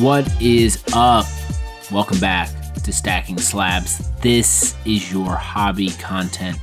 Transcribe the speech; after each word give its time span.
What 0.00 0.40
is 0.40 0.80
up? 0.92 1.26
Welcome 1.90 2.20
back 2.20 2.50
to 2.84 2.92
Stacking 2.92 3.38
Slabs. 3.38 4.12
This 4.20 4.76
is 4.84 5.10
your 5.10 5.34
hobby 5.34 5.90
content 5.90 6.56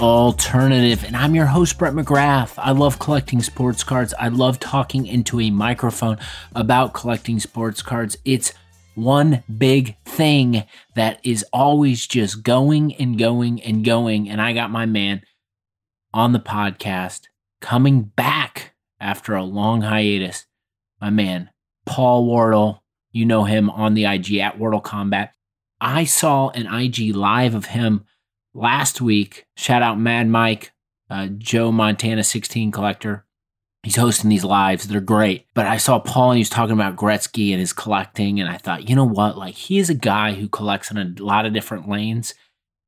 alternative, 0.00 1.04
and 1.04 1.14
I'm 1.16 1.36
your 1.36 1.46
host, 1.46 1.78
Brett 1.78 1.92
McGrath. 1.92 2.54
I 2.56 2.72
love 2.72 2.98
collecting 2.98 3.40
sports 3.40 3.84
cards. 3.84 4.12
I 4.18 4.28
love 4.28 4.58
talking 4.58 5.06
into 5.06 5.38
a 5.38 5.50
microphone 5.50 6.18
about 6.52 6.92
collecting 6.92 7.38
sports 7.38 7.82
cards. 7.82 8.16
It's 8.24 8.52
one 8.96 9.44
big 9.56 9.96
thing 10.04 10.64
that 10.96 11.20
is 11.22 11.44
always 11.52 12.04
just 12.04 12.42
going 12.42 12.96
and 12.96 13.16
going 13.16 13.62
and 13.62 13.84
going. 13.84 14.28
And 14.28 14.42
I 14.42 14.54
got 14.54 14.72
my 14.72 14.86
man 14.86 15.22
on 16.12 16.32
the 16.32 16.40
podcast 16.40 17.28
coming 17.60 18.02
back 18.02 18.74
after 18.98 19.36
a 19.36 19.44
long 19.44 19.82
hiatus. 19.82 20.46
My 21.00 21.10
man, 21.10 21.50
Paul 21.90 22.24
Wardle. 22.24 22.84
You 23.10 23.26
know 23.26 23.42
him 23.42 23.68
on 23.68 23.94
the 23.94 24.04
IG 24.04 24.36
at 24.36 24.56
Wardle 24.56 24.80
Kombat. 24.80 25.30
I 25.80 26.04
saw 26.04 26.50
an 26.50 26.72
IG 26.72 27.16
live 27.16 27.56
of 27.56 27.66
him 27.66 28.04
last 28.54 29.00
week. 29.00 29.44
Shout 29.56 29.82
out 29.82 29.98
Mad 29.98 30.28
Mike, 30.28 30.70
uh, 31.10 31.26
Joe 31.36 31.72
Montana 31.72 32.22
16 32.22 32.70
collector. 32.70 33.26
He's 33.82 33.96
hosting 33.96 34.30
these 34.30 34.44
lives. 34.44 34.86
They're 34.86 35.00
great. 35.00 35.46
But 35.52 35.66
I 35.66 35.78
saw 35.78 35.98
Paul 35.98 36.30
and 36.30 36.36
he 36.36 36.42
was 36.42 36.48
talking 36.48 36.74
about 36.74 36.94
Gretzky 36.94 37.50
and 37.50 37.58
his 37.58 37.72
collecting. 37.72 38.38
And 38.38 38.48
I 38.48 38.56
thought, 38.56 38.88
you 38.88 38.94
know 38.94 39.04
what? 39.04 39.36
Like, 39.36 39.54
he 39.54 39.78
is 39.78 39.90
a 39.90 39.94
guy 39.94 40.34
who 40.34 40.48
collects 40.48 40.92
in 40.92 40.96
a 40.96 41.12
lot 41.20 41.44
of 41.44 41.52
different 41.52 41.88
lanes. 41.88 42.34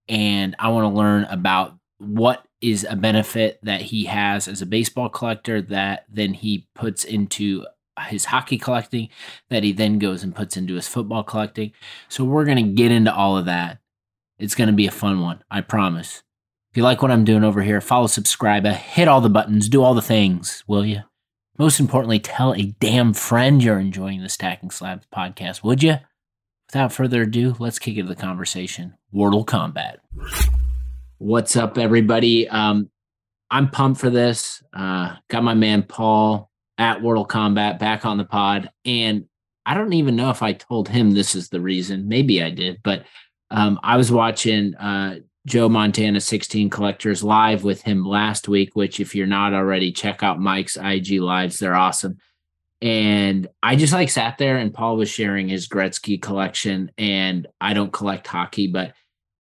And 0.09 0.55
I 0.61 0.69
want 0.69 0.85
to 0.85 0.97
learn 0.97 1.25
about 1.25 1.77
what 1.99 2.47
is 2.61 2.87
a 2.89 2.95
benefit 2.95 3.59
that 3.65 3.81
he 3.81 4.05
has 4.05 4.47
as 4.47 4.63
a 4.63 4.67
baseball 4.67 5.09
collector 5.09 5.61
that 5.61 6.05
then 6.09 6.35
he 6.35 6.69
puts 6.77 7.03
into 7.03 7.67
his 8.09 8.27
hockey 8.27 8.59
collecting 8.59 9.09
that 9.51 9.63
he 9.63 9.73
then 9.73 9.99
goes 9.99 10.23
and 10.23 10.35
puts 10.35 10.57
into 10.57 10.75
his 10.75 10.89
football 10.89 11.23
collecting. 11.23 11.73
So 12.09 12.25
we're 12.25 12.45
going 12.45 12.65
to 12.65 12.73
get 12.73 12.91
into 12.91 13.15
all 13.15 13.37
of 13.37 13.47
that. 13.47 13.79
It's 14.39 14.55
going 14.55 14.69
to 14.69 14.75
be 14.75 14.87
a 14.87 14.93
fun 14.93 15.21
one, 15.21 15.43
I 15.51 15.61
promise. 15.61 16.23
If 16.71 16.79
you 16.79 16.83
like 16.83 17.03
what 17.03 17.11
I'm 17.11 17.25
doing 17.25 17.45
over 17.45 17.63
here, 17.63 17.81
follow, 17.81 18.07
subscribe, 18.07 18.65
uh, 18.65 18.73
hit 18.73 19.09
all 19.09 19.21
the 19.21 19.29
buttons, 19.29 19.69
do 19.69 19.83
all 19.83 19.95
the 19.95 20.01
things, 20.01 20.65
will 20.67 20.87
you? 20.87 21.01
Most 21.59 21.79
importantly, 21.79 22.19
tell 22.19 22.55
a 22.55 22.75
damn 22.81 23.13
friend 23.13 23.63
you're 23.63 23.79
enjoying 23.79 24.23
the 24.23 24.31
Stacking 24.31 24.71
Slabs 24.71 25.07
podcast, 25.15 25.63
would 25.63 25.83
you? 25.83 25.97
Without 26.69 26.93
further 26.93 27.23
ado, 27.23 27.55
let's 27.59 27.79
kick 27.79 27.99
into 27.99 28.09
the 28.09 28.21
conversation. 28.21 28.95
Wardle 29.13 29.45
Kombat. 29.45 29.97
What's 31.19 31.55
up, 31.55 31.77
everybody? 31.77 32.49
Um, 32.49 32.89
I'm 33.51 33.69
pumped 33.69 34.01
for 34.01 34.09
this. 34.09 34.63
Uh, 34.73 35.17
got 35.29 35.45
my 35.45 35.53
man 35.53 35.83
Paul 35.83 36.51
at 36.79 37.03
Wardle 37.03 37.27
Kombat 37.27 37.79
back 37.79 38.05
on 38.05 38.19
the 38.19 38.25
pod. 38.25 38.71
And 38.85 39.27
I 39.65 39.75
don't 39.75 39.93
even 39.93 40.17
know 40.17 40.31
if 40.31 40.43
I 40.43 40.53
told 40.53 40.89
him 40.89 41.13
this 41.13 41.35
is 41.35 41.49
the 41.49 41.61
reason. 41.61 42.09
Maybe 42.09 42.43
I 42.43 42.51
did, 42.51 42.81
but 42.83 43.05
um, 43.51 43.79
I 43.83 43.97
was 43.97 44.11
watching 44.11 44.75
uh, 44.75 45.17
Joe 45.47 45.69
Montana 45.69 46.21
16 46.21 46.71
Collectors 46.71 47.23
live 47.23 47.65
with 47.65 47.83
him 47.83 48.05
last 48.05 48.49
week, 48.49 48.75
which, 48.75 48.99
if 49.01 49.15
you're 49.15 49.27
not 49.27 49.53
already, 49.53 49.93
check 49.93 50.23
out 50.23 50.41
Mike's 50.41 50.77
IG 50.77 51.21
lives. 51.21 51.59
They're 51.59 51.75
awesome. 51.75 52.17
And 52.81 53.47
I 53.63 53.77
just 53.77 53.93
like 53.93 54.11
sat 54.11 54.39
there 54.39 54.57
and 54.57 54.75
Paul 54.75 54.97
was 54.97 55.09
sharing 55.09 55.49
his 55.49 55.69
Gretzky 55.69 56.21
collection. 56.21 56.91
And 56.99 57.47
I 57.61 57.75
don't 57.75 57.93
collect 57.93 58.27
hockey, 58.27 58.67
but 58.67 58.95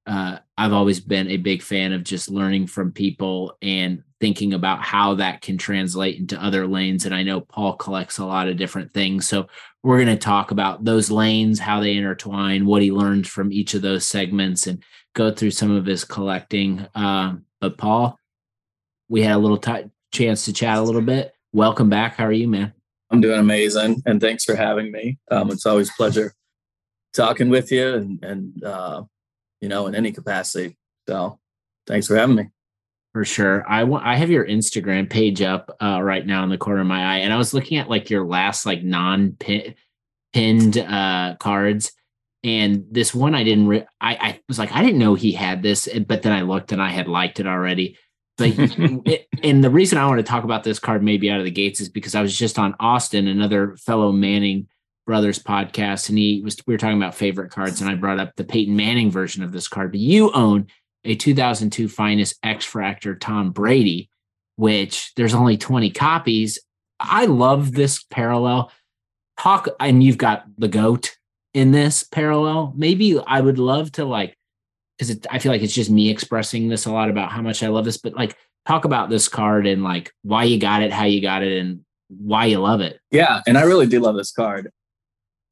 uh, 0.06 0.38
I've 0.58 0.72
always 0.72 1.00
been 1.00 1.28
a 1.28 1.36
big 1.36 1.62
fan 1.62 1.92
of 1.92 2.04
just 2.04 2.30
learning 2.30 2.66
from 2.66 2.92
people 2.92 3.56
and 3.62 4.02
thinking 4.20 4.54
about 4.54 4.82
how 4.82 5.14
that 5.14 5.40
can 5.42 5.58
translate 5.58 6.18
into 6.18 6.42
other 6.42 6.66
lanes. 6.66 7.04
And 7.04 7.14
I 7.14 7.22
know 7.22 7.40
Paul 7.40 7.74
collects 7.74 8.18
a 8.18 8.24
lot 8.24 8.48
of 8.48 8.56
different 8.56 8.92
things. 8.92 9.28
So 9.28 9.48
we're 9.82 10.02
going 10.02 10.16
to 10.16 10.16
talk 10.16 10.50
about 10.50 10.84
those 10.84 11.10
lanes, 11.10 11.58
how 11.58 11.80
they 11.80 11.96
intertwine, 11.96 12.66
what 12.66 12.82
he 12.82 12.92
learned 12.92 13.26
from 13.26 13.52
each 13.52 13.74
of 13.74 13.82
those 13.82 14.06
segments, 14.06 14.66
and 14.66 14.82
go 15.14 15.32
through 15.32 15.50
some 15.50 15.70
of 15.70 15.86
his 15.86 16.04
collecting. 16.04 16.86
Um, 16.94 17.44
but 17.60 17.78
Paul, 17.78 18.18
we 19.08 19.22
had 19.22 19.36
a 19.36 19.38
little 19.38 19.58
t- 19.58 19.90
chance 20.12 20.44
to 20.44 20.52
chat 20.52 20.78
a 20.78 20.82
little 20.82 21.02
bit. 21.02 21.32
Welcome 21.52 21.88
back. 21.88 22.14
How 22.16 22.26
are 22.26 22.32
you, 22.32 22.48
man? 22.48 22.72
I'm 23.10 23.20
doing 23.20 23.40
amazing, 23.40 24.02
and 24.06 24.20
thanks 24.20 24.44
for 24.44 24.56
having 24.56 24.90
me. 24.90 25.18
Um, 25.30 25.50
it's 25.50 25.66
always 25.66 25.92
pleasure 25.92 26.32
talking 27.12 27.50
with 27.50 27.70
you, 27.70 27.94
and 27.94 28.24
and 28.24 28.64
uh, 28.64 29.02
you 29.62 29.68
know, 29.68 29.86
in 29.86 29.94
any 29.94 30.12
capacity. 30.12 30.76
So, 31.08 31.38
thanks 31.86 32.06
for 32.06 32.16
having 32.16 32.36
me. 32.36 32.50
For 33.12 33.24
sure. 33.24 33.64
I 33.68 33.84
want 33.84 34.06
I 34.06 34.16
have 34.16 34.30
your 34.30 34.46
Instagram 34.46 35.08
page 35.08 35.42
up 35.42 35.74
uh, 35.82 36.00
right 36.02 36.26
now 36.26 36.42
in 36.44 36.50
the 36.50 36.58
corner 36.58 36.80
of 36.80 36.86
my 36.86 37.14
eye, 37.14 37.18
and 37.18 37.32
I 37.32 37.36
was 37.36 37.52
looking 37.54 37.78
at 37.78 37.90
like 37.90 38.08
your 38.08 38.24
last 38.24 38.64
like 38.64 38.82
non 38.82 39.36
pinned 40.32 40.78
uh, 40.78 41.36
cards, 41.38 41.92
and 42.42 42.86
this 42.90 43.14
one 43.14 43.34
I 43.34 43.44
didn't. 43.44 43.66
Re- 43.66 43.86
I 44.00 44.14
I 44.14 44.40
was 44.48 44.58
like 44.58 44.72
I 44.72 44.82
didn't 44.82 44.98
know 44.98 45.14
he 45.14 45.32
had 45.32 45.62
this, 45.62 45.88
but 46.06 46.22
then 46.22 46.32
I 46.32 46.40
looked 46.40 46.72
and 46.72 46.80
I 46.80 46.88
had 46.88 47.06
liked 47.06 47.38
it 47.38 47.46
already. 47.46 47.98
But 48.38 48.52
it, 48.56 49.26
and 49.42 49.62
the 49.62 49.68
reason 49.68 49.98
I 49.98 50.06
want 50.06 50.18
to 50.18 50.24
talk 50.24 50.44
about 50.44 50.64
this 50.64 50.78
card 50.78 51.02
maybe 51.02 51.30
out 51.30 51.38
of 51.38 51.44
the 51.44 51.50
gates 51.50 51.82
is 51.82 51.90
because 51.90 52.14
I 52.14 52.22
was 52.22 52.36
just 52.36 52.58
on 52.58 52.74
Austin, 52.80 53.28
another 53.28 53.76
fellow 53.76 54.10
Manning 54.10 54.68
brothers 55.06 55.38
podcast, 55.38 56.08
and 56.08 56.18
he 56.18 56.40
was 56.42 56.56
we 56.66 56.74
were 56.74 56.78
talking 56.78 56.96
about 56.96 57.14
favorite 57.14 57.50
cards, 57.50 57.80
and 57.80 57.90
I 57.90 57.94
brought 57.94 58.20
up 58.20 58.34
the 58.36 58.44
Peyton 58.44 58.76
Manning 58.76 59.10
version 59.10 59.42
of 59.42 59.52
this 59.52 59.68
card. 59.68 59.92
But 59.92 60.00
you 60.00 60.32
own 60.32 60.66
a 61.04 61.14
2002 61.14 61.88
finest 61.88 62.38
X 62.42 62.64
Fractor 62.66 63.18
Tom 63.18 63.50
Brady, 63.50 64.08
which 64.56 65.12
there's 65.16 65.34
only 65.34 65.56
20 65.56 65.90
copies. 65.90 66.58
I 67.00 67.26
love 67.26 67.72
this 67.72 68.02
parallel. 68.04 68.70
Talk, 69.38 69.68
and 69.80 70.02
you've 70.02 70.18
got 70.18 70.44
the 70.56 70.68
goat 70.68 71.16
in 71.54 71.72
this 71.72 72.04
parallel. 72.04 72.72
Maybe 72.76 73.18
I 73.18 73.40
would 73.40 73.58
love 73.58 73.90
to 73.92 74.04
like, 74.04 74.36
because 74.98 75.18
I 75.30 75.38
feel 75.38 75.50
like 75.50 75.62
it's 75.62 75.74
just 75.74 75.90
me 75.90 76.10
expressing 76.10 76.68
this 76.68 76.86
a 76.86 76.92
lot 76.92 77.10
about 77.10 77.32
how 77.32 77.42
much 77.42 77.62
I 77.62 77.68
love 77.68 77.84
this, 77.84 77.96
but 77.96 78.14
like 78.14 78.36
talk 78.66 78.84
about 78.84 79.10
this 79.10 79.28
card 79.28 79.66
and 79.66 79.82
like 79.82 80.12
why 80.22 80.44
you 80.44 80.58
got 80.58 80.82
it, 80.82 80.92
how 80.92 81.04
you 81.04 81.20
got 81.20 81.42
it, 81.42 81.58
and 81.58 81.80
why 82.08 82.46
you 82.46 82.60
love 82.60 82.80
it. 82.80 83.00
Yeah, 83.10 83.40
and 83.46 83.58
I 83.58 83.62
really 83.62 83.86
do 83.86 84.00
love 84.00 84.16
this 84.16 84.32
card. 84.32 84.70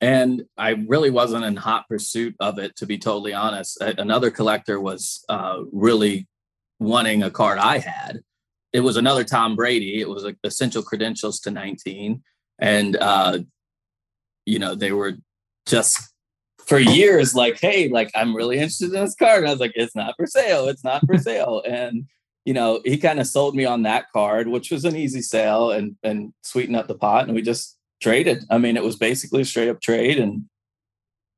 And 0.00 0.44
I 0.56 0.70
really 0.88 1.10
wasn't 1.10 1.44
in 1.44 1.56
hot 1.56 1.88
pursuit 1.88 2.34
of 2.40 2.58
it, 2.58 2.76
to 2.76 2.86
be 2.86 2.96
totally 2.96 3.34
honest. 3.34 3.80
Another 3.80 4.30
collector 4.30 4.80
was 4.80 5.24
uh, 5.28 5.58
really 5.72 6.26
wanting 6.78 7.22
a 7.22 7.30
card 7.30 7.58
I 7.58 7.78
had. 7.78 8.20
It 8.72 8.80
was 8.80 8.96
another 8.96 9.24
Tom 9.24 9.56
Brady. 9.56 10.00
It 10.00 10.08
was 10.08 10.24
like 10.24 10.36
essential 10.42 10.82
credentials 10.82 11.40
to 11.40 11.50
19. 11.50 12.22
And, 12.58 12.96
uh, 12.96 13.40
you 14.46 14.58
know, 14.58 14.74
they 14.74 14.92
were 14.92 15.14
just 15.66 15.98
for 16.66 16.78
years 16.78 17.34
like, 17.34 17.60
hey, 17.60 17.88
like, 17.88 18.10
I'm 18.14 18.34
really 18.34 18.56
interested 18.56 18.94
in 18.94 19.04
this 19.04 19.14
card. 19.14 19.40
And 19.40 19.48
I 19.48 19.50
was 19.50 19.60
like, 19.60 19.72
it's 19.74 19.96
not 19.96 20.14
for 20.16 20.26
sale. 20.26 20.68
It's 20.68 20.84
not 20.84 21.04
for 21.04 21.18
sale. 21.18 21.62
And, 21.68 22.04
you 22.44 22.54
know, 22.54 22.80
he 22.84 22.96
kind 22.96 23.20
of 23.20 23.26
sold 23.26 23.54
me 23.54 23.66
on 23.66 23.82
that 23.82 24.06
card, 24.12 24.48
which 24.48 24.70
was 24.70 24.84
an 24.84 24.96
easy 24.96 25.20
sale 25.20 25.72
and 25.72 25.96
and 26.02 26.32
sweeten 26.42 26.74
up 26.74 26.88
the 26.88 26.94
pot. 26.94 27.26
And 27.26 27.34
we 27.34 27.42
just 27.42 27.76
traded. 28.00 28.44
I 28.50 28.58
mean, 28.58 28.76
it 28.76 28.84
was 28.84 28.96
basically 28.96 29.42
a 29.42 29.44
straight 29.44 29.68
up 29.68 29.80
trade. 29.80 30.18
And 30.18 30.44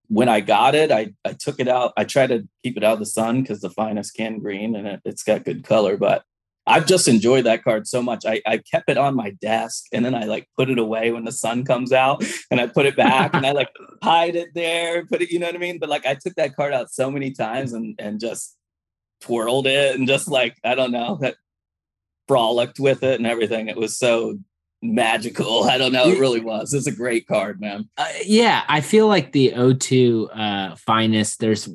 when 0.08 0.28
I 0.28 0.40
got 0.40 0.74
it, 0.74 0.90
I, 0.90 1.12
I 1.24 1.32
took 1.32 1.60
it 1.60 1.68
out. 1.68 1.92
I 1.96 2.04
tried 2.04 2.28
to 2.28 2.48
keep 2.62 2.76
it 2.76 2.84
out 2.84 2.94
of 2.94 2.98
the 2.98 3.06
sun 3.06 3.42
because 3.42 3.60
the 3.60 3.70
finest 3.70 4.14
can 4.14 4.38
green 4.38 4.76
and 4.76 4.86
it, 4.86 5.00
it's 5.04 5.22
got 5.22 5.44
good 5.44 5.64
color. 5.64 5.96
But 5.96 6.24
I've 6.66 6.86
just 6.86 7.08
enjoyed 7.08 7.44
that 7.44 7.64
card 7.64 7.88
so 7.88 8.02
much. 8.02 8.24
I, 8.24 8.40
I 8.46 8.58
kept 8.58 8.88
it 8.88 8.96
on 8.96 9.16
my 9.16 9.30
desk 9.30 9.86
and 9.92 10.04
then 10.04 10.14
I 10.14 10.24
like 10.24 10.48
put 10.56 10.70
it 10.70 10.78
away 10.78 11.10
when 11.10 11.24
the 11.24 11.32
sun 11.32 11.64
comes 11.64 11.92
out 11.92 12.24
and 12.50 12.60
I 12.60 12.68
put 12.68 12.86
it 12.86 12.96
back 12.96 13.34
and 13.34 13.44
I 13.44 13.52
like 13.52 13.70
hide 14.02 14.36
it 14.36 14.50
there, 14.54 15.04
put 15.06 15.22
it, 15.22 15.30
you 15.30 15.38
know 15.38 15.46
what 15.46 15.56
I 15.56 15.58
mean? 15.58 15.78
But 15.78 15.88
like 15.88 16.06
I 16.06 16.14
took 16.14 16.34
that 16.34 16.54
card 16.54 16.72
out 16.72 16.90
so 16.90 17.10
many 17.10 17.32
times 17.32 17.72
and 17.72 17.96
and 17.98 18.20
just 18.20 18.56
twirled 19.20 19.66
it 19.66 19.96
and 19.96 20.06
just 20.06 20.28
like, 20.28 20.56
I 20.62 20.74
don't 20.74 20.92
know, 20.92 21.18
that 21.20 21.36
frolicked 22.28 22.78
with 22.78 23.02
it 23.02 23.18
and 23.18 23.26
everything. 23.26 23.68
It 23.68 23.76
was 23.76 23.96
so 23.96 24.38
magical. 24.82 25.64
I 25.70 25.78
don't 25.78 25.92
know. 25.92 26.08
It 26.08 26.18
really 26.18 26.40
was. 26.40 26.74
It's 26.74 26.86
a 26.86 26.92
great 26.92 27.26
card, 27.26 27.60
man. 27.60 27.88
Uh, 27.96 28.06
yeah, 28.24 28.64
I 28.68 28.80
feel 28.80 29.06
like 29.06 29.32
the 29.32 29.52
O2 29.52 30.28
uh, 30.36 30.76
finest. 30.76 31.40
There's 31.40 31.68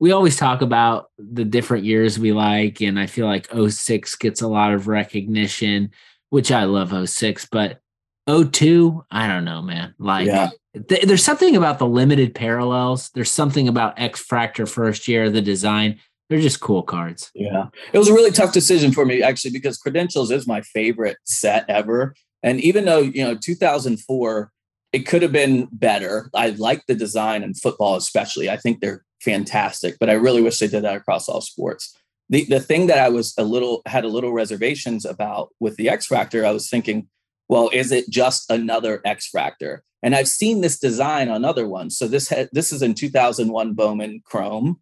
we 0.00 0.12
always 0.12 0.36
talk 0.36 0.62
about 0.62 1.10
the 1.18 1.44
different 1.44 1.84
years 1.84 2.18
we 2.18 2.32
like, 2.32 2.80
and 2.80 3.00
I 3.00 3.06
feel 3.06 3.26
like 3.26 3.48
06 3.52 4.14
gets 4.16 4.42
a 4.42 4.48
lot 4.48 4.72
of 4.72 4.86
recognition, 4.86 5.90
which 6.30 6.52
I 6.52 6.64
love 6.64 7.08
06, 7.08 7.46
but 7.46 7.80
02, 8.28 9.04
I 9.10 9.26
don't 9.26 9.44
know, 9.44 9.60
man. 9.62 9.94
Like 9.98 10.26
yeah. 10.26 10.50
th- 10.88 11.02
there's 11.02 11.24
something 11.24 11.56
about 11.56 11.80
the 11.80 11.86
limited 11.86 12.34
parallels. 12.34 13.10
There's 13.10 13.30
something 13.30 13.66
about 13.66 13.98
X 13.98 14.24
Fractor 14.24 14.68
first 14.68 15.08
year, 15.08 15.30
the 15.30 15.40
design 15.40 15.98
they're 16.28 16.40
just 16.40 16.60
cool 16.60 16.82
cards. 16.82 17.30
Yeah. 17.34 17.68
It 17.92 17.98
was 17.98 18.08
a 18.08 18.14
really 18.14 18.30
tough 18.30 18.52
decision 18.52 18.92
for 18.92 19.04
me 19.04 19.22
actually 19.22 19.50
because 19.50 19.78
Credentials 19.78 20.30
is 20.30 20.46
my 20.46 20.60
favorite 20.60 21.16
set 21.24 21.64
ever. 21.68 22.14
And 22.42 22.60
even 22.60 22.84
though, 22.84 23.00
you 23.00 23.24
know, 23.24 23.34
2004 23.34 24.52
it 24.92 25.06
could 25.06 25.22
have 25.22 25.32
been 25.32 25.68
better. 25.70 26.30
I 26.34 26.50
like 26.50 26.86
the 26.86 26.94
design 26.94 27.42
and 27.42 27.58
football 27.58 27.96
especially. 27.96 28.48
I 28.48 28.56
think 28.56 28.80
they're 28.80 29.04
fantastic, 29.20 29.96
but 29.98 30.08
I 30.08 30.14
really 30.14 30.42
wish 30.42 30.58
they 30.58 30.68
did 30.68 30.84
that 30.84 30.96
across 30.96 31.28
all 31.28 31.40
sports. 31.40 31.96
The 32.30 32.44
the 32.44 32.60
thing 32.60 32.86
that 32.88 32.98
I 32.98 33.08
was 33.08 33.34
a 33.38 33.44
little 33.44 33.82
had 33.86 34.04
a 34.04 34.08
little 34.08 34.32
reservations 34.32 35.04
about 35.04 35.50
with 35.60 35.76
the 35.76 35.88
X 35.88 36.06
Factor, 36.06 36.44
I 36.44 36.52
was 36.52 36.68
thinking 36.68 37.08
well, 37.48 37.70
is 37.72 37.92
it 37.92 38.10
just 38.10 38.50
another 38.50 39.00
X 39.04 39.30
Factor? 39.30 39.82
And 40.02 40.14
I've 40.14 40.28
seen 40.28 40.60
this 40.60 40.78
design 40.78 41.30
on 41.30 41.44
other 41.44 41.66
ones. 41.66 41.96
So 41.96 42.06
this 42.06 42.28
ha- 42.28 42.48
this 42.52 42.72
is 42.72 42.82
in 42.82 42.94
2001 42.94 43.72
Bowman 43.72 44.22
Chrome, 44.24 44.80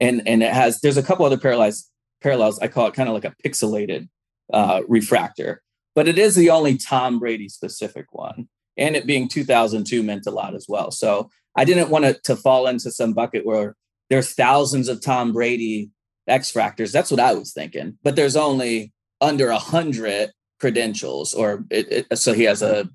and 0.00 0.26
and 0.26 0.42
it 0.42 0.52
has 0.52 0.80
there's 0.80 0.96
a 0.96 1.02
couple 1.02 1.24
other 1.24 1.38
parallels 1.38 1.90
parallels. 2.20 2.58
I 2.60 2.68
call 2.68 2.86
it 2.86 2.94
kind 2.94 3.08
of 3.08 3.14
like 3.14 3.24
a 3.24 3.34
pixelated 3.44 4.08
uh, 4.52 4.82
refractor, 4.88 5.62
but 5.94 6.08
it 6.08 6.18
is 6.18 6.34
the 6.34 6.50
only 6.50 6.76
Tom 6.76 7.18
Brady 7.18 7.48
specific 7.48 8.06
one. 8.10 8.48
And 8.76 8.94
it 8.94 9.06
being 9.06 9.28
2002 9.28 10.02
meant 10.02 10.26
a 10.26 10.30
lot 10.30 10.54
as 10.54 10.66
well. 10.68 10.92
So 10.92 11.30
I 11.56 11.64
didn't 11.64 11.90
want 11.90 12.04
it 12.04 12.22
to 12.24 12.36
fall 12.36 12.68
into 12.68 12.92
some 12.92 13.12
bucket 13.12 13.44
where 13.44 13.74
there's 14.08 14.34
thousands 14.34 14.88
of 14.88 15.02
Tom 15.02 15.32
Brady 15.32 15.90
X 16.28 16.52
Fractors. 16.52 16.92
That's 16.92 17.10
what 17.10 17.20
I 17.20 17.34
was 17.34 17.52
thinking. 17.52 17.98
But 18.02 18.14
there's 18.14 18.36
only 18.36 18.92
under 19.20 19.48
a 19.48 19.58
hundred 19.58 20.30
credentials, 20.60 21.34
or 21.34 21.64
it, 21.70 22.06
it, 22.10 22.18
so 22.18 22.32
he 22.32 22.44
has 22.44 22.62
a 22.62 22.88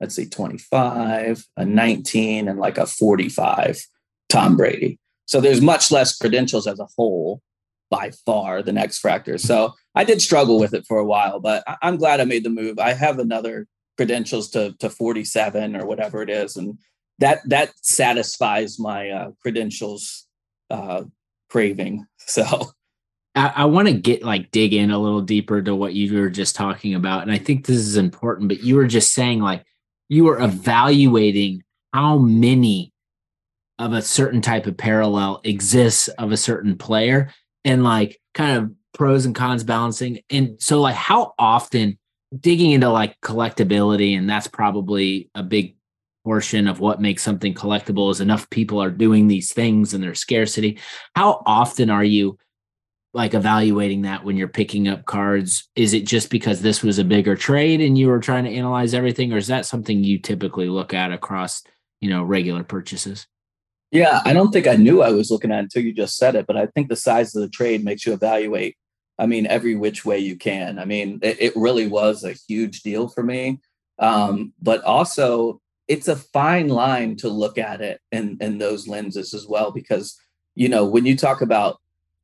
let's 0.00 0.14
see, 0.14 0.26
25, 0.26 1.44
a 1.56 1.64
19, 1.64 2.48
and 2.48 2.58
like 2.58 2.78
a 2.78 2.86
45 2.86 3.80
Tom 4.28 4.56
Brady. 4.56 4.98
So 5.28 5.42
there's 5.42 5.60
much 5.60 5.92
less 5.92 6.16
credentials 6.16 6.66
as 6.66 6.80
a 6.80 6.88
whole 6.96 7.42
by 7.90 8.10
far 8.24 8.62
than 8.62 8.78
X 8.78 9.00
Fractor. 9.00 9.38
So 9.38 9.74
I 9.94 10.04
did 10.04 10.22
struggle 10.22 10.58
with 10.58 10.72
it 10.72 10.86
for 10.86 10.98
a 10.98 11.04
while, 11.04 11.38
but 11.38 11.62
I'm 11.82 11.98
glad 11.98 12.20
I 12.20 12.24
made 12.24 12.44
the 12.44 12.50
move. 12.50 12.78
I 12.78 12.94
have 12.94 13.18
another 13.18 13.66
credentials 13.98 14.48
to 14.50 14.74
to 14.78 14.88
47 14.88 15.76
or 15.76 15.86
whatever 15.86 16.22
it 16.22 16.30
is, 16.30 16.56
and 16.56 16.78
that 17.18 17.46
that 17.46 17.72
satisfies 17.82 18.78
my 18.78 19.10
uh, 19.10 19.30
credentials 19.42 20.26
uh, 20.70 21.04
craving. 21.50 22.06
So 22.28 22.44
I, 23.34 23.52
I 23.56 23.64
want 23.64 23.88
to 23.88 23.94
get 23.94 24.22
like 24.22 24.50
dig 24.50 24.74
in 24.74 24.90
a 24.90 24.98
little 24.98 25.22
deeper 25.22 25.62
to 25.62 25.74
what 25.74 25.94
you 25.94 26.20
were 26.20 26.28
just 26.28 26.54
talking 26.54 26.94
about, 26.94 27.22
and 27.22 27.32
I 27.32 27.38
think 27.38 27.64
this 27.64 27.78
is 27.78 27.96
important. 27.96 28.48
But 28.48 28.62
you 28.62 28.76
were 28.76 28.86
just 28.86 29.14
saying 29.14 29.40
like 29.40 29.64
you 30.10 30.24
were 30.24 30.38
evaluating 30.42 31.62
how 31.94 32.18
many 32.18 32.92
of 33.78 33.92
a 33.92 34.02
certain 34.02 34.40
type 34.40 34.66
of 34.66 34.76
parallel 34.76 35.40
exists 35.44 36.08
of 36.08 36.32
a 36.32 36.36
certain 36.36 36.76
player 36.76 37.32
and 37.64 37.84
like 37.84 38.20
kind 38.34 38.56
of 38.58 38.72
pros 38.94 39.24
and 39.24 39.34
cons 39.34 39.64
balancing. 39.64 40.20
And 40.30 40.60
so 40.60 40.80
like 40.80 40.96
how 40.96 41.34
often 41.38 41.98
digging 42.38 42.72
into 42.72 42.90
like 42.90 43.20
collectability, 43.20 44.18
and 44.18 44.28
that's 44.28 44.48
probably 44.48 45.30
a 45.34 45.42
big 45.42 45.76
portion 46.24 46.68
of 46.68 46.80
what 46.80 47.00
makes 47.00 47.22
something 47.22 47.54
collectible 47.54 48.10
is 48.10 48.20
enough 48.20 48.50
people 48.50 48.82
are 48.82 48.90
doing 48.90 49.28
these 49.28 49.52
things 49.52 49.94
and 49.94 50.02
there's 50.02 50.20
scarcity. 50.20 50.78
How 51.14 51.42
often 51.46 51.88
are 51.88 52.04
you 52.04 52.38
like 53.14 53.32
evaluating 53.32 54.02
that 54.02 54.24
when 54.24 54.36
you're 54.36 54.48
picking 54.48 54.88
up 54.88 55.06
cards? 55.06 55.68
Is 55.74 55.94
it 55.94 56.04
just 56.04 56.28
because 56.28 56.60
this 56.60 56.82
was 56.82 56.98
a 56.98 57.04
bigger 57.04 57.36
trade 57.36 57.80
and 57.80 57.96
you 57.96 58.08
were 58.08 58.20
trying 58.20 58.44
to 58.44 58.52
analyze 58.52 58.92
everything, 58.92 59.32
or 59.32 59.38
is 59.38 59.46
that 59.46 59.64
something 59.64 60.04
you 60.04 60.18
typically 60.18 60.68
look 60.68 60.92
at 60.92 61.12
across, 61.12 61.62
you 62.00 62.10
know, 62.10 62.22
regular 62.22 62.64
purchases? 62.64 63.26
Yeah, 63.90 64.20
I 64.24 64.32
don't 64.34 64.52
think 64.52 64.66
I 64.66 64.76
knew 64.76 65.02
I 65.02 65.10
was 65.10 65.30
looking 65.30 65.50
at 65.50 65.60
until 65.60 65.82
you 65.82 65.94
just 65.94 66.16
said 66.16 66.34
it, 66.34 66.46
but 66.46 66.56
I 66.56 66.66
think 66.66 66.88
the 66.88 66.96
size 66.96 67.34
of 67.34 67.42
the 67.42 67.48
trade 67.48 67.84
makes 67.84 68.04
you 68.04 68.12
evaluate. 68.12 68.76
I 69.18 69.26
mean, 69.26 69.46
every 69.46 69.74
which 69.74 70.04
way 70.04 70.18
you 70.18 70.36
can. 70.36 70.78
I 70.78 70.84
mean, 70.84 71.18
it, 71.22 71.40
it 71.40 71.56
really 71.56 71.88
was 71.88 72.22
a 72.22 72.34
huge 72.48 72.82
deal 72.82 73.08
for 73.08 73.22
me. 73.22 73.60
Um, 73.98 74.52
but 74.60 74.84
also, 74.84 75.60
it's 75.88 76.06
a 76.06 76.16
fine 76.16 76.68
line 76.68 77.16
to 77.16 77.28
look 77.28 77.56
at 77.58 77.80
it 77.80 78.00
in, 78.12 78.36
in 78.40 78.58
those 78.58 78.86
lenses 78.86 79.32
as 79.32 79.46
well, 79.48 79.72
because, 79.72 80.20
you 80.54 80.68
know, 80.68 80.84
when 80.84 81.06
you 81.06 81.16
talk 81.16 81.40
about 81.40 81.78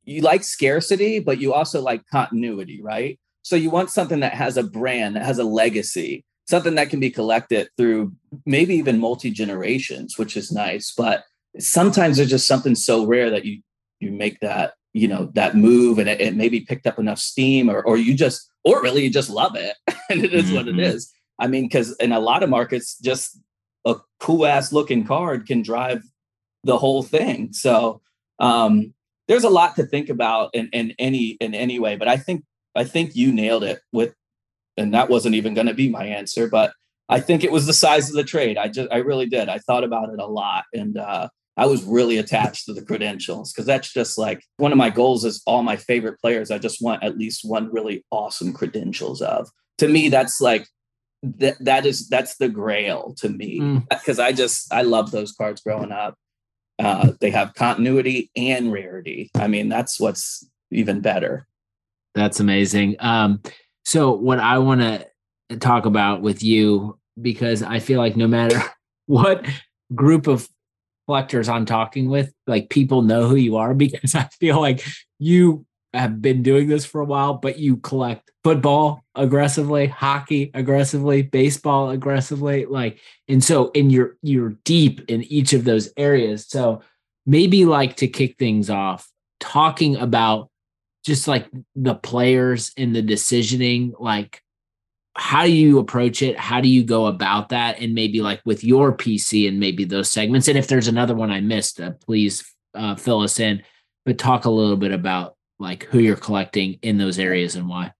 you 0.05 0.21
like 0.21 0.43
scarcity, 0.43 1.19
but 1.19 1.41
you 1.41 1.53
also 1.53 1.81
like 1.81 2.03
continuity, 2.11 2.79
right? 2.81 3.19
So 3.41 3.55
you 3.55 3.69
want 3.71 3.89
something 3.89 4.19
that 4.21 4.33
has 4.33 4.55
a 4.55 4.63
brand, 4.63 5.15
that 5.15 5.25
has 5.25 5.39
a 5.39 5.43
legacy, 5.43 6.23
something 6.47 6.75
that 6.75 6.89
can 6.89 6.99
be 6.99 7.09
collected 7.09 7.69
through 7.75 8.13
maybe 8.45 8.75
even 8.75 8.99
multi 8.99 9.31
generations, 9.31 10.17
which 10.17 10.37
is 10.37 10.51
nice. 10.51 10.93
But 10.95 11.23
sometimes 11.59 12.17
there's 12.17 12.29
just 12.29 12.47
something 12.47 12.75
so 12.75 13.05
rare 13.05 13.29
that 13.29 13.45
you 13.45 13.61
you 13.99 14.11
make 14.11 14.39
that 14.41 14.73
you 14.93 15.07
know 15.07 15.29
that 15.33 15.55
move 15.55 15.99
and 15.99 16.09
it, 16.09 16.21
it 16.21 16.35
maybe 16.35 16.61
picked 16.61 16.87
up 16.87 16.99
enough 16.99 17.19
steam 17.19 17.69
or 17.69 17.81
or 17.83 17.97
you 17.97 18.13
just 18.13 18.49
or 18.63 18.81
really 18.81 19.03
you 19.03 19.09
just 19.09 19.29
love 19.29 19.55
it 19.55 19.75
and 20.09 20.23
it 20.23 20.33
is 20.33 20.45
mm-hmm. 20.45 20.55
what 20.55 20.67
it 20.67 20.75
mm-hmm. 20.75 21.43
i 21.43 21.47
mean 21.47 21.63
because 21.63 21.95
in 21.97 22.11
a 22.11 22.19
lot 22.19 22.43
of 22.43 22.49
markets 22.49 22.97
just 22.99 23.39
a 23.85 23.95
cool 24.19 24.45
ass 24.45 24.71
looking 24.71 25.05
card 25.05 25.45
can 25.45 25.61
drive 25.61 26.03
the 26.63 26.77
whole 26.77 27.03
thing 27.03 27.51
so 27.51 28.01
um 28.39 28.93
there's 29.27 29.43
a 29.43 29.49
lot 29.49 29.75
to 29.75 29.85
think 29.85 30.09
about 30.09 30.49
in, 30.53 30.69
in 30.71 30.93
any 30.97 31.31
in 31.41 31.53
any 31.53 31.79
way 31.79 31.95
but 31.95 32.07
i 32.07 32.17
think 32.17 32.43
i 32.75 32.83
think 32.83 33.15
you 33.15 33.31
nailed 33.31 33.63
it 33.63 33.79
with 33.91 34.13
and 34.77 34.93
that 34.93 35.09
wasn't 35.09 35.35
even 35.35 35.53
going 35.53 35.67
to 35.67 35.73
be 35.73 35.89
my 35.89 36.05
answer 36.05 36.47
but 36.47 36.71
i 37.09 37.19
think 37.19 37.43
it 37.43 37.51
was 37.51 37.65
the 37.65 37.73
size 37.73 38.09
of 38.09 38.15
the 38.15 38.23
trade 38.23 38.57
i 38.57 38.67
just 38.67 38.91
i 38.91 38.97
really 38.97 39.25
did 39.25 39.49
i 39.49 39.57
thought 39.59 39.83
about 39.83 40.09
it 40.09 40.19
a 40.19 40.25
lot 40.25 40.63
and 40.73 40.97
uh 40.97 41.27
I 41.57 41.65
was 41.65 41.83
really 41.83 42.17
attached 42.17 42.65
to 42.65 42.73
the 42.73 42.83
credentials 42.83 43.53
because 43.53 43.65
that's 43.65 43.91
just 43.93 44.17
like 44.17 44.43
one 44.57 44.71
of 44.71 44.77
my 44.77 44.89
goals 44.89 45.23
is 45.23 45.41
all 45.45 45.63
my 45.63 45.77
favorite 45.77 46.19
players. 46.19 46.51
I 46.51 46.57
just 46.57 46.81
want 46.81 47.03
at 47.03 47.17
least 47.17 47.41
one 47.45 47.71
really 47.71 48.03
awesome 48.11 48.53
credentials 48.53 49.21
of. 49.21 49.49
To 49.77 49.87
me, 49.87 50.09
that's 50.09 50.41
like 50.41 50.67
that 51.23 51.57
that 51.61 51.85
is 51.85 52.07
that's 52.09 52.37
the 52.37 52.49
grail 52.49 53.15
to 53.19 53.29
me 53.29 53.81
because 53.89 54.17
mm. 54.17 54.23
I 54.23 54.31
just 54.31 54.71
I 54.73 54.81
love 54.81 55.11
those 55.11 55.31
cards 55.31 55.61
growing 55.61 55.91
up. 55.91 56.15
Uh, 56.77 57.11
they 57.21 57.31
have 57.31 57.53
continuity 57.53 58.31
and 58.35 58.71
rarity. 58.71 59.31
I 59.35 59.47
mean, 59.47 59.69
that's 59.69 59.99
what's 59.99 60.45
even 60.71 60.99
better. 60.99 61.47
That's 62.15 62.41
amazing. 62.41 62.97
Um, 62.99 63.41
so 63.85 64.11
what 64.11 64.39
I 64.39 64.57
want 64.57 64.81
to 64.81 65.57
talk 65.57 65.85
about 65.85 66.21
with 66.21 66.43
you 66.43 66.97
because 67.21 67.63
I 67.63 67.79
feel 67.79 67.99
like 67.99 68.17
no 68.17 68.27
matter 68.27 68.61
what 69.05 69.45
group 69.93 70.27
of 70.27 70.49
collectors 71.05 71.49
I'm 71.49 71.65
talking 71.65 72.09
with, 72.09 72.33
like 72.47 72.69
people 72.69 73.01
know 73.01 73.27
who 73.27 73.35
you 73.35 73.57
are 73.57 73.73
because 73.75 74.15
I 74.15 74.29
feel 74.39 74.59
like 74.59 74.85
you 75.19 75.65
have 75.93 76.21
been 76.21 76.43
doing 76.43 76.67
this 76.67 76.85
for 76.85 77.01
a 77.01 77.05
while, 77.05 77.35
but 77.35 77.57
you 77.57 77.77
collect 77.77 78.31
football 78.43 79.03
aggressively, 79.15 79.87
hockey 79.87 80.51
aggressively, 80.53 81.21
baseball 81.21 81.89
aggressively, 81.89 82.65
like 82.65 82.99
and 83.27 83.43
so 83.43 83.71
and 83.73 83.91
you're 83.91 84.17
you're 84.21 84.57
deep 84.65 85.09
in 85.09 85.23
each 85.23 85.53
of 85.53 85.63
those 85.63 85.89
areas. 85.97 86.45
So 86.47 86.81
maybe 87.25 87.65
like 87.65 87.95
to 87.97 88.07
kick 88.07 88.37
things 88.37 88.69
off, 88.69 89.09
talking 89.39 89.95
about 89.95 90.49
just 91.05 91.27
like 91.27 91.47
the 91.75 91.95
players 91.95 92.71
and 92.77 92.95
the 92.95 93.03
decisioning, 93.03 93.93
like 93.99 94.41
how 95.17 95.45
do 95.45 95.51
you 95.51 95.79
approach 95.79 96.21
it? 96.21 96.37
How 96.37 96.59
do 96.59 96.67
you 96.67 96.83
go 96.83 97.05
about 97.07 97.49
that? 97.49 97.79
And 97.79 97.93
maybe 97.93 98.21
like 98.21 98.41
with 98.45 98.63
your 98.63 98.95
PC 98.95 99.47
and 99.47 99.59
maybe 99.59 99.85
those 99.85 100.09
segments. 100.09 100.47
And 100.47 100.57
if 100.57 100.67
there's 100.67 100.87
another 100.87 101.15
one 101.15 101.31
I 101.31 101.39
missed, 101.39 101.79
uh, 101.79 101.91
please 102.05 102.43
uh, 102.73 102.95
fill 102.95 103.21
us 103.21 103.39
in. 103.39 103.63
But 104.05 104.17
talk 104.17 104.45
a 104.45 104.49
little 104.49 104.77
bit 104.77 104.91
about 104.91 105.35
like 105.57 105.85
who 105.85 105.99
you're 105.99 106.15
collecting 106.15 106.79
in 106.81 106.97
those 106.97 107.17
areas 107.17 107.55
and 107.55 107.67
why. 107.67 107.93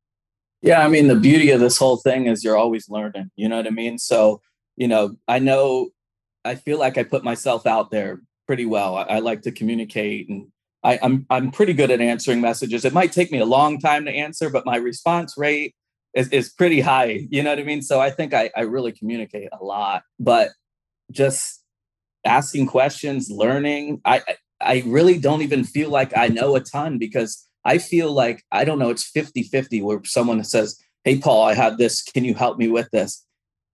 Yeah, 0.61 0.85
I 0.85 0.87
mean 0.87 1.07
the 1.07 1.15
beauty 1.15 1.51
of 1.51 1.59
this 1.59 1.77
whole 1.77 1.97
thing 1.97 2.27
is 2.27 2.43
you're 2.43 2.57
always 2.57 2.89
learning. 2.89 3.31
You 3.35 3.49
know 3.49 3.57
what 3.57 3.67
I 3.67 3.71
mean? 3.71 3.97
So 3.97 4.41
you 4.75 4.87
know, 4.87 5.15
I 5.27 5.39
know, 5.39 5.89
I 6.43 6.55
feel 6.55 6.77
like 6.77 6.97
I 6.97 7.03
put 7.03 7.23
myself 7.23 7.65
out 7.65 7.91
there 7.91 8.19
pretty 8.45 8.65
well. 8.65 8.97
I, 8.97 9.03
I 9.03 9.19
like 9.19 9.41
to 9.43 9.51
communicate 9.51 10.27
and 10.29 10.47
I, 10.83 10.99
I'm 11.01 11.25
I'm 11.29 11.51
pretty 11.51 11.73
good 11.73 11.91
at 11.91 12.01
answering 12.01 12.41
messages. 12.41 12.85
It 12.85 12.93
might 12.93 13.11
take 13.11 13.31
me 13.31 13.39
a 13.39 13.45
long 13.45 13.79
time 13.79 14.05
to 14.05 14.11
answer, 14.11 14.49
but 14.49 14.65
my 14.65 14.75
response 14.75 15.35
rate 15.37 15.75
is, 16.15 16.29
is 16.29 16.49
pretty 16.49 16.79
high. 16.79 17.27
You 17.29 17.43
know 17.43 17.51
what 17.51 17.59
I 17.59 17.63
mean? 17.63 17.81
So 17.81 17.99
I 17.99 18.09
think 18.09 18.33
I, 18.33 18.49
I 18.55 18.61
really 18.61 18.91
communicate 18.91 19.49
a 19.51 19.63
lot, 19.63 20.03
but 20.19 20.49
just 21.11 21.61
asking 22.25 22.67
questions, 22.67 23.29
learning. 23.29 24.01
I 24.05 24.21
I 24.61 24.83
really 24.87 25.19
don't 25.19 25.41
even 25.41 25.63
feel 25.63 25.89
like 25.89 26.17
I 26.17 26.27
know 26.27 26.55
a 26.55 26.61
ton 26.61 26.97
because 26.97 27.45
I 27.65 27.77
feel 27.77 28.11
like 28.11 28.43
I 28.51 28.63
don't 28.63 28.79
know, 28.79 28.89
it's 28.89 29.11
50-50 29.11 29.83
where 29.83 30.01
someone 30.05 30.43
says, 30.43 30.79
Hey 31.03 31.19
Paul, 31.19 31.43
I 31.43 31.53
have 31.53 31.77
this. 31.77 32.01
Can 32.01 32.23
you 32.23 32.33
help 32.33 32.57
me 32.57 32.67
with 32.69 32.89
this? 32.91 33.23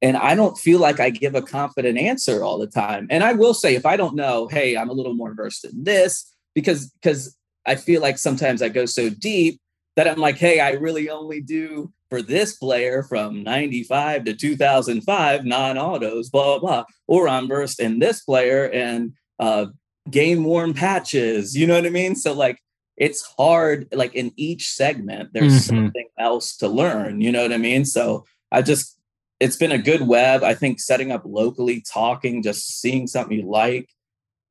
And 0.02 0.18
I 0.18 0.34
don't 0.34 0.58
feel 0.58 0.80
like 0.80 1.00
I 1.00 1.12
give 1.12 1.36
a 1.36 1.44
confident 1.44 1.98
answer 1.98 2.44
all 2.44 2.58
the 2.58 2.68
time. 2.68 3.06
And 3.12 3.24
I 3.24 3.34
will 3.34 3.54
say 3.54 3.76
if 3.76 3.86
I 3.86 3.96
don't 3.96 4.16
know, 4.16 4.48
hey, 4.48 4.76
I'm 4.76 4.90
a 4.90 4.94
little 4.94 5.14
more 5.14 5.36
versed 5.36 5.64
in 5.64 5.84
this 5.84 6.34
because 6.56 6.90
because 7.02 7.38
I 7.66 7.76
feel 7.76 8.02
like 8.02 8.18
sometimes 8.18 8.62
I 8.64 8.70
go 8.70 8.86
so 8.86 9.10
deep 9.10 9.62
that 9.96 10.08
I'm 10.08 10.20
like, 10.20 10.38
hey, 10.38 10.60
I 10.60 10.72
really 10.72 11.10
only 11.10 11.42
do 11.42 11.92
for 12.12 12.22
this 12.22 12.58
player 12.58 13.04
from 13.04 13.42
95 13.42 14.26
to 14.26 14.34
2005 14.36 15.46
non-autos 15.46 16.30
blah 16.30 16.60
blah, 16.60 16.60
blah. 16.60 16.86
or 17.08 17.28
i'm 17.28 17.48
versed 17.48 17.80
in 17.80 18.00
this 18.00 18.22
player 18.22 18.66
and 18.66 19.14
uh 19.40 19.66
game 20.12 20.44
worn 20.44 20.74
patches 20.74 21.56
you 21.56 21.66
know 21.66 21.76
what 21.76 21.86
i 21.86 21.90
mean 21.90 22.16
so 22.16 22.34
like 22.34 22.60
it's 22.98 23.24
hard 23.38 23.88
like 23.94 24.14
in 24.14 24.32
each 24.36 24.70
segment 24.70 25.30
there's 25.34 25.54
mm-hmm. 25.54 25.78
something 25.78 26.08
else 26.20 26.58
to 26.58 26.68
learn 26.68 27.22
you 27.22 27.32
know 27.32 27.44
what 27.44 27.54
i 27.54 27.58
mean 27.58 27.86
so 27.86 28.26
i 28.52 28.62
just 28.62 29.00
it's 29.40 29.56
been 29.56 29.72
a 29.72 29.78
good 29.78 30.06
web 30.06 30.44
i 30.44 30.54
think 30.54 30.82
setting 30.82 31.12
up 31.12 31.24
locally 31.26 31.82
talking 31.82 32.44
just 32.44 32.82
seeing 32.82 33.08
something 33.08 33.40
you 33.40 33.50
like 33.50 33.90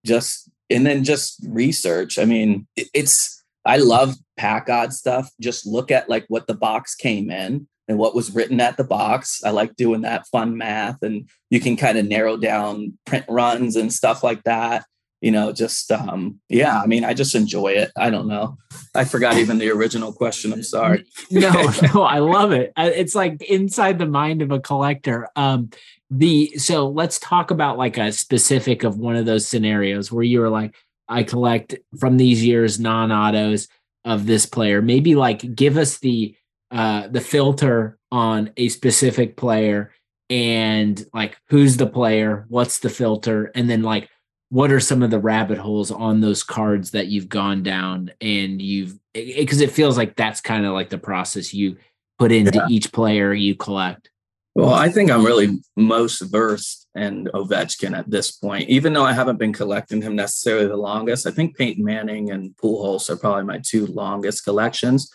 just 0.06 0.50
and 0.70 0.87
then 0.87 1.04
just 1.04 1.44
research 1.47 2.18
i 2.18 2.25
mean 2.25 2.66
it, 2.75 2.88
it's 2.94 3.39
I 3.71 3.77
love 3.77 4.17
pack 4.37 4.69
odd 4.69 4.93
stuff. 4.93 5.31
Just 5.41 5.65
look 5.65 5.93
at 5.93 6.09
like 6.09 6.25
what 6.27 6.49
the 6.49 6.55
box 6.55 6.97
came 6.97 7.31
in 7.31 7.69
and 7.87 7.99
what 7.99 8.17
was 8.17 8.35
written 8.35 8.61
at 8.61 8.77
the 8.77 8.83
box. 8.83 9.45
I 9.45 9.50
like 9.50 9.77
doing 9.77 10.00
that 10.00 10.27
fun 10.27 10.59
math, 10.59 11.00
and 11.03 11.29
you 11.50 11.61
can 11.61 11.77
kind 11.77 11.97
of 11.97 12.05
narrow 12.09 12.37
down 12.37 12.99
print 13.07 13.27
runs 13.29 13.77
and 13.77 13.93
stuff 13.93 14.25
like 14.25 14.43
that. 14.43 14.87
You 15.21 15.31
know, 15.31 15.53
just 15.53 15.93
um, 15.93 16.41
yeah. 16.49 16.81
I 16.81 16.87
mean, 16.87 17.05
I 17.05 17.15
just 17.15 17.37
enjoy 17.37 17.69
it. 17.75 17.93
I 17.97 18.11
don't 18.11 18.27
know. 18.27 18.59
I 18.93 19.05
forgot 19.05 19.37
even 19.37 19.59
the 19.59 19.71
original 19.71 20.12
question. 20.12 20.53
I'm 20.53 20.65
sorry. 20.65 21.05
no, 21.31 21.71
no, 21.95 22.03
I 22.03 22.19
love 22.19 22.50
it. 22.50 22.73
It's 22.77 23.15
like 23.15 23.41
inside 23.43 24.00
the 24.00 24.07
mind 24.07 24.43
of 24.43 24.50
a 24.50 24.59
collector. 24.59 25.29
Um, 25.37 25.71
the 26.11 26.49
so 26.57 26.89
let's 26.89 27.21
talk 27.21 27.53
about 27.53 27.79
like 27.79 27.99
a 27.99 28.11
specific 28.11 28.83
of 28.83 28.99
one 28.99 29.15
of 29.15 29.27
those 29.27 29.47
scenarios 29.47 30.11
where 30.11 30.25
you 30.25 30.41
were 30.41 30.50
like, 30.50 30.75
I 31.11 31.25
collect 31.25 31.75
from 31.99 32.17
these 32.17 32.45
years 32.45 32.81
non-autos 32.81 33.69
of 34.05 34.26
this 34.26 34.47
player. 34.47 34.81
Maybe 34.81 35.14
like 35.14 35.55
give 35.55 35.76
us 35.76 35.99
the 35.99 36.35
uh, 36.71 37.09
the 37.09 37.21
filter 37.21 37.99
on 38.12 38.52
a 38.57 38.69
specific 38.69 39.37
player 39.37 39.93
and 40.31 41.05
like 41.12 41.37
who's 41.49 41.76
the 41.76 41.87
player, 41.87 42.47
what's 42.49 42.79
the 42.79 42.88
filter, 42.88 43.50
and 43.55 43.69
then 43.69 43.83
like 43.83 44.09
what 44.50 44.73
are 44.73 44.81
some 44.81 45.02
of 45.02 45.11
the 45.11 45.19
rabbit 45.19 45.59
holes 45.59 45.90
on 45.90 46.21
those 46.21 46.43
cards 46.43 46.93
that 46.93 47.07
you've 47.07 47.29
gone 47.29 47.62
down 47.62 48.11
and 48.21 48.61
you've 48.61 48.99
because 49.14 49.61
it, 49.61 49.69
it, 49.69 49.73
feels 49.73 49.97
like 49.97 50.17
that's 50.17 50.40
kind 50.40 50.67
of 50.67 50.73
like 50.73 50.90
the 50.90 50.99
process 50.99 51.55
you 51.55 51.76
put 52.19 52.33
into 52.33 52.59
yeah. 52.59 52.67
each 52.69 52.93
player 52.93 53.33
you 53.33 53.55
collect. 53.55 54.10
Well, 54.54 54.75
I 54.75 54.88
think 54.88 55.11
I'm 55.11 55.25
really 55.25 55.61
most 55.76 56.21
versed 56.23 56.88
in 56.95 57.28
Ovechkin 57.35 57.97
at 57.97 58.11
this 58.11 58.33
point, 58.33 58.69
even 58.69 58.92
though 58.92 59.04
I 59.04 59.12
haven't 59.12 59.38
been 59.38 59.52
collecting 59.52 60.02
him 60.02 60.16
necessarily 60.16 60.66
the 60.66 60.76
longest. 60.76 61.26
I 61.26 61.30
think 61.30 61.57
Peyton 61.57 61.85
Manning 61.85 62.30
and 62.30 62.54
Pujols 62.57 63.09
are 63.09 63.16
probably 63.16 63.45
my 63.45 63.61
two 63.64 63.87
longest 63.87 64.45
collections 64.45 65.11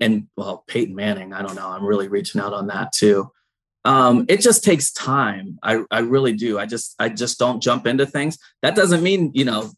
and 0.00 0.26
well, 0.36 0.64
Peyton 0.66 0.94
Manning, 0.94 1.32
I 1.32 1.42
don't 1.42 1.54
know. 1.54 1.68
I'm 1.68 1.84
really 1.84 2.08
reaching 2.08 2.40
out 2.40 2.54
on 2.54 2.68
that 2.68 2.92
too. 2.92 3.30
Um, 3.84 4.24
it 4.28 4.40
just 4.40 4.64
takes 4.64 4.92
time. 4.92 5.58
I, 5.62 5.82
I 5.90 6.00
really 6.00 6.32
do. 6.32 6.58
I 6.58 6.66
just 6.66 6.94
I 6.98 7.08
just 7.10 7.38
don't 7.38 7.62
jump 7.62 7.86
into 7.86 8.06
things. 8.06 8.38
That 8.62 8.74
doesn't 8.74 9.02
mean, 9.02 9.30
you 9.34 9.44
know, 9.44 9.70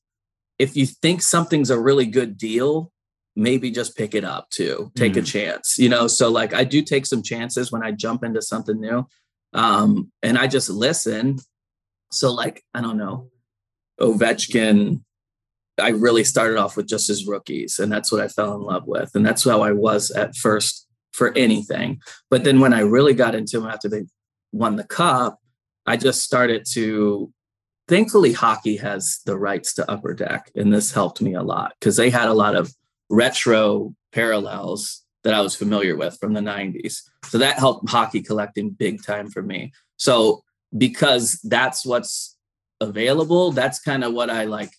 if 0.59 0.77
you 0.77 0.87
think 0.87 1.23
something's 1.23 1.71
a 1.71 1.79
really 1.79 2.07
good 2.07 2.39
deal, 2.39 2.92
maybe 3.35 3.71
just 3.71 3.97
pick 3.97 4.15
it 4.15 4.25
up 4.25 4.51
too. 4.51 4.93
Take 4.95 5.15
mm. 5.15 5.19
a 5.19 5.23
chance. 5.23 5.79
You 5.79 5.89
know, 5.89 6.07
so 6.07 6.31
like 6.31 6.55
I 6.55 6.65
do 6.65 6.83
take 6.83 7.07
some 7.07 7.23
chances 7.23 7.73
when 7.73 7.83
I 7.83 7.93
jump 7.93 8.25
into 8.25 8.43
something 8.43 8.81
new. 8.81 9.07
Um, 9.55 10.11
and 10.23 10.39
I 10.39 10.47
just 10.47 10.71
listen. 10.71 11.39
So 12.11 12.33
like, 12.33 12.63
I 12.75 12.81
don't 12.81 12.99
know, 12.99 13.31
Ovechkin, 14.01 15.03
I 15.81 15.91
really 15.91 16.25
started 16.25 16.59
off 16.59 16.77
with 16.77 16.87
just 16.89 17.09
as 17.09 17.27
rookies, 17.27 17.79
and 17.79 17.91
that's 17.91 18.13
what 18.13 18.21
I 18.21 18.29
fell 18.29 18.55
in 18.55 18.63
love 18.63 18.87
with, 18.87 19.11
and 19.15 19.25
that's 19.25 19.45
how 19.45 19.63
I 19.63 19.73
was 19.73 20.11
at 20.11 20.37
first 20.37 20.87
for 21.13 21.37
anything. 21.37 22.01
But 22.31 22.45
then 22.45 22.61
when 22.61 22.75
I 22.75 22.81
really 22.81 23.15
got 23.15 23.35
into 23.35 23.61
them 23.61 23.69
after 23.69 23.89
they 23.89 24.05
won 24.53 24.77
the 24.77 24.85
cup, 24.85 25.39
I 25.87 25.97
just 25.97 26.23
started 26.23 26.67
to. 26.73 27.33
Thankfully, 27.89 28.33
hockey 28.33 28.77
has 28.77 29.21
the 29.27 29.37
rights 29.37 29.75
to 29.75 29.91
Upper 29.91 30.15
Deck, 30.15 30.51
and 30.55 30.73
this 30.73 30.93
helped 30.93 31.21
me 31.21 31.35
a 31.35 31.43
lot 31.43 31.75
because 31.79 31.97
they 31.97 32.11
had 32.11 32.29
a 32.29 32.35
lot 32.35 32.55
of 32.55 32.73
retro 33.13 33.95
parallels 34.11 35.03
that 35.23 35.35
I 35.35 35.41
was 35.41 35.55
familiar 35.55 35.97
with 35.97 36.19
from 36.19 36.33
the 36.33 36.41
90s. 36.41 37.03
So 37.27 37.39
that 37.39 37.59
helped 37.59 37.89
hockey 37.89 38.23
collecting 38.23 38.71
big 38.71 39.05
time 39.05 39.29
for 39.31 39.43
me. 39.43 39.73
So 39.97 40.43
because 40.77 41.39
that's 41.45 41.85
what's 41.87 42.37
available, 42.81 43.53
that's 43.53 43.79
kind 43.79 44.03
of 44.03 44.15
what 44.15 44.31
I 44.31 44.45
like 44.45 44.73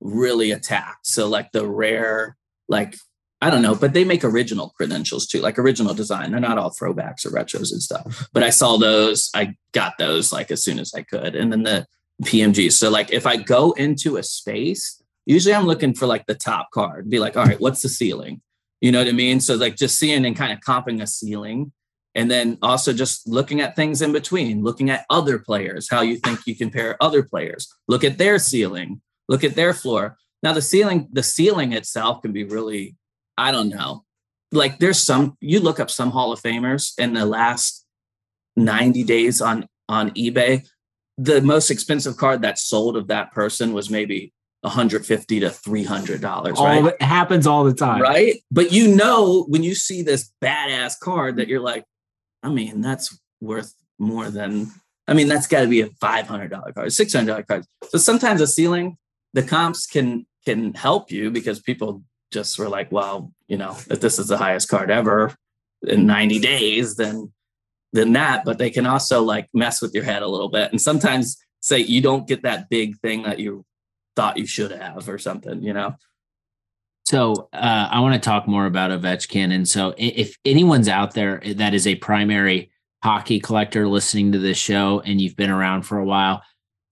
really 0.00 0.50
attacked. 0.50 1.06
So 1.06 1.28
like 1.28 1.50
the 1.52 1.66
rare, 1.66 2.36
like 2.68 2.94
I 3.40 3.50
don't 3.50 3.62
know, 3.62 3.74
but 3.74 3.94
they 3.94 4.04
make 4.04 4.22
original 4.22 4.68
credentials 4.76 5.26
too, 5.26 5.40
like 5.40 5.58
original 5.58 5.94
design. 5.94 6.30
They're 6.30 6.40
not 6.40 6.58
all 6.58 6.70
throwbacks 6.70 7.26
or 7.26 7.30
retros 7.30 7.72
and 7.72 7.82
stuff. 7.82 8.28
But 8.32 8.44
I 8.44 8.50
saw 8.50 8.76
those, 8.76 9.30
I 9.34 9.56
got 9.72 9.94
those 9.98 10.32
like 10.32 10.50
as 10.52 10.62
soon 10.62 10.78
as 10.78 10.94
I 10.94 11.02
could. 11.02 11.34
And 11.34 11.50
then 11.50 11.64
the 11.64 11.86
PMGs. 12.22 12.72
So 12.72 12.90
like 12.90 13.12
if 13.12 13.26
I 13.26 13.38
go 13.38 13.72
into 13.72 14.16
a 14.16 14.22
space, 14.22 15.01
usually 15.26 15.54
I'm 15.54 15.66
looking 15.66 15.94
for 15.94 16.06
like 16.06 16.26
the 16.26 16.34
top 16.34 16.70
card, 16.70 17.08
be 17.10 17.18
like, 17.18 17.36
all 17.36 17.44
right, 17.44 17.60
what's 17.60 17.82
the 17.82 17.88
ceiling? 17.88 18.40
You 18.80 18.92
know 18.92 18.98
what 18.98 19.08
I 19.08 19.12
mean? 19.12 19.40
So 19.40 19.54
like 19.54 19.76
just 19.76 19.98
seeing 19.98 20.24
and 20.24 20.36
kind 20.36 20.52
of 20.52 20.60
comping 20.60 21.02
a 21.02 21.06
ceiling. 21.06 21.72
And 22.14 22.30
then 22.30 22.58
also 22.60 22.92
just 22.92 23.26
looking 23.26 23.60
at 23.60 23.74
things 23.74 24.02
in 24.02 24.12
between, 24.12 24.62
looking 24.62 24.90
at 24.90 25.06
other 25.08 25.38
players, 25.38 25.88
how 25.88 26.02
you 26.02 26.16
think 26.18 26.40
you 26.46 26.54
compare 26.54 26.96
other 27.00 27.22
players, 27.22 27.72
look 27.88 28.04
at 28.04 28.18
their 28.18 28.38
ceiling, 28.38 29.00
look 29.28 29.44
at 29.44 29.54
their 29.54 29.72
floor. 29.72 30.18
Now 30.42 30.52
the 30.52 30.60
ceiling, 30.60 31.08
the 31.12 31.22
ceiling 31.22 31.72
itself 31.72 32.20
can 32.20 32.32
be 32.32 32.44
really, 32.44 32.96
I 33.38 33.50
don't 33.50 33.70
know. 33.70 34.04
Like 34.50 34.78
there's 34.78 35.00
some 35.00 35.38
you 35.40 35.60
look 35.60 35.80
up 35.80 35.90
some 35.90 36.10
Hall 36.10 36.32
of 36.32 36.42
Famers 36.42 36.92
in 36.98 37.14
the 37.14 37.24
last 37.24 37.86
90 38.56 39.04
days 39.04 39.40
on 39.40 39.66
on 39.88 40.10
eBay, 40.10 40.66
the 41.18 41.40
most 41.40 41.70
expensive 41.70 42.16
card 42.16 42.42
that 42.42 42.58
sold 42.58 42.96
of 42.96 43.08
that 43.08 43.32
person 43.32 43.72
was 43.72 43.90
maybe 43.90 44.32
150 44.62 45.40
to 45.40 45.50
300 45.50 46.20
dollars 46.20 46.58
right 46.58 46.84
it 46.84 47.02
happens 47.02 47.46
all 47.46 47.64
the 47.64 47.74
time 47.74 48.00
right 48.00 48.36
but 48.50 48.72
you 48.72 48.94
know 48.94 49.44
when 49.48 49.62
you 49.62 49.74
see 49.74 50.02
this 50.02 50.32
badass 50.40 50.98
card 50.98 51.36
that 51.36 51.48
you're 51.48 51.60
like 51.60 51.84
i 52.42 52.48
mean 52.48 52.80
that's 52.80 53.18
worth 53.40 53.74
more 53.98 54.30
than 54.30 54.70
i 55.08 55.14
mean 55.14 55.26
that's 55.26 55.48
got 55.48 55.62
to 55.62 55.66
be 55.66 55.80
a 55.80 55.88
500 56.00 56.48
dollar 56.48 56.72
card 56.72 56.92
600 56.92 57.26
dollar 57.26 57.42
card 57.42 57.64
so 57.88 57.98
sometimes 57.98 58.40
a 58.40 58.46
ceiling 58.46 58.96
the 59.32 59.42
comps 59.42 59.86
can 59.86 60.26
can 60.44 60.74
help 60.74 61.10
you 61.10 61.30
because 61.30 61.60
people 61.60 62.02
just 62.32 62.58
were 62.58 62.68
like, 62.68 62.90
well, 62.90 63.32
you 63.46 63.56
know, 63.56 63.76
if 63.90 64.00
this 64.00 64.18
is 64.18 64.28
the 64.28 64.38
highest 64.38 64.68
card 64.68 64.90
ever 64.90 65.34
in 65.82 66.06
90 66.06 66.38
days, 66.40 66.96
then 66.96 67.32
then 67.92 68.14
that. 68.14 68.44
But 68.44 68.58
they 68.58 68.70
can 68.70 68.86
also 68.86 69.22
like 69.22 69.48
mess 69.52 69.82
with 69.82 69.94
your 69.94 70.04
head 70.04 70.22
a 70.22 70.28
little 70.28 70.48
bit. 70.48 70.70
And 70.70 70.80
sometimes 70.80 71.36
say 71.60 71.78
you 71.78 72.00
don't 72.00 72.26
get 72.26 72.42
that 72.42 72.68
big 72.70 72.98
thing 73.00 73.22
that 73.22 73.38
you 73.38 73.64
thought 74.16 74.38
you 74.38 74.46
should 74.46 74.70
have 74.72 75.08
or 75.08 75.18
something, 75.18 75.62
you 75.62 75.72
know. 75.72 75.94
So 77.04 77.48
uh, 77.52 77.88
I 77.90 78.00
want 78.00 78.14
to 78.14 78.20
talk 78.20 78.46
more 78.46 78.66
about 78.66 78.90
Ovechkin. 78.90 79.52
And 79.52 79.68
so 79.68 79.94
if 79.98 80.36
anyone's 80.44 80.88
out 80.88 81.14
there 81.14 81.42
that 81.56 81.74
is 81.74 81.86
a 81.86 81.96
primary 81.96 82.70
hockey 83.02 83.40
collector 83.40 83.88
listening 83.88 84.32
to 84.32 84.38
this 84.38 84.56
show 84.56 85.00
and 85.04 85.20
you've 85.20 85.36
been 85.36 85.50
around 85.50 85.82
for 85.82 85.98
a 85.98 86.04
while, 86.04 86.42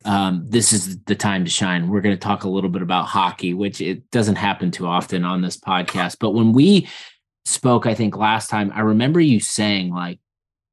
um, 0.04 0.44
this 0.48 0.72
is 0.72 0.98
the 1.04 1.14
time 1.14 1.44
to 1.44 1.50
shine. 1.50 1.88
We're 1.88 2.00
going 2.00 2.14
to 2.14 2.20
talk 2.20 2.44
a 2.44 2.48
little 2.48 2.70
bit 2.70 2.82
about 2.82 3.06
hockey, 3.06 3.54
which 3.54 3.80
it 3.80 4.10
doesn't 4.10 4.36
happen 4.36 4.70
too 4.70 4.86
often 4.86 5.24
on 5.24 5.42
this 5.42 5.58
podcast. 5.58 6.16
But 6.18 6.30
when 6.30 6.52
we 6.52 6.88
spoke, 7.44 7.86
I 7.86 7.94
think 7.94 8.16
last 8.16 8.50
time, 8.50 8.72
I 8.74 8.80
remember 8.80 9.20
you 9.20 9.40
saying 9.40 9.92
like 9.92 10.18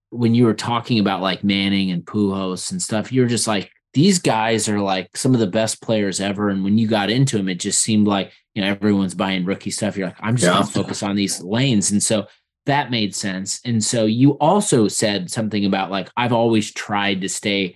when 0.09 0.33
you 0.33 0.45
were 0.45 0.53
talking 0.53 0.99
about 0.99 1.21
like 1.21 1.43
Manning 1.43 1.91
and 1.91 2.05
Pujols 2.05 2.71
and 2.71 2.81
stuff, 2.81 3.11
you 3.11 3.21
were 3.21 3.27
just 3.27 3.47
like, 3.47 3.71
these 3.93 4.19
guys 4.19 4.69
are 4.69 4.79
like 4.79 5.15
some 5.17 5.33
of 5.33 5.39
the 5.39 5.47
best 5.47 5.81
players 5.81 6.19
ever. 6.19 6.49
And 6.49 6.63
when 6.63 6.77
you 6.77 6.87
got 6.87 7.09
into 7.09 7.37
them, 7.37 7.49
it 7.49 7.59
just 7.59 7.81
seemed 7.81 8.07
like 8.07 8.31
you 8.53 8.61
know 8.61 8.69
everyone's 8.69 9.15
buying 9.15 9.45
rookie 9.45 9.71
stuff. 9.71 9.97
You're 9.97 10.07
like, 10.07 10.17
I'm 10.19 10.35
just 10.35 10.47
yeah. 10.47 10.53
going 10.53 10.67
to 10.67 10.73
focus 10.73 11.03
on 11.03 11.15
these 11.15 11.41
lanes, 11.41 11.91
and 11.91 12.01
so 12.01 12.27
that 12.65 12.91
made 12.91 13.15
sense. 13.15 13.59
And 13.65 13.83
so 13.83 14.05
you 14.05 14.31
also 14.33 14.87
said 14.87 15.31
something 15.31 15.65
about 15.65 15.89
like 15.89 16.09
I've 16.15 16.33
always 16.33 16.71
tried 16.71 17.21
to 17.21 17.29
stay 17.29 17.75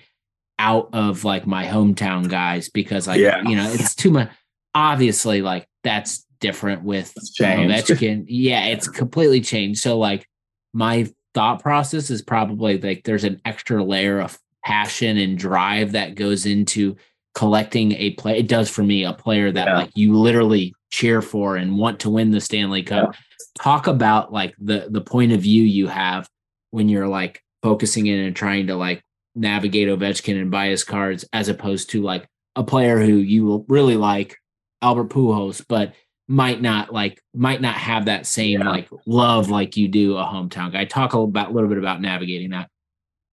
out 0.60 0.90
of 0.94 1.24
like 1.24 1.48
my 1.48 1.66
hometown 1.66 2.30
guys 2.30 2.70
because 2.70 3.08
like 3.08 3.20
yeah. 3.20 3.42
you 3.44 3.56
know 3.56 3.70
it's 3.72 3.96
too 3.96 4.12
much. 4.12 4.30
Obviously, 4.76 5.42
like 5.42 5.68
that's 5.84 6.26
different 6.40 6.84
with 6.84 7.14
Ovechkin. 7.42 8.26
yeah, 8.28 8.66
it's 8.68 8.88
completely 8.88 9.42
changed. 9.42 9.82
So 9.82 9.98
like 9.98 10.28
my 10.74 11.10
thought 11.34 11.62
process 11.62 12.10
is 12.10 12.22
probably 12.22 12.78
like 12.78 13.04
there's 13.04 13.24
an 13.24 13.42
extra 13.46 13.84
layer 13.84 14.20
of 14.20 14.38
passion 14.64 15.18
and 15.18 15.38
drive 15.38 15.94
that 15.94 16.16
goes 16.16 16.46
into 16.46 16.96
collecting 17.34 17.94
a 17.94 18.12
play. 18.12 18.38
It 18.38 18.48
does 18.48 18.70
for 18.70 18.84
me 18.84 19.04
a 19.04 19.14
player 19.14 19.52
that 19.52 19.68
yeah. 19.68 19.78
like 19.78 19.92
you 19.96 20.14
literally 20.14 20.74
cheer 20.92 21.22
for 21.22 21.56
and 21.56 21.78
want 21.78 22.00
to 22.02 22.10
win 22.10 22.32
the 22.32 22.42
Stanley 22.42 22.84
Cup. 22.84 23.14
Yeah. 23.14 23.20
Talk 23.60 23.88
about 23.88 24.32
like 24.32 24.56
the 24.60 24.88
the 24.90 25.02
point 25.02 25.32
of 25.32 25.42
view 25.42 25.64
you 25.64 25.88
have 25.88 26.28
when 26.72 26.90
you're 26.90 27.08
like 27.08 27.44
focusing 27.64 28.08
in 28.08 28.20
and 28.20 28.36
trying 28.36 28.68
to 28.68 28.76
like 28.76 29.04
navigate 29.36 29.88
Ovechkin 29.88 30.40
and 30.40 30.52
buy 30.52 30.68
his 30.68 30.84
cards 30.84 31.26
as 31.34 31.48
opposed 31.48 31.90
to 31.92 32.02
like 32.02 32.28
a 32.56 32.64
player 32.64 33.00
who 33.00 33.16
you 33.16 33.66
really 33.68 33.96
like, 33.98 34.38
Albert 34.82 35.10
Pujols, 35.10 35.64
but 35.68 35.94
might 36.28 36.62
not 36.62 36.94
like 36.94 37.22
might 37.34 37.62
not 37.62 37.76
have 37.76 38.06
that 38.06 38.26
same 38.26 38.62
yeah. 38.62 38.70
like 38.70 38.90
love 39.06 39.50
like 39.50 39.76
you 39.76 39.88
do 39.88 40.18
a 40.18 40.24
hometown 40.24 40.72
guy. 40.72 40.86
Talk 40.86 41.14
about 41.14 41.50
a 41.50 41.54
little 41.54 41.70
bit 41.70 41.78
about 41.78 42.02
navigating 42.02 42.52
that. 42.52 42.70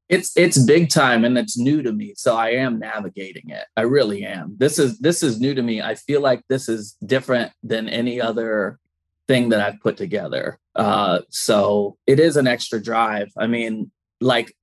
It's 0.09 0.35
it's 0.37 0.59
big 0.65 0.89
time 0.89 1.25
and 1.25 1.37
it's 1.37 1.59
new 1.59 1.83
to 1.83 1.93
me, 1.93 2.15
so 2.17 2.35
I 2.35 2.51
am 2.51 2.79
navigating 2.79 3.51
it. 3.51 3.65
I 3.77 3.83
really 3.83 4.25
am. 4.25 4.57
This 4.59 4.79
is 4.79 4.99
this 4.99 5.23
is 5.23 5.41
new 5.41 5.55
to 5.55 5.63
me. 5.63 5.83
I 5.83 5.95
feel 5.95 6.23
like 6.23 6.43
this 6.49 6.69
is 6.69 6.97
different 7.05 7.53
than 7.63 7.89
any 7.89 8.21
other 8.21 8.79
thing 9.27 9.51
that 9.51 9.61
I've 9.61 9.81
put 9.81 9.97
together. 9.99 10.59
Uh, 10.75 11.21
so 11.29 11.97
it 12.07 12.19
is 12.19 12.37
an 12.37 12.47
extra 12.47 12.83
drive. 12.83 13.29
I 13.37 13.47
mean, 13.47 13.91
like 14.21 14.55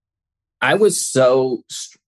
I 0.62 0.74
was 0.74 1.06
so 1.06 1.64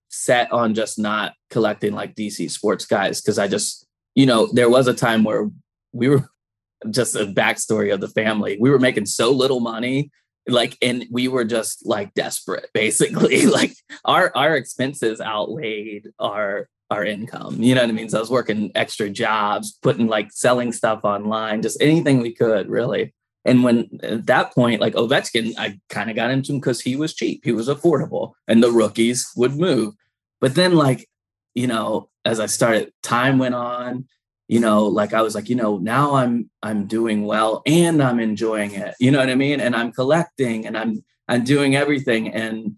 set 0.08 0.50
on 0.52 0.74
just 0.74 0.98
not 0.98 1.34
collecting 1.50 1.92
like 1.94 2.16
DC 2.16 2.50
sports 2.50 2.84
guys 2.84 3.20
because 3.20 3.38
I 3.38 3.46
just, 3.46 3.86
you 4.14 4.26
know, 4.26 4.48
there 4.52 4.68
was 4.68 4.88
a 4.88 4.94
time 4.94 5.22
where 5.22 5.48
we 5.92 6.08
were 6.08 6.28
just 6.90 7.14
a 7.14 7.26
backstory 7.26 7.94
of 7.94 8.00
the 8.00 8.08
family. 8.08 8.58
We 8.60 8.70
were 8.70 8.78
making 8.80 9.06
so 9.06 9.30
little 9.30 9.60
money 9.60 10.10
like 10.48 10.76
and 10.82 11.06
we 11.10 11.28
were 11.28 11.44
just 11.44 11.86
like 11.86 12.12
desperate 12.14 12.70
basically 12.74 13.46
like 13.58 13.74
our 14.04 14.32
our 14.34 14.56
expenses 14.56 15.20
outweighed 15.20 16.06
our 16.18 16.68
our 16.90 17.04
income 17.04 17.62
you 17.62 17.74
know 17.74 17.82
what 17.82 17.90
i 17.90 17.92
mean? 17.92 18.08
So 18.08 18.18
i 18.18 18.20
was 18.20 18.30
working 18.30 18.72
extra 18.74 19.10
jobs 19.10 19.78
putting 19.82 20.06
like 20.06 20.32
selling 20.32 20.72
stuff 20.72 21.00
online 21.04 21.62
just 21.62 21.80
anything 21.82 22.20
we 22.20 22.34
could 22.34 22.68
really. 22.68 23.14
And 23.44 23.64
when 23.64 23.88
at 24.02 24.26
that 24.26 24.54
point 24.54 24.80
like 24.80 24.94
ovechkin 24.94 25.54
i 25.58 25.78
kind 25.88 26.10
of 26.10 26.16
got 26.16 26.30
into 26.30 26.52
him 26.52 26.60
because 26.60 26.80
he 26.80 26.96
was 26.96 27.14
cheap 27.14 27.42
he 27.44 27.52
was 27.52 27.68
affordable 27.68 28.32
and 28.46 28.62
the 28.62 28.72
rookies 28.72 29.30
would 29.36 29.54
move. 29.56 29.94
But 30.40 30.54
then 30.54 30.74
like 30.74 31.08
you 31.54 31.66
know 31.66 32.08
as 32.24 32.40
i 32.40 32.46
started 32.46 32.92
time 33.02 33.38
went 33.38 33.54
on 33.54 34.06
you 34.48 34.58
know 34.58 34.86
like 34.86 35.12
i 35.12 35.22
was 35.22 35.34
like 35.34 35.48
you 35.48 35.54
know 35.54 35.76
now 35.78 36.14
i'm 36.14 36.50
i'm 36.62 36.86
doing 36.86 37.24
well 37.24 37.62
and 37.66 38.02
i'm 38.02 38.18
enjoying 38.18 38.72
it. 38.72 38.94
You 38.98 39.10
know 39.10 39.18
what 39.18 39.30
i 39.30 39.34
mean? 39.34 39.60
And 39.60 39.76
i'm 39.76 39.92
collecting 39.92 40.66
and 40.66 40.76
i'm 40.76 41.04
i'm 41.28 41.44
doing 41.44 41.76
everything. 41.76 42.32
And 42.32 42.76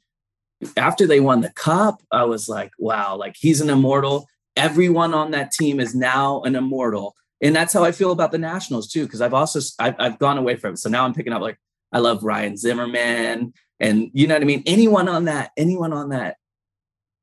after 0.77 1.07
they 1.07 1.21
won 1.21 1.41
the 1.41 1.53
cup 1.53 2.03
i 2.13 2.25
was 2.25 2.49
like 2.49 2.73
wow 2.79 3.17
like 3.17 3.37
he's 3.39 3.61
an 3.61 3.71
immortal. 3.71 4.27
Everyone 4.57 5.15
on 5.15 5.31
that 5.31 5.53
team 5.53 5.81
is 5.81 5.95
now 5.95 6.43
an 6.43 6.57
immortal. 6.57 7.15
And 7.41 7.57
that's 7.57 7.73
how 7.73 7.85
i 7.85 7.93
feel 7.93 8.11
about 8.13 8.33
the 8.33 8.39
nationals 8.39 8.89
too 8.93 9.05
because 9.05 9.23
i've 9.23 9.35
also 9.35 9.61
I've, 9.79 9.95
I've 9.99 10.19
gone 10.19 10.39
away 10.39 10.57
from 10.57 10.75
it. 10.75 10.79
So 10.79 10.91
now 10.91 11.05
i'm 11.05 11.15
picking 11.15 11.33
up 11.33 11.41
like 11.41 11.59
i 11.93 11.99
love 11.99 12.23
ryan 12.23 12.57
zimmerman 12.57 13.53
and 13.79 14.11
you 14.13 14.27
know 14.27 14.35
what 14.35 14.43
i 14.43 14.45
mean? 14.45 14.65
Anyone 14.67 15.09
on 15.09 15.27
that 15.27 15.53
anyone 15.57 15.93
on 15.93 16.11
that 16.11 16.37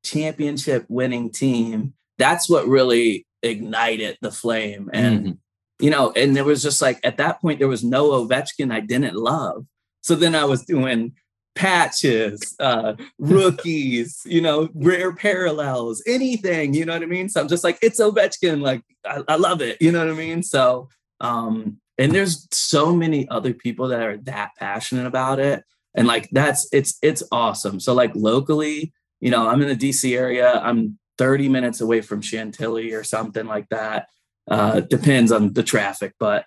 championship 0.04 0.86
winning 0.88 1.30
team 1.30 1.92
that's 2.18 2.48
what 2.48 2.66
really 2.66 3.26
ignited 3.42 4.18
the 4.20 4.30
flame. 4.30 4.90
And, 4.92 5.20
mm-hmm. 5.20 5.84
you 5.84 5.90
know, 5.90 6.12
and 6.12 6.36
there 6.36 6.44
was 6.44 6.62
just 6.62 6.82
like, 6.82 7.00
at 7.04 7.18
that 7.18 7.40
point, 7.40 7.58
there 7.58 7.68
was 7.68 7.84
no 7.84 8.10
Ovechkin 8.10 8.72
I 8.72 8.80
didn't 8.80 9.14
love. 9.14 9.66
So 10.02 10.14
then 10.14 10.34
I 10.34 10.44
was 10.44 10.64
doing 10.64 11.12
patches, 11.54 12.54
uh, 12.60 12.94
rookies, 13.18 14.22
you 14.24 14.40
know, 14.40 14.68
rare 14.74 15.14
parallels, 15.14 16.02
anything, 16.06 16.74
you 16.74 16.84
know 16.84 16.94
what 16.94 17.02
I 17.02 17.06
mean? 17.06 17.28
So 17.28 17.40
I'm 17.40 17.48
just 17.48 17.64
like, 17.64 17.78
it's 17.82 18.00
Ovechkin. 18.00 18.60
Like, 18.60 18.82
I, 19.04 19.22
I 19.28 19.36
love 19.36 19.60
it. 19.60 19.80
You 19.80 19.92
know 19.92 20.04
what 20.04 20.14
I 20.14 20.16
mean? 20.16 20.42
So, 20.42 20.88
um, 21.20 21.78
and 21.98 22.12
there's 22.12 22.46
so 22.52 22.94
many 22.94 23.28
other 23.28 23.52
people 23.52 23.88
that 23.88 24.02
are 24.02 24.16
that 24.18 24.52
passionate 24.56 25.06
about 25.06 25.40
it. 25.40 25.64
And 25.94 26.06
like, 26.06 26.28
that's, 26.30 26.68
it's, 26.72 26.96
it's 27.02 27.24
awesome. 27.32 27.80
So 27.80 27.92
like 27.92 28.12
locally, 28.14 28.92
you 29.20 29.30
know, 29.30 29.48
I'm 29.48 29.60
in 29.62 29.68
the 29.68 29.74
DC 29.74 30.16
area. 30.16 30.60
I'm 30.62 30.98
30 31.18 31.48
minutes 31.48 31.80
away 31.80 32.00
from 32.00 32.22
Chantilly 32.22 32.92
or 32.92 33.04
something 33.04 33.46
like 33.46 33.68
that. 33.68 34.08
Uh, 34.48 34.80
depends 34.80 35.30
on 35.30 35.52
the 35.52 35.62
traffic, 35.62 36.14
but 36.18 36.46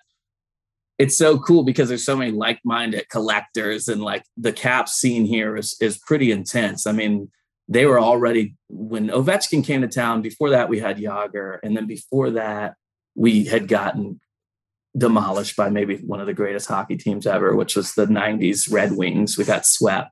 it's 0.98 1.16
so 1.16 1.38
cool 1.38 1.62
because 1.62 1.88
there's 1.88 2.04
so 2.04 2.16
many 2.16 2.32
like-minded 2.32 3.08
collectors 3.08 3.88
and 3.88 4.02
like 4.02 4.24
the 4.36 4.52
cap 4.52 4.88
scene 4.88 5.24
here 5.24 5.56
is 5.56 5.76
is 5.80 5.98
pretty 5.98 6.32
intense. 6.32 6.86
I 6.86 6.92
mean, 6.92 7.30
they 7.68 7.86
were 7.86 8.00
already 8.00 8.56
when 8.68 9.08
Ovechkin 9.08 9.64
came 9.64 9.82
to 9.82 9.88
town. 9.88 10.22
Before 10.22 10.50
that, 10.50 10.68
we 10.68 10.80
had 10.80 10.98
Jagr, 10.98 11.58
and 11.62 11.76
then 11.76 11.86
before 11.86 12.30
that, 12.30 12.74
we 13.14 13.44
had 13.44 13.68
gotten 13.68 14.20
demolished 14.96 15.56
by 15.56 15.70
maybe 15.70 15.96
one 15.96 16.20
of 16.20 16.26
the 16.26 16.34
greatest 16.34 16.68
hockey 16.68 16.96
teams 16.96 17.26
ever, 17.26 17.54
which 17.54 17.76
was 17.76 17.94
the 17.94 18.06
'90s 18.06 18.70
Red 18.70 18.92
Wings. 18.92 19.38
We 19.38 19.44
got 19.44 19.64
swept 19.64 20.10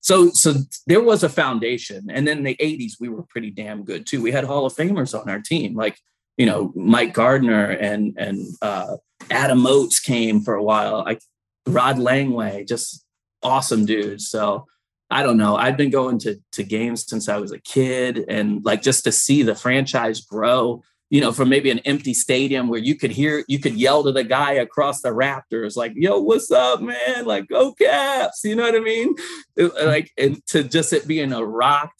so 0.00 0.30
so 0.30 0.54
there 0.86 1.02
was 1.02 1.22
a 1.22 1.28
foundation 1.28 2.06
and 2.10 2.26
then 2.26 2.38
in 2.38 2.44
the 2.44 2.56
80s 2.56 2.94
we 2.98 3.08
were 3.08 3.22
pretty 3.22 3.50
damn 3.50 3.84
good 3.84 4.06
too. 4.06 4.22
We 4.22 4.32
had 4.32 4.44
hall 4.44 4.66
of 4.66 4.74
famers 4.74 5.18
on 5.18 5.28
our 5.28 5.40
team 5.40 5.76
like 5.76 5.98
you 6.36 6.46
know 6.46 6.72
mike 6.74 7.12
gartner 7.12 7.70
and 7.70 8.14
and 8.16 8.46
uh, 8.62 8.96
adam 9.30 9.66
oates 9.66 10.00
came 10.00 10.40
for 10.40 10.54
a 10.54 10.62
while 10.62 10.98
like 11.04 11.20
rod 11.66 11.96
langway 11.96 12.66
just 12.66 13.04
awesome 13.42 13.84
dudes. 13.86 14.28
So 14.28 14.66
i 15.10 15.22
don't 15.22 15.38
know. 15.38 15.56
I've 15.56 15.76
been 15.76 15.90
going 15.90 16.18
to 16.20 16.40
to 16.52 16.62
games 16.62 17.06
since 17.06 17.28
i 17.28 17.38
was 17.38 17.52
a 17.52 17.58
kid 17.58 18.24
and 18.28 18.64
like 18.64 18.82
just 18.82 19.04
to 19.04 19.12
see 19.12 19.42
the 19.42 19.54
franchise 19.54 20.20
grow 20.20 20.82
you 21.10 21.20
know, 21.20 21.32
from 21.32 21.48
maybe 21.48 21.70
an 21.70 21.80
empty 21.80 22.14
stadium 22.14 22.68
where 22.68 22.78
you 22.78 22.94
could 22.94 23.10
hear, 23.10 23.44
you 23.48 23.58
could 23.58 23.74
yell 23.74 24.04
to 24.04 24.12
the 24.12 24.22
guy 24.22 24.52
across 24.52 25.02
the 25.02 25.08
Raptors, 25.08 25.76
like, 25.76 25.92
yo, 25.96 26.20
what's 26.20 26.52
up, 26.52 26.80
man? 26.80 27.24
Like, 27.24 27.48
go 27.48 27.72
caps. 27.72 28.42
You 28.44 28.54
know 28.54 28.62
what 28.62 28.76
I 28.76 28.80
mean? 28.80 29.16
Like, 29.56 30.12
and 30.16 30.44
to 30.46 30.62
just 30.62 30.92
it 30.92 31.08
being 31.08 31.32
a 31.32 31.44
rock, 31.44 31.90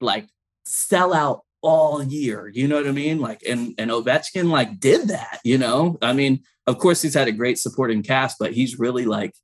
like, 0.00 0.26
sellout 0.66 1.42
all 1.62 2.02
year. 2.02 2.50
You 2.52 2.66
know 2.66 2.76
what 2.76 2.88
I 2.88 2.92
mean? 2.92 3.20
Like, 3.20 3.42
and, 3.48 3.74
and 3.78 3.92
Ovechkin, 3.92 4.50
like, 4.50 4.80
did 4.80 5.06
that, 5.08 5.38
you 5.44 5.56
know? 5.56 5.96
I 6.02 6.12
mean, 6.12 6.40
of 6.66 6.78
course, 6.78 7.00
he's 7.00 7.14
had 7.14 7.28
a 7.28 7.32
great 7.32 7.58
supporting 7.58 8.02
cast, 8.02 8.38
but 8.40 8.52
he's 8.52 8.76
really 8.76 9.04
like, 9.04 9.34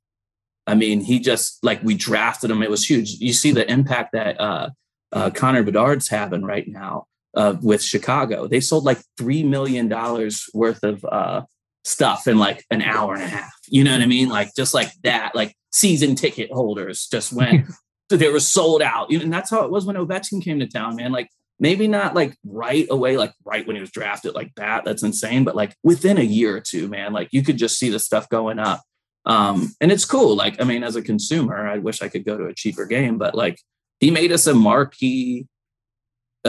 I 0.67 0.75
mean, 0.75 0.99
he 0.99 1.19
just, 1.19 1.63
like, 1.63 1.81
we 1.83 1.95
drafted 1.95 2.51
him. 2.51 2.61
It 2.61 2.69
was 2.69 2.87
huge. 2.87 3.11
You 3.11 3.31
see 3.31 3.51
the 3.51 3.69
impact 3.71 4.11
that, 4.11 4.41
uh, 4.41 4.69
uh, 5.13 5.29
Connor 5.29 5.63
Bedard's 5.63 6.09
having 6.09 6.43
right 6.43 6.67
now 6.67 7.05
uh, 7.35 7.55
with 7.61 7.81
Chicago. 7.81 8.47
They 8.47 8.59
sold 8.59 8.85
like 8.85 9.01
three 9.17 9.43
million 9.43 9.87
dollars 9.87 10.45
worth 10.53 10.83
of 10.83 11.03
uh, 11.05 11.41
stuff 11.83 12.27
in 12.27 12.37
like 12.37 12.65
an 12.71 12.81
hour 12.81 13.13
and 13.13 13.23
a 13.23 13.27
half. 13.27 13.53
You 13.67 13.83
know 13.83 13.91
what 13.91 14.01
I 14.01 14.07
mean? 14.07 14.29
Like 14.29 14.55
just 14.55 14.73
like 14.73 14.91
that. 15.03 15.35
Like 15.35 15.55
season 15.71 16.15
ticket 16.15 16.51
holders 16.51 17.07
just 17.11 17.33
went. 17.33 17.67
they 18.09 18.29
were 18.29 18.39
sold 18.39 18.81
out, 18.81 19.11
and 19.11 19.33
that's 19.33 19.49
how 19.49 19.63
it 19.63 19.71
was 19.71 19.85
when 19.85 19.95
Ovechkin 19.95 20.43
came 20.43 20.59
to 20.59 20.67
town, 20.67 20.95
man. 20.95 21.11
Like 21.11 21.29
maybe 21.59 21.87
not 21.87 22.15
like 22.15 22.35
right 22.45 22.87
away, 22.89 23.17
like 23.17 23.33
right 23.45 23.65
when 23.65 23.75
he 23.75 23.81
was 23.81 23.91
drafted, 23.91 24.35
like 24.35 24.53
that. 24.55 24.85
That's 24.85 25.03
insane. 25.03 25.43
But 25.43 25.55
like 25.55 25.75
within 25.83 26.17
a 26.17 26.23
year 26.23 26.55
or 26.57 26.61
two, 26.61 26.87
man, 26.87 27.13
like 27.13 27.29
you 27.31 27.43
could 27.43 27.57
just 27.57 27.77
see 27.77 27.89
the 27.89 27.99
stuff 27.99 28.29
going 28.29 28.59
up. 28.59 28.81
Um, 29.25 29.73
and 29.81 29.91
it's 29.91 30.05
cool. 30.05 30.35
Like, 30.35 30.61
I 30.61 30.65
mean, 30.65 30.83
as 30.83 30.95
a 30.95 31.01
consumer, 31.01 31.67
I 31.67 31.79
wish 31.79 32.01
I 32.01 32.09
could 32.09 32.25
go 32.25 32.37
to 32.37 32.45
a 32.45 32.53
cheaper 32.53 32.85
game, 32.85 33.17
but 33.17 33.33
like 33.33 33.59
he 33.99 34.11
made 34.11 34.31
us 34.31 34.45
a 34.47 34.53
marquee 34.53 35.47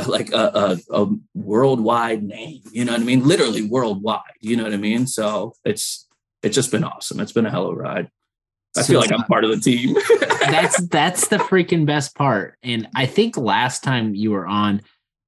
like 0.07 0.33
a, 0.33 0.79
a, 0.91 1.03
a, 1.03 1.09
worldwide 1.35 2.23
name. 2.23 2.61
You 2.71 2.85
know 2.85 2.93
what 2.93 3.01
I 3.01 3.05
mean? 3.05 3.27
Literally 3.27 3.63
worldwide. 3.63 4.21
You 4.41 4.57
know 4.57 4.65
what 4.65 4.75
I 4.75 4.79
mean? 4.79 5.07
So 5.07 5.55
it's 5.65 6.07
it's 6.43 6.55
just 6.55 6.71
been 6.71 6.85
awesome. 6.85 7.21
It's 7.21 7.33
been 7.33 7.47
a 7.47 7.51
hell 7.51 7.67
of 7.67 7.73
a 7.73 7.81
ride. 7.81 8.11
I 8.77 8.83
so, 8.83 8.89
feel 8.89 9.01
like 9.01 9.13
I'm 9.13 9.25
part 9.25 9.45
of 9.45 9.51
the 9.51 9.59
team. 9.59 9.97
that's 10.41 10.87
that's 10.89 11.29
the 11.29 11.39
freaking 11.39 11.87
best 11.87 12.15
part. 12.15 12.59
And 12.63 12.89
I 12.95 13.07
think 13.07 13.37
last 13.37 13.83
time 13.83 14.15
you 14.15 14.33
were 14.33 14.47
on, 14.47 14.83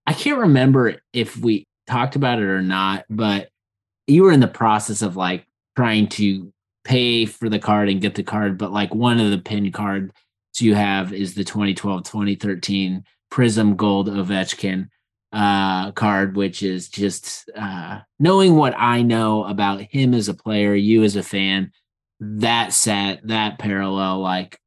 I 0.06 0.12
can't 0.12 0.38
remember 0.38 0.96
if 1.12 1.36
we 1.36 1.66
talked 1.86 2.16
about 2.16 2.38
it 2.38 2.44
or 2.44 2.62
not, 2.62 3.06
but 3.08 3.48
you 4.06 4.24
were 4.24 4.32
in 4.32 4.40
the 4.40 4.48
process 4.48 5.00
of 5.00 5.16
like 5.16 5.46
trying 5.76 6.08
to 6.08 6.52
pay 6.84 7.24
for 7.24 7.48
the 7.48 7.58
card 7.58 7.88
and 7.88 8.02
get 8.02 8.14
the 8.14 8.22
card. 8.22 8.58
But 8.58 8.72
like 8.72 8.94
one 8.94 9.18
of 9.18 9.30
the 9.30 9.38
pin 9.38 9.72
cards 9.72 10.12
you 10.60 10.74
have 10.74 11.12
is 11.12 11.34
the 11.34 11.44
2012 11.44 12.02
2013 12.02 13.04
Prism 13.30 13.76
Gold 13.76 14.08
Ovechkin 14.08 14.88
uh, 15.32 15.92
card, 15.92 16.36
which 16.36 16.62
is 16.62 16.88
just 16.88 17.50
uh, 17.54 18.00
knowing 18.18 18.56
what 18.56 18.74
I 18.76 19.02
know 19.02 19.44
about 19.44 19.80
him 19.82 20.14
as 20.14 20.28
a 20.28 20.34
player, 20.34 20.74
you 20.74 21.02
as 21.04 21.16
a 21.16 21.22
fan, 21.22 21.72
that 22.20 22.72
set, 22.72 23.26
that 23.28 23.58
parallel, 23.58 24.20
like 24.20 24.58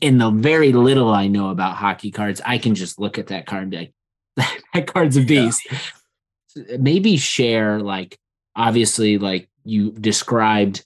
in 0.00 0.18
the 0.18 0.30
very 0.30 0.72
little 0.72 1.12
I 1.12 1.28
know 1.28 1.50
about 1.50 1.76
hockey 1.76 2.10
cards, 2.10 2.40
I 2.44 2.58
can 2.58 2.74
just 2.74 2.98
look 2.98 3.18
at 3.18 3.28
that 3.28 3.46
card 3.46 3.62
and 3.62 3.70
be 3.70 3.76
like, 3.76 3.92
that 4.74 4.86
card's 4.86 5.16
a 5.16 5.22
beast. 5.22 5.66
Yeah. 5.70 6.76
Maybe 6.78 7.16
share, 7.16 7.78
like, 7.80 8.18
obviously, 8.56 9.18
like 9.18 9.48
you 9.64 9.92
described 9.92 10.84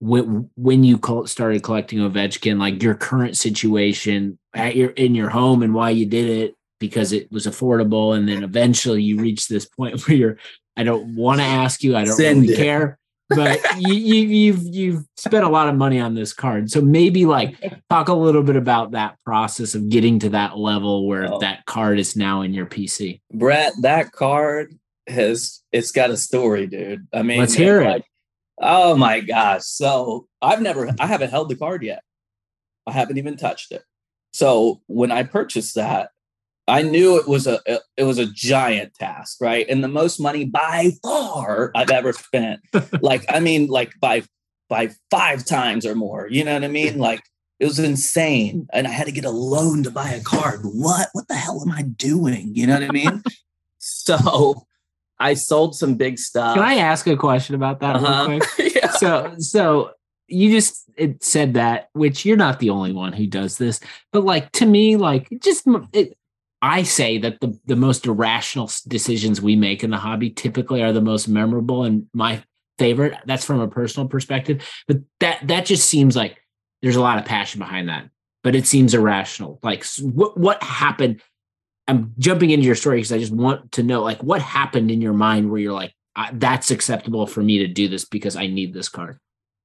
when 0.00 0.50
when 0.56 0.84
you 0.84 1.00
started 1.26 1.62
collecting 1.62 2.00
Ovechkin, 2.00 2.58
like 2.58 2.82
your 2.82 2.94
current 2.94 3.36
situation 3.36 4.38
at 4.54 4.76
your 4.76 4.90
in 4.90 5.14
your 5.14 5.30
home 5.30 5.62
and 5.62 5.74
why 5.74 5.90
you 5.90 6.06
did 6.06 6.28
it 6.28 6.54
because 6.78 7.12
it 7.12 7.30
was 7.32 7.46
affordable, 7.46 8.16
and 8.16 8.28
then 8.28 8.42
eventually 8.42 9.02
you 9.02 9.18
reach 9.18 9.48
this 9.48 9.66
point 9.66 10.00
where 10.06 10.16
you're. 10.16 10.38
I 10.78 10.82
don't 10.82 11.16
want 11.16 11.40
to 11.40 11.44
ask 11.44 11.82
you. 11.82 11.96
I 11.96 12.04
don't 12.04 12.14
Send 12.14 12.42
really 12.42 12.52
it. 12.52 12.56
care, 12.58 12.98
but 13.30 13.58
you, 13.78 13.94
you 13.94 14.28
you've 14.28 14.74
you've 14.74 15.04
spent 15.16 15.44
a 15.44 15.48
lot 15.48 15.68
of 15.68 15.74
money 15.74 15.98
on 15.98 16.14
this 16.14 16.34
card, 16.34 16.70
so 16.70 16.82
maybe 16.82 17.24
like 17.24 17.56
talk 17.88 18.08
a 18.08 18.14
little 18.14 18.42
bit 18.42 18.56
about 18.56 18.90
that 18.90 19.16
process 19.24 19.74
of 19.74 19.88
getting 19.88 20.18
to 20.18 20.28
that 20.30 20.58
level 20.58 21.06
where 21.06 21.32
oh. 21.32 21.38
that 21.38 21.64
card 21.64 21.98
is 21.98 22.14
now 22.14 22.42
in 22.42 22.52
your 22.52 22.66
PC. 22.66 23.20
Brett, 23.32 23.72
that 23.80 24.12
card 24.12 24.74
has 25.06 25.62
it's 25.72 25.92
got 25.92 26.10
a 26.10 26.16
story, 26.16 26.66
dude. 26.66 27.06
I 27.14 27.22
mean, 27.22 27.40
let's 27.40 27.54
hear 27.54 27.80
it. 27.80 27.86
Like, 27.86 28.04
Oh 28.58 28.96
my 28.96 29.20
gosh. 29.20 29.64
So 29.64 30.28
I've 30.40 30.62
never, 30.62 30.90
I 30.98 31.06
haven't 31.06 31.30
held 31.30 31.48
the 31.48 31.56
card 31.56 31.82
yet. 31.82 32.02
I 32.86 32.92
haven't 32.92 33.18
even 33.18 33.36
touched 33.36 33.72
it. 33.72 33.82
So 34.32 34.82
when 34.86 35.10
I 35.10 35.22
purchased 35.22 35.74
that, 35.74 36.10
I 36.68 36.82
knew 36.82 37.16
it 37.18 37.28
was 37.28 37.46
a 37.46 37.60
it 37.96 38.02
was 38.02 38.18
a 38.18 38.26
giant 38.26 38.94
task, 38.94 39.38
right? 39.40 39.66
And 39.68 39.84
the 39.84 39.88
most 39.88 40.18
money 40.18 40.44
by 40.44 40.90
far 41.02 41.70
I've 41.74 41.90
ever 41.90 42.12
spent. 42.12 42.60
like 43.00 43.24
I 43.28 43.38
mean, 43.40 43.68
like 43.68 43.92
by 44.00 44.24
by 44.68 44.90
five 45.10 45.44
times 45.44 45.86
or 45.86 45.94
more. 45.94 46.28
You 46.28 46.44
know 46.44 46.54
what 46.54 46.64
I 46.64 46.68
mean? 46.68 46.98
Like 46.98 47.22
it 47.60 47.66
was 47.66 47.78
insane, 47.78 48.66
and 48.72 48.86
I 48.86 48.90
had 48.90 49.06
to 49.06 49.12
get 49.12 49.24
a 49.24 49.30
loan 49.30 49.84
to 49.84 49.90
buy 49.90 50.10
a 50.10 50.20
card. 50.20 50.60
What? 50.64 51.08
What 51.12 51.28
the 51.28 51.34
hell 51.34 51.62
am 51.62 51.72
I 51.72 51.82
doing? 51.82 52.54
You 52.54 52.66
know 52.66 52.74
what 52.74 52.82
I 52.82 52.92
mean? 52.92 53.22
so 53.78 54.66
I 55.18 55.34
sold 55.34 55.74
some 55.74 55.94
big 55.94 56.18
stuff. 56.18 56.54
Can 56.54 56.64
I 56.64 56.76
ask 56.76 57.06
a 57.06 57.16
question 57.16 57.54
about 57.54 57.80
that 57.80 57.96
uh-huh. 57.96 58.26
real 58.28 58.40
quick? 58.40 58.74
yeah. 58.74 58.90
So, 58.90 59.34
so 59.38 59.90
you 60.28 60.50
just 60.50 60.84
it 60.96 61.22
said 61.22 61.54
that, 61.54 61.88
which 61.92 62.24
you're 62.24 62.36
not 62.36 62.58
the 62.58 62.70
only 62.70 62.92
one 62.92 63.12
who 63.12 63.26
does 63.26 63.58
this, 63.58 63.80
but 64.12 64.24
like 64.24 64.50
to 64.52 64.66
me, 64.66 64.96
like 64.96 65.28
just 65.40 65.66
it, 65.92 66.16
I 66.62 66.82
say 66.82 67.18
that 67.18 67.40
the 67.40 67.58
the 67.66 67.76
most 67.76 68.06
irrational 68.06 68.70
decisions 68.88 69.40
we 69.40 69.56
make 69.56 69.84
in 69.84 69.90
the 69.90 69.98
hobby 69.98 70.30
typically 70.30 70.82
are 70.82 70.92
the 70.92 71.00
most 71.00 71.28
memorable 71.28 71.84
and 71.84 72.06
my 72.12 72.42
favorite. 72.78 73.14
That's 73.26 73.44
from 73.44 73.60
a 73.60 73.68
personal 73.68 74.08
perspective, 74.08 74.68
but 74.88 74.98
that 75.20 75.46
that 75.46 75.66
just 75.66 75.88
seems 75.88 76.16
like 76.16 76.38
there's 76.82 76.96
a 76.96 77.00
lot 77.00 77.18
of 77.18 77.24
passion 77.24 77.58
behind 77.58 77.88
that, 77.88 78.08
but 78.42 78.54
it 78.54 78.66
seems 78.66 78.94
irrational. 78.94 79.58
Like 79.62 79.84
what 80.00 80.36
what 80.38 80.62
happened? 80.62 81.20
I'm 81.88 82.12
jumping 82.18 82.50
into 82.50 82.66
your 82.66 82.74
story 82.74 82.98
because 82.98 83.12
I 83.12 83.18
just 83.18 83.32
want 83.32 83.72
to 83.72 83.82
know 83.82 84.02
like 84.02 84.22
what 84.22 84.42
happened 84.42 84.90
in 84.90 85.00
your 85.00 85.12
mind 85.12 85.50
where 85.50 85.60
you're 85.60 85.72
like 85.72 85.94
that's 86.32 86.70
acceptable 86.70 87.26
for 87.26 87.42
me 87.42 87.58
to 87.58 87.68
do 87.68 87.88
this 87.88 88.04
because 88.04 88.36
I 88.36 88.46
need 88.46 88.72
this 88.72 88.88
card. 88.88 89.18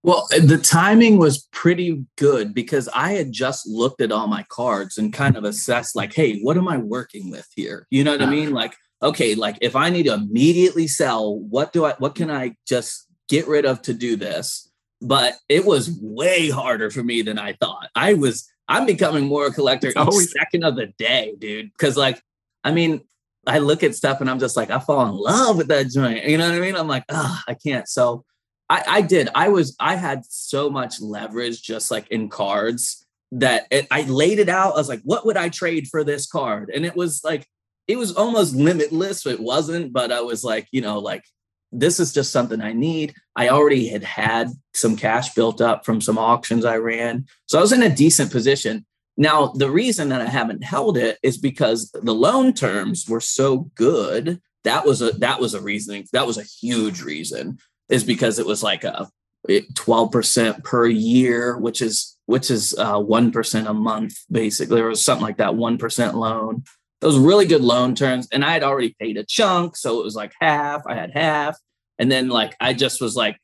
Well, 0.03 0.27
eh, 0.33 0.39
the 0.39 0.57
timing 0.57 1.17
was 1.17 1.47
pretty 1.51 2.05
good 2.17 2.53
because 2.53 2.89
I 2.93 3.13
had 3.13 3.31
just 3.31 3.67
looked 3.67 4.01
at 4.01 4.11
all 4.11 4.27
my 4.27 4.43
cards 4.49 4.97
and 4.97 5.13
kind 5.13 5.37
of 5.37 5.43
assessed, 5.43 5.95
like, 5.95 6.13
hey, 6.13 6.39
what 6.41 6.57
am 6.57 6.67
I 6.67 6.77
working 6.77 7.29
with 7.29 7.47
here? 7.55 7.87
You 7.91 8.03
know 8.03 8.11
what 8.11 8.21
I 8.21 8.25
uh-huh. 8.25 8.33
mean? 8.33 8.51
Like, 8.51 8.75
okay, 9.01 9.35
like 9.35 9.57
if 9.61 9.75
I 9.75 9.89
need 9.89 10.03
to 10.03 10.13
immediately 10.13 10.87
sell, 10.87 11.37
what 11.39 11.71
do 11.71 11.85
I, 11.85 11.93
what 11.99 12.15
can 12.15 12.31
I 12.31 12.55
just 12.67 13.07
get 13.29 13.47
rid 13.47 13.65
of 13.65 13.81
to 13.83 13.93
do 13.93 14.15
this? 14.15 14.69
But 15.01 15.35
it 15.49 15.65
was 15.65 15.97
way 16.01 16.49
harder 16.49 16.89
for 16.89 17.03
me 17.03 17.21
than 17.21 17.39
I 17.39 17.53
thought. 17.53 17.89
I 17.95 18.15
was, 18.15 18.50
I'm 18.71 18.85
becoming 18.85 19.25
more 19.25 19.47
a 19.47 19.51
collector 19.51 19.89
each 19.89 20.29
second 20.29 20.63
of 20.63 20.77
the 20.77 20.87
day, 20.97 21.35
dude. 21.37 21.77
Cause 21.77 21.97
like, 21.97 22.21
I 22.63 22.71
mean, 22.71 23.01
I 23.45 23.57
look 23.57 23.83
at 23.83 23.95
stuff 23.95 24.21
and 24.21 24.29
I'm 24.29 24.39
just 24.39 24.55
like, 24.55 24.71
I 24.71 24.79
fall 24.79 25.05
in 25.07 25.15
love 25.15 25.57
with 25.57 25.67
that 25.67 25.89
joint. 25.89 26.23
You 26.23 26.37
know 26.37 26.47
what 26.47 26.57
I 26.57 26.61
mean? 26.61 26.75
I'm 26.77 26.87
like, 26.87 27.03
oh, 27.09 27.39
I 27.47 27.53
can't. 27.53 27.87
So 27.87 28.23
I, 28.69 28.83
I 28.87 29.01
did. 29.01 29.27
I 29.35 29.49
was, 29.49 29.75
I 29.79 29.95
had 29.95 30.25
so 30.25 30.69
much 30.69 31.01
leverage 31.01 31.61
just 31.61 31.91
like 31.91 32.07
in 32.07 32.29
cards 32.29 33.05
that 33.33 33.67
it, 33.71 33.87
I 33.91 34.03
laid 34.03 34.39
it 34.39 34.47
out. 34.47 34.75
I 34.75 34.77
was 34.77 34.89
like, 34.89 35.01
what 35.03 35.25
would 35.25 35.37
I 35.37 35.49
trade 35.49 35.87
for 35.89 36.05
this 36.05 36.25
card? 36.25 36.71
And 36.73 36.85
it 36.85 36.95
was 36.95 37.21
like, 37.25 37.45
it 37.87 37.97
was 37.97 38.13
almost 38.13 38.55
limitless. 38.55 39.25
It 39.25 39.41
wasn't, 39.41 39.91
but 39.91 40.13
I 40.13 40.21
was 40.21 40.45
like, 40.45 40.67
you 40.71 40.81
know, 40.81 40.99
like, 40.99 41.25
this 41.71 41.99
is 41.99 42.13
just 42.13 42.31
something 42.31 42.61
I 42.61 42.73
need. 42.73 43.13
I 43.35 43.49
already 43.49 43.87
had 43.87 44.03
had 44.03 44.49
some 44.73 44.95
cash 44.95 45.33
built 45.33 45.61
up 45.61 45.85
from 45.85 46.01
some 46.01 46.17
auctions 46.17 46.65
I 46.65 46.77
ran. 46.77 47.25
So 47.45 47.57
I 47.57 47.61
was 47.61 47.71
in 47.71 47.83
a 47.83 47.95
decent 47.95 48.31
position. 48.31 48.85
Now, 49.17 49.47
the 49.47 49.69
reason 49.69 50.09
that 50.09 50.21
I 50.21 50.25
haven't 50.25 50.63
held 50.63 50.97
it 50.97 51.17
is 51.23 51.37
because 51.37 51.91
the 51.91 52.13
loan 52.13 52.53
terms 52.53 53.07
were 53.07 53.21
so 53.21 53.69
good. 53.75 54.41
That 54.63 54.85
was 54.85 55.01
a 55.01 55.11
that 55.13 55.39
was 55.39 55.53
a 55.53 55.61
reasoning. 55.61 56.07
That 56.13 56.27
was 56.27 56.37
a 56.37 56.43
huge 56.43 57.01
reason 57.01 57.57
is 57.89 58.03
because 58.03 58.39
it 58.39 58.45
was 58.45 58.63
like 58.63 58.83
a 58.83 59.09
12% 59.49 60.63
per 60.63 60.87
year, 60.87 61.57
which 61.57 61.81
is 61.81 62.17
which 62.25 62.49
is 62.49 62.73
uh, 62.77 62.95
1% 62.95 63.67
a 63.67 63.73
month, 63.73 64.13
basically, 64.31 64.79
or 64.79 64.89
was 64.89 65.03
something 65.03 65.23
like 65.23 65.37
that, 65.37 65.51
1% 65.51 66.13
loan. 66.13 66.63
Those 67.01 67.17
really 67.17 67.45
good 67.45 67.61
loan 67.61 67.95
terms. 67.95 68.27
And 68.31 68.45
I 68.45 68.51
had 68.53 68.63
already 68.63 68.95
paid 68.99 69.17
a 69.17 69.23
chunk. 69.23 69.75
So 69.75 69.99
it 69.99 70.03
was 70.03 70.15
like 70.15 70.33
half, 70.39 70.83
I 70.87 70.95
had 70.95 71.11
half. 71.13 71.57
And 71.99 72.11
then 72.11 72.29
like 72.29 72.55
I 72.59 72.73
just 72.73 73.01
was 73.01 73.15
like, 73.15 73.37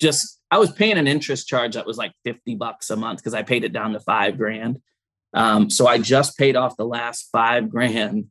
just 0.00 0.40
I 0.50 0.58
was 0.58 0.72
paying 0.72 0.98
an 0.98 1.06
interest 1.06 1.46
charge 1.46 1.74
that 1.74 1.86
was 1.86 1.98
like 1.98 2.12
50 2.24 2.56
bucks 2.56 2.90
a 2.90 2.96
month 2.96 3.20
because 3.20 3.34
I 3.34 3.42
paid 3.42 3.64
it 3.64 3.72
down 3.72 3.92
to 3.92 4.00
five 4.00 4.36
grand. 4.36 4.80
Um, 5.32 5.70
so 5.70 5.86
I 5.86 5.98
just 5.98 6.36
paid 6.36 6.56
off 6.56 6.76
the 6.76 6.86
last 6.86 7.28
five 7.30 7.70
grand 7.70 8.26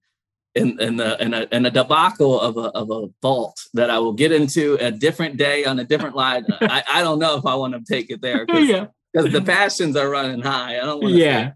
in 0.56 0.80
in 0.82 0.98
the 0.98 1.22
in 1.22 1.34
a 1.34 1.48
in 1.52 1.66
a 1.66 1.72
debacle 1.72 2.40
of 2.40 2.58
a 2.58 2.72
of 2.72 2.90
a 2.92 3.08
vault 3.22 3.58
that 3.74 3.90
I 3.90 4.00
will 4.00 4.14
get 4.14 4.32
into 4.32 4.78
a 4.82 4.92
different 4.92 5.38
day 5.38 5.64
on 5.64 5.80
a 5.80 5.84
different 5.84 6.16
line. 6.16 6.46
I, 6.62 6.84
I 6.92 7.02
don't 7.02 7.20
know 7.20 7.38
if 7.38 7.46
I 7.46 7.56
want 7.56 7.74
to 7.74 7.94
take 7.94 8.10
it 8.10 8.22
there 8.22 8.46
because 8.46 8.68
yeah. 8.68 8.88
the 9.14 9.42
passions 9.42 9.96
are 9.96 10.10
running 10.10 10.42
high. 10.42 10.78
I 10.78 10.82
don't 10.82 11.02
want 11.02 11.14
to 11.14 11.20
Yeah. 11.20 11.52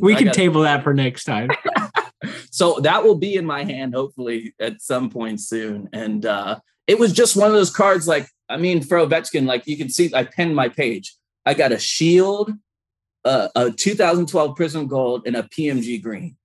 We 0.00 0.14
I 0.14 0.16
can 0.16 0.26
gotta, 0.26 0.36
table 0.36 0.62
that 0.62 0.82
for 0.82 0.92
next 0.92 1.24
time. 1.24 1.50
so 2.50 2.80
that 2.80 3.04
will 3.04 3.14
be 3.14 3.36
in 3.36 3.44
my 3.44 3.64
hand 3.64 3.94
hopefully 3.94 4.54
at 4.60 4.80
some 4.80 5.10
point 5.10 5.40
soon. 5.40 5.88
And 5.92 6.26
uh 6.26 6.58
it 6.86 6.98
was 6.98 7.12
just 7.12 7.36
one 7.36 7.48
of 7.48 7.54
those 7.54 7.74
cards 7.74 8.08
like 8.08 8.28
I 8.48 8.56
mean 8.56 8.82
for 8.82 8.98
Ovechkin, 8.98 9.46
like 9.46 9.66
you 9.66 9.76
can 9.76 9.88
see 9.88 10.12
I 10.14 10.24
pinned 10.24 10.54
my 10.54 10.68
page. 10.68 11.14
I 11.44 11.54
got 11.54 11.72
a 11.72 11.78
shield, 11.78 12.52
uh, 13.24 13.48
a 13.56 13.72
2012 13.72 14.54
Prism 14.54 14.86
Gold, 14.86 15.26
and 15.26 15.34
a 15.34 15.42
PMG 15.42 16.00
green 16.00 16.36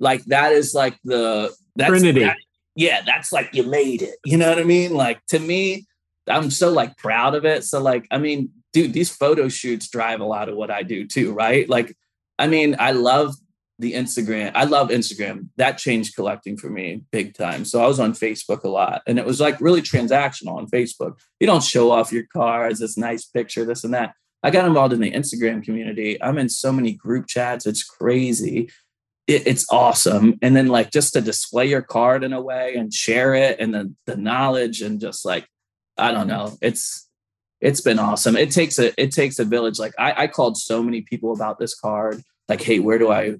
like 0.00 0.24
that 0.24 0.52
is 0.52 0.74
like 0.74 0.98
the 1.04 1.54
that's 1.76 1.90
Trinity. 1.90 2.20
That, 2.20 2.38
yeah, 2.74 3.02
that's 3.02 3.30
like 3.30 3.50
you 3.52 3.62
made 3.64 4.02
it. 4.02 4.16
You 4.24 4.38
know 4.38 4.48
what 4.48 4.58
I 4.58 4.64
mean? 4.64 4.94
Like 4.94 5.24
to 5.26 5.38
me, 5.38 5.86
I'm 6.26 6.50
so 6.50 6.70
like 6.72 6.96
proud 6.96 7.34
of 7.34 7.44
it. 7.44 7.64
So 7.64 7.80
like, 7.80 8.06
I 8.10 8.18
mean, 8.18 8.50
dude, 8.72 8.92
these 8.92 9.14
photo 9.14 9.48
shoots 9.48 9.88
drive 9.88 10.20
a 10.20 10.24
lot 10.24 10.48
of 10.48 10.56
what 10.56 10.70
I 10.70 10.82
do 10.82 11.06
too, 11.06 11.32
right? 11.32 11.68
Like, 11.68 11.94
I 12.38 12.46
mean, 12.46 12.76
I 12.78 12.92
love 12.92 13.34
the 13.80 13.94
Instagram. 13.94 14.52
I 14.54 14.64
love 14.64 14.88
Instagram. 14.88 15.48
That 15.56 15.78
changed 15.78 16.14
collecting 16.14 16.56
for 16.56 16.70
me 16.70 17.02
big 17.10 17.34
time. 17.34 17.64
So 17.64 17.82
I 17.82 17.86
was 17.86 18.00
on 18.00 18.12
Facebook 18.12 18.64
a 18.64 18.68
lot 18.68 19.02
and 19.06 19.18
it 19.18 19.24
was 19.24 19.40
like 19.40 19.60
really 19.60 19.82
transactional 19.82 20.56
on 20.56 20.68
Facebook. 20.68 21.18
You 21.40 21.46
don't 21.46 21.62
show 21.62 21.90
off 21.90 22.12
your 22.12 22.24
cars, 22.32 22.78
this 22.78 22.96
nice 22.96 23.24
picture, 23.24 23.64
this 23.64 23.84
and 23.84 23.94
that. 23.94 24.14
I 24.42 24.50
got 24.50 24.66
involved 24.66 24.94
in 24.94 25.00
the 25.00 25.12
Instagram 25.12 25.62
community. 25.62 26.22
I'm 26.22 26.38
in 26.38 26.48
so 26.48 26.72
many 26.72 26.92
group 26.92 27.26
chats. 27.26 27.66
It's 27.66 27.84
crazy 27.84 28.70
it, 29.30 29.46
it's 29.46 29.66
awesome. 29.70 30.38
And 30.42 30.56
then 30.56 30.66
like 30.66 30.90
just 30.90 31.12
to 31.12 31.20
display 31.20 31.66
your 31.66 31.82
card 31.82 32.24
in 32.24 32.32
a 32.32 32.40
way 32.40 32.74
and 32.74 32.92
share 32.92 33.34
it 33.34 33.60
and 33.60 33.72
the 33.72 33.94
the 34.06 34.16
knowledge 34.16 34.82
and 34.82 35.00
just 35.00 35.24
like 35.24 35.46
I 35.96 36.12
don't 36.12 36.26
know, 36.26 36.58
it's 36.60 37.08
it's 37.60 37.80
been 37.80 37.98
awesome. 37.98 38.36
It 38.36 38.50
takes 38.50 38.78
a 38.78 38.92
it 39.00 39.12
takes 39.12 39.38
a 39.38 39.44
village. 39.44 39.78
Like 39.78 39.94
I, 39.98 40.24
I 40.24 40.26
called 40.26 40.56
so 40.56 40.82
many 40.82 41.02
people 41.02 41.32
about 41.32 41.58
this 41.58 41.78
card. 41.78 42.22
Like, 42.48 42.60
hey, 42.60 42.80
where 42.80 42.98
do 42.98 43.12
I? 43.12 43.36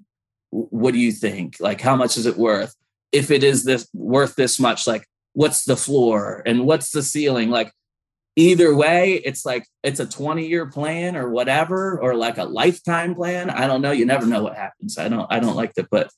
What 0.50 0.94
do 0.94 1.00
you 1.00 1.12
think? 1.12 1.56
Like, 1.60 1.80
how 1.80 1.96
much 1.96 2.16
is 2.16 2.26
it 2.26 2.36
worth? 2.36 2.74
If 3.12 3.30
it 3.30 3.42
is 3.42 3.64
this 3.64 3.88
worth 3.92 4.36
this 4.36 4.60
much, 4.60 4.86
like, 4.86 5.06
what's 5.32 5.64
the 5.64 5.76
floor 5.76 6.42
and 6.46 6.66
what's 6.66 6.90
the 6.90 7.02
ceiling? 7.02 7.50
Like, 7.50 7.72
either 8.36 8.74
way 8.74 9.20
it's 9.24 9.44
like 9.44 9.66
it's 9.82 10.00
a 10.00 10.06
20 10.06 10.46
year 10.46 10.66
plan 10.66 11.16
or 11.16 11.30
whatever 11.30 12.00
or 12.00 12.14
like 12.14 12.38
a 12.38 12.44
lifetime 12.44 13.14
plan. 13.14 13.50
I 13.50 13.66
don't 13.66 13.82
know. 13.82 13.90
You 13.90 14.06
never 14.06 14.26
know 14.26 14.42
what 14.42 14.56
happens. 14.56 14.98
I 14.98 15.08
don't 15.08 15.26
i 15.30 15.40
don't 15.40 15.56
like 15.56 15.74
to 15.74 15.84
put 15.84 16.08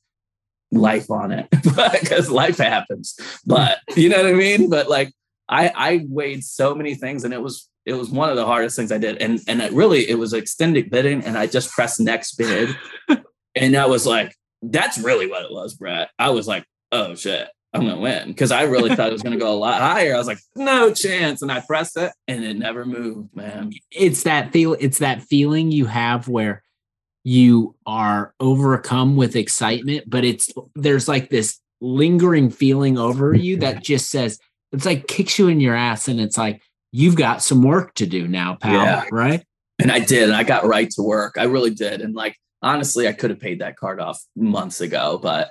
life 0.71 1.11
on 1.11 1.33
it 1.33 1.49
because 1.63 2.31
life 2.31 2.59
happens. 2.59 3.19
But 3.47 3.79
you 3.97 4.09
know 4.09 4.19
what 4.19 4.27
i 4.27 4.35
mean? 4.35 4.69
But 4.71 4.89
like 4.89 5.13
i 5.49 5.73
i 5.75 6.07
weighed 6.09 6.45
so 6.45 6.75
many 6.75 6.95
things 6.95 7.25
and 7.25 7.35
it 7.35 7.43
was 7.43 7.69
it 7.85 7.95
was 7.95 8.11
one 8.11 8.31
of 8.31 8.37
the 8.37 8.47
hardest 8.47 8.77
things 8.77 8.93
i 8.93 8.99
did. 8.99 9.17
And 9.17 9.41
and 9.49 9.61
it 9.61 9.73
really 9.73 10.09
it 10.09 10.19
was 10.19 10.33
extended 10.33 10.91
bidding 10.91 11.25
and 11.25 11.37
i 11.37 11.47
just 11.47 11.73
pressed 11.73 11.99
next 11.99 12.37
bid 12.37 12.77
and 13.55 13.77
i 13.77 13.87
was 13.87 14.07
like 14.07 14.35
that's 14.63 14.99
really 14.99 15.27
what 15.27 15.45
it 15.45 15.53
was 15.53 15.75
brett 15.75 16.11
i 16.19 16.31
was 16.31 16.47
like 16.47 16.65
oh 16.93 17.15
shit 17.15 17.49
I'm 17.75 17.87
gonna 17.87 18.01
win 18.01 18.29
because 18.29 18.53
I 18.53 18.63
really 18.63 18.95
thought 18.95 19.09
it 19.09 19.13
was 19.13 19.23
gonna 19.23 19.39
go 19.39 19.53
a 19.53 19.57
lot 19.57 19.81
higher. 19.81 20.15
I 20.15 20.19
was 20.19 20.27
like, 20.27 20.41
no 20.55 20.93
chance, 20.93 21.41
and 21.41 21.51
I 21.51 21.61
pressed 21.61 21.97
it, 21.97 22.13
and 22.29 22.45
it 22.45 22.57
never 22.59 22.85
moved, 22.85 23.35
man. 23.35 23.73
It's 23.91 24.25
that 24.25 24.53
feel. 24.53 24.77
It's 24.79 24.99
that 24.99 25.23
feeling 25.23 25.71
you 25.71 25.87
have 25.87 26.29
where 26.29 26.63
you 27.25 27.75
are 27.87 28.35
overcome 28.41 29.17
with 29.17 29.37
excitement, 29.37 30.05
but 30.07 30.25
it's 30.25 30.53
there's 30.75 31.09
like 31.09 31.31
this 31.31 31.61
lingering 31.81 32.51
feeling 32.51 32.99
over 32.99 33.35
you 33.35 33.57
mm-hmm. 33.57 33.61
that 33.63 33.83
just 33.83 34.11
says 34.11 34.39
it's 34.73 34.87
like 34.87 35.07
kicks 35.07 35.39
you 35.39 35.49
in 35.49 35.61
your 35.61 35.75
ass, 35.75 36.09
and 36.09 36.21
it's 36.21 36.37
like 36.37 36.61
you've 36.91 37.17
got 37.17 37.43
some 37.43 37.63
work 37.63 37.95
to 37.95 38.07
do 38.07 38.29
now, 38.29 38.57
pal. 38.57 38.75
Yeah. 38.75 39.05
Right? 39.11 39.45
And 39.79 39.91
I 39.91 40.01
did, 40.01 40.25
and 40.25 40.37
I 40.37 40.43
got 40.43 40.67
right 40.67 40.91
to 40.91 41.03
work. 41.03 41.37
I 41.39 41.45
really 41.45 41.71
did, 41.71 42.03
and 42.03 42.15
like 42.15 42.37
honestly, 42.63 43.09
I 43.09 43.13
could 43.13 43.31
have 43.31 43.41
paid 43.41 43.61
that 43.61 43.77
card 43.77 44.01
off 44.01 44.23
months 44.37 44.81
ago, 44.81 45.19
but 45.23 45.51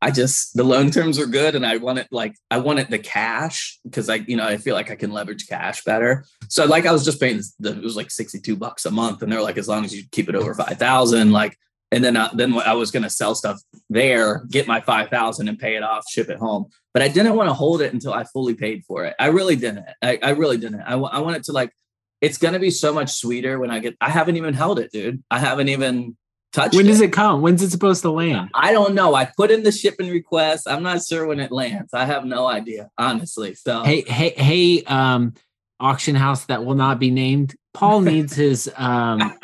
I 0.00 0.10
just 0.10 0.54
the 0.54 0.64
loan 0.64 0.90
terms 0.90 1.18
were 1.18 1.26
good, 1.26 1.54
and 1.54 1.64
I 1.64 1.78
wanted 1.78 2.06
like 2.10 2.34
I 2.50 2.58
want 2.58 2.78
it 2.78 2.90
the 2.90 2.98
cash 2.98 3.78
because 3.84 4.08
I 4.08 4.16
you 4.16 4.36
know 4.36 4.46
I 4.46 4.58
feel 4.58 4.74
like 4.74 4.90
I 4.90 4.96
can 4.96 5.10
leverage 5.10 5.48
cash 5.48 5.82
better. 5.84 6.24
So 6.48 6.66
like 6.66 6.86
I 6.86 6.92
was 6.92 7.04
just 7.04 7.20
paying 7.20 7.40
the, 7.58 7.70
it 7.70 7.82
was 7.82 7.96
like 7.96 8.10
sixty 8.10 8.38
two 8.38 8.56
bucks 8.56 8.84
a 8.84 8.90
month, 8.90 9.22
and 9.22 9.32
they're 9.32 9.42
like 9.42 9.58
as 9.58 9.68
long 9.68 9.84
as 9.84 9.96
you 9.96 10.04
keep 10.12 10.28
it 10.28 10.34
over 10.34 10.54
five 10.54 10.78
thousand, 10.78 11.32
like 11.32 11.56
and 11.92 12.04
then 12.04 12.16
I, 12.16 12.30
then 12.34 12.52
I 12.54 12.74
was 12.74 12.90
gonna 12.90 13.08
sell 13.10 13.34
stuff 13.34 13.60
there, 13.88 14.44
get 14.50 14.66
my 14.66 14.80
five 14.80 15.08
thousand 15.08 15.48
and 15.48 15.58
pay 15.58 15.76
it 15.76 15.82
off, 15.82 16.04
ship 16.08 16.28
it 16.28 16.38
home. 16.38 16.66
But 16.92 17.02
I 17.02 17.08
didn't 17.08 17.34
want 17.34 17.48
to 17.48 17.54
hold 17.54 17.80
it 17.80 17.92
until 17.92 18.12
I 18.12 18.24
fully 18.24 18.54
paid 18.54 18.84
for 18.84 19.04
it. 19.06 19.14
I 19.18 19.26
really 19.28 19.56
didn't. 19.56 19.86
I, 20.02 20.18
I 20.22 20.30
really 20.30 20.58
didn't. 20.58 20.80
I, 20.80 20.94
I 20.94 21.20
want 21.20 21.36
it 21.36 21.44
to 21.44 21.52
like 21.52 21.72
it's 22.20 22.38
gonna 22.38 22.58
be 22.58 22.70
so 22.70 22.92
much 22.92 23.14
sweeter 23.14 23.58
when 23.58 23.70
I 23.70 23.78
get. 23.78 23.96
I 24.00 24.10
haven't 24.10 24.36
even 24.36 24.52
held 24.52 24.78
it, 24.78 24.92
dude. 24.92 25.22
I 25.30 25.38
haven't 25.38 25.68
even 25.68 26.16
touched 26.56 26.74
when 26.74 26.86
does 26.86 27.00
it. 27.00 27.06
it 27.06 27.12
come? 27.12 27.42
When's 27.42 27.62
it 27.62 27.70
supposed 27.70 28.02
to 28.02 28.10
land? 28.10 28.50
I 28.54 28.72
don't 28.72 28.94
know. 28.94 29.14
I 29.14 29.26
put 29.26 29.50
in 29.50 29.62
the 29.62 29.70
shipping 29.70 30.10
request. 30.10 30.66
I'm 30.66 30.82
not 30.82 31.02
sure 31.02 31.26
when 31.26 31.38
it 31.38 31.52
lands. 31.52 31.92
I 31.92 32.04
have 32.06 32.24
no 32.24 32.46
idea, 32.46 32.90
honestly. 32.98 33.54
So 33.54 33.82
hey, 33.84 34.02
hey, 34.02 34.32
hey, 34.36 34.82
um, 34.84 35.34
auction 35.78 36.14
house 36.14 36.46
that 36.46 36.64
will 36.64 36.74
not 36.74 36.98
be 36.98 37.10
named. 37.10 37.54
Paul 37.74 38.00
needs 38.12 38.34
his 38.34 38.72
um, 38.76 39.38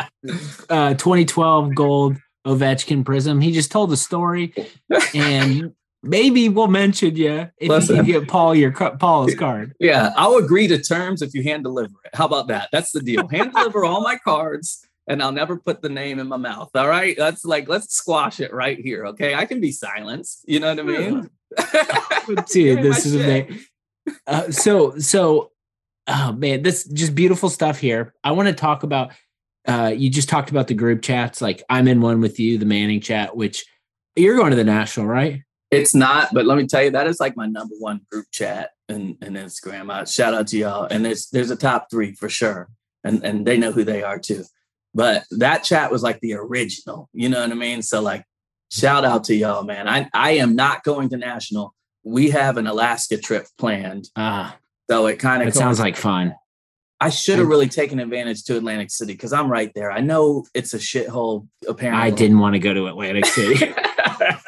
uh, 0.70 0.94
2012 0.94 1.74
gold 1.74 2.16
Ovechkin 2.46 3.04
Prism. 3.04 3.40
He 3.40 3.52
just 3.52 3.70
told 3.70 3.90
the 3.90 3.96
story, 3.96 4.54
and 5.14 5.74
maybe 6.02 6.48
we'll 6.48 6.68
mention 6.68 7.14
you 7.14 7.50
if 7.58 7.68
Listen, 7.68 7.96
you 7.96 8.04
give 8.04 8.26
Paul 8.26 8.54
your 8.54 8.72
Paul's 8.72 9.34
card. 9.34 9.74
Yeah, 9.78 10.12
I'll 10.16 10.36
agree 10.38 10.66
to 10.68 10.82
terms 10.82 11.20
if 11.20 11.34
you 11.34 11.42
hand 11.42 11.64
deliver 11.64 11.94
it. 12.06 12.14
How 12.14 12.24
about 12.24 12.48
that? 12.48 12.70
That's 12.72 12.90
the 12.92 13.00
deal. 13.00 13.28
Hand 13.28 13.52
deliver 13.52 13.84
all 13.84 14.00
my 14.00 14.16
cards 14.16 14.86
and 15.06 15.22
I'll 15.22 15.32
never 15.32 15.56
put 15.56 15.82
the 15.82 15.88
name 15.88 16.18
in 16.18 16.28
my 16.28 16.36
mouth. 16.36 16.70
All 16.74 16.88
right. 16.88 17.16
That's 17.16 17.44
like, 17.44 17.68
let's 17.68 17.94
squash 17.94 18.40
it 18.40 18.52
right 18.52 18.78
here. 18.78 19.06
Okay. 19.06 19.34
I 19.34 19.46
can 19.46 19.60
be 19.60 19.72
silenced. 19.72 20.44
You 20.46 20.60
know 20.60 20.74
what 20.74 20.80
I 20.80 20.82
mean? 20.82 21.30
Dude, 22.46 22.82
this 22.82 23.04
is 23.04 23.14
amazing. 23.14 23.60
Uh, 24.26 24.50
so, 24.50 24.98
so, 24.98 25.52
oh 26.06 26.32
man, 26.32 26.62
this 26.62 26.84
just 26.84 27.14
beautiful 27.14 27.48
stuff 27.48 27.78
here. 27.78 28.14
I 28.22 28.32
want 28.32 28.48
to 28.48 28.54
talk 28.54 28.82
about, 28.82 29.12
uh, 29.66 29.92
you 29.94 30.10
just 30.10 30.28
talked 30.28 30.50
about 30.50 30.68
the 30.68 30.74
group 30.74 31.02
chats. 31.02 31.40
Like 31.40 31.62
I'm 31.68 31.88
in 31.88 32.00
one 32.00 32.20
with 32.20 32.38
you, 32.38 32.58
the 32.58 32.66
Manning 32.66 33.00
chat, 33.00 33.36
which 33.36 33.64
you're 34.16 34.36
going 34.36 34.50
to 34.50 34.56
the 34.56 34.64
national, 34.64 35.06
right? 35.06 35.42
It's 35.70 35.94
not, 35.94 36.34
but 36.34 36.44
let 36.44 36.58
me 36.58 36.66
tell 36.66 36.82
you, 36.82 36.90
that 36.90 37.06
is 37.06 37.18
like 37.18 37.36
my 37.36 37.46
number 37.46 37.74
one 37.78 38.02
group 38.10 38.26
chat 38.30 38.70
in, 38.88 39.16
in 39.22 39.34
Instagram. 39.34 39.90
Uh, 39.90 40.04
shout 40.04 40.34
out 40.34 40.48
to 40.48 40.58
y'all. 40.58 40.84
And 40.84 41.04
there's, 41.04 41.28
there's 41.30 41.50
a 41.50 41.56
top 41.56 41.88
three 41.90 42.14
for 42.14 42.28
sure. 42.28 42.68
And, 43.04 43.24
and 43.24 43.46
they 43.46 43.56
know 43.56 43.72
who 43.72 43.82
they 43.82 44.02
are 44.02 44.18
too. 44.18 44.44
But 44.94 45.24
that 45.30 45.64
chat 45.64 45.90
was 45.90 46.02
like 46.02 46.20
the 46.20 46.34
original, 46.34 47.08
you 47.12 47.28
know 47.28 47.40
what 47.40 47.50
I 47.50 47.54
mean? 47.54 47.82
So 47.82 48.00
like 48.00 48.24
shout 48.70 49.04
out 49.04 49.24
to 49.24 49.34
y'all, 49.34 49.64
man. 49.64 49.88
I, 49.88 50.08
I 50.14 50.32
am 50.32 50.56
not 50.56 50.82
going 50.82 51.10
to 51.10 51.16
national. 51.16 51.74
We 52.04 52.30
have 52.30 52.56
an 52.56 52.66
Alaska 52.66 53.18
trip 53.18 53.46
planned. 53.58 54.08
Ah. 54.16 54.56
So 54.90 55.06
it 55.06 55.18
kind 55.18 55.42
of 55.42 55.48
It 55.48 55.54
sounds 55.54 55.78
like 55.78 55.96
fun. 55.96 56.34
I 57.00 57.08
should 57.08 57.40
have 57.40 57.48
really 57.48 57.68
taken 57.68 57.98
advantage 57.98 58.44
to 58.44 58.56
Atlantic 58.56 58.90
City 58.90 59.12
because 59.12 59.32
I'm 59.32 59.50
right 59.50 59.72
there. 59.74 59.90
I 59.90 59.98
know 60.00 60.44
it's 60.54 60.72
a 60.72 60.78
shithole. 60.78 61.48
Apparently, 61.66 62.00
I 62.00 62.10
didn't 62.10 62.38
want 62.38 62.54
to 62.54 62.60
go 62.60 62.72
to 62.72 62.86
Atlantic 62.86 63.26
City, 63.26 63.66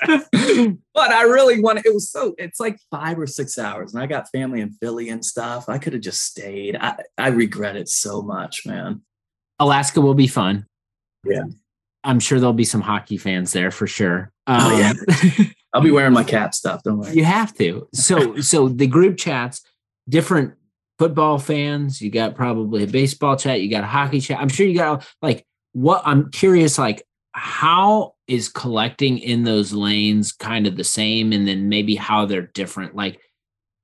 but 0.95 1.11
I 1.11 1.23
really 1.23 1.61
wanted. 1.61 1.85
It 1.85 1.93
was 1.93 2.09
so. 2.09 2.33
It's 2.39 2.61
like 2.61 2.79
five 2.93 3.19
or 3.19 3.27
six 3.27 3.59
hours, 3.59 3.93
and 3.93 4.01
I 4.01 4.07
got 4.07 4.31
family 4.31 4.61
in 4.61 4.71
Philly 4.71 5.09
and 5.09 5.25
stuff. 5.25 5.69
I 5.69 5.79
could 5.79 5.95
have 5.95 6.03
just 6.03 6.23
stayed. 6.23 6.77
I 6.77 6.95
I 7.19 7.29
regret 7.31 7.75
it 7.75 7.89
so 7.89 8.23
much, 8.23 8.65
man. 8.65 9.03
Alaska 9.59 10.01
will 10.01 10.15
be 10.15 10.27
fun. 10.27 10.67
Yeah. 11.25 11.45
I'm 12.03 12.21
sure 12.21 12.39
there'll 12.39 12.53
be 12.53 12.65
some 12.65 12.83
hockey 12.83 13.17
fans 13.17 13.53
there 13.53 13.71
for 13.71 13.87
sure. 13.87 14.31
Um, 14.47 14.61
oh, 14.61 14.79
yeah. 14.79 14.93
Um, 15.39 15.55
I'll 15.75 15.81
be 15.81 15.91
wearing 15.91 16.13
my 16.13 16.23
cap 16.23 16.55
stuff. 16.55 16.83
Don't 16.83 16.99
worry. 16.99 17.15
You 17.15 17.25
have 17.25 17.55
to. 17.55 17.89
So, 17.95 18.41
so 18.41 18.69
the 18.69 18.87
group 18.87 19.17
chats, 19.17 19.63
different 20.09 20.55
football 20.99 21.39
fans. 21.39 22.01
You 22.01 22.11
got 22.11 22.35
probably 22.35 22.85
a 22.85 22.87
baseball 22.87 23.37
chat. 23.37 23.61
You 23.61 23.71
got 23.71 23.85
a 23.85 23.89
hockey 23.89 24.21
chat. 24.21 24.39
I'm 24.39 24.49
sure 24.49 24.67
you 24.67 24.77
got 24.77 25.07
like 25.23 25.45
what 25.73 26.03
I'm 26.05 26.31
curious, 26.31 26.79
like 26.79 27.03
how 27.33 28.15
is 28.29 28.49
collecting 28.49 29.19
in 29.19 29.45
those 29.45 29.73
lanes 29.73 30.33
kind 30.33 30.67
of 30.67 30.77
the 30.77 30.85
same, 30.85 31.33
and 31.33 31.47
then 31.49 31.69
maybe 31.69 31.97
how 31.97 32.27
they're 32.27 32.43
different. 32.43 32.95
Like 32.95 33.21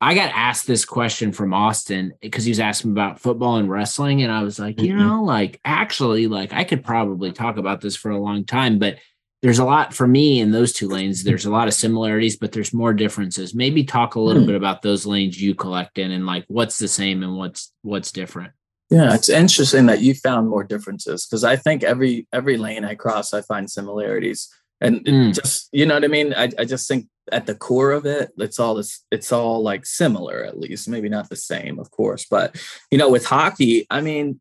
I 0.00 0.14
got 0.14 0.32
asked 0.34 0.66
this 0.66 0.86
question 0.86 1.30
from 1.30 1.52
Austin 1.52 2.14
because 2.22 2.44
he 2.44 2.50
was 2.50 2.60
asking 2.60 2.92
about 2.92 3.20
football 3.20 3.56
and 3.56 3.68
wrestling. 3.68 4.22
And 4.22 4.32
I 4.32 4.42
was 4.42 4.58
like, 4.58 4.76
mm-hmm. 4.76 4.86
you 4.86 4.96
know, 4.96 5.22
like 5.22 5.60
actually, 5.64 6.26
like 6.26 6.54
I 6.54 6.64
could 6.64 6.84
probably 6.84 7.32
talk 7.32 7.58
about 7.58 7.82
this 7.82 7.96
for 7.96 8.10
a 8.10 8.20
long 8.20 8.44
time, 8.44 8.78
but 8.78 8.96
there's 9.42 9.58
a 9.58 9.64
lot 9.64 9.92
for 9.94 10.06
me 10.06 10.40
in 10.40 10.52
those 10.52 10.72
two 10.72 10.88
lanes. 10.88 11.22
There's 11.22 11.46
a 11.46 11.50
lot 11.50 11.68
of 11.68 11.74
similarities, 11.74 12.36
but 12.36 12.52
there's 12.52 12.72
more 12.72 12.94
differences. 12.94 13.54
Maybe 13.54 13.84
talk 13.84 14.14
a 14.14 14.20
little 14.20 14.42
mm-hmm. 14.42 14.48
bit 14.48 14.56
about 14.56 14.82
those 14.82 15.06
lanes 15.06 15.40
you 15.40 15.54
collect 15.54 15.98
in 15.98 16.10
and 16.12 16.26
like 16.26 16.44
what's 16.48 16.78
the 16.78 16.88
same 16.88 17.22
and 17.22 17.36
what's 17.36 17.72
what's 17.82 18.12
different. 18.12 18.52
Yeah, 18.90 19.14
it's 19.14 19.28
interesting 19.28 19.86
that 19.86 20.00
you 20.00 20.14
found 20.14 20.48
more 20.48 20.64
differences 20.64 21.26
because 21.26 21.44
I 21.44 21.56
think 21.56 21.84
every 21.84 22.26
every 22.32 22.56
lane 22.56 22.84
I 22.84 22.96
cross, 22.96 23.32
I 23.32 23.42
find 23.42 23.70
similarities. 23.70 24.48
And 24.80 25.04
mm. 25.04 25.34
just 25.34 25.68
you 25.72 25.86
know 25.86 25.94
what 25.94 26.04
I 26.04 26.08
mean? 26.08 26.34
I, 26.34 26.50
I 26.58 26.64
just 26.64 26.88
think 26.88 27.06
at 27.32 27.46
the 27.46 27.54
core 27.54 27.92
of 27.92 28.06
it, 28.06 28.30
it's 28.38 28.58
all 28.58 28.74
this, 28.74 29.04
it's 29.10 29.32
all 29.32 29.62
like 29.62 29.86
similar, 29.86 30.44
at 30.44 30.58
least, 30.58 30.88
maybe 30.88 31.08
not 31.08 31.28
the 31.28 31.36
same, 31.36 31.78
of 31.78 31.90
course. 31.90 32.26
But 32.28 32.60
you 32.90 32.98
know, 32.98 33.10
with 33.10 33.24
hockey, 33.26 33.86
I 33.90 34.00
mean, 34.00 34.40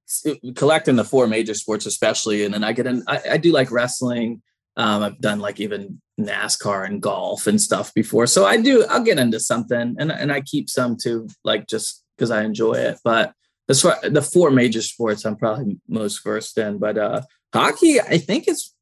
collecting 0.55 0.95
the 0.95 1.03
four 1.03 1.27
major 1.27 1.53
sports, 1.53 1.85
especially, 1.85 2.45
and 2.45 2.53
then 2.53 2.63
I 2.63 2.73
get 2.73 2.87
in, 2.87 3.03
I, 3.07 3.21
I 3.31 3.37
do 3.37 3.51
like 3.51 3.71
wrestling. 3.71 4.41
Um, 4.77 5.03
I've 5.03 5.19
done 5.19 5.39
like 5.39 5.59
even 5.59 6.01
NASCAR 6.19 6.85
and 6.85 7.01
golf 7.01 7.47
and 7.47 7.59
stuff 7.59 7.93
before. 7.93 8.27
So 8.27 8.45
I 8.45 8.57
do, 8.57 8.85
I'll 8.89 9.03
get 9.03 9.19
into 9.19 9.39
something 9.39 9.95
and, 9.99 10.11
and 10.11 10.31
I 10.31 10.41
keep 10.41 10.69
some 10.69 10.95
too, 10.95 11.27
like 11.43 11.67
just 11.67 12.03
because 12.15 12.31
I 12.31 12.43
enjoy 12.43 12.73
it. 12.73 12.99
But 13.03 13.33
as 13.67 13.81
far 13.81 13.97
the 14.03 14.21
four 14.21 14.51
major 14.51 14.81
sports, 14.81 15.25
I'm 15.25 15.35
probably 15.35 15.79
most 15.87 16.23
versed 16.23 16.57
in. 16.57 16.77
But 16.77 16.97
uh 16.97 17.21
hockey, 17.53 17.99
I 17.99 18.17
think 18.17 18.47
it's 18.47 18.73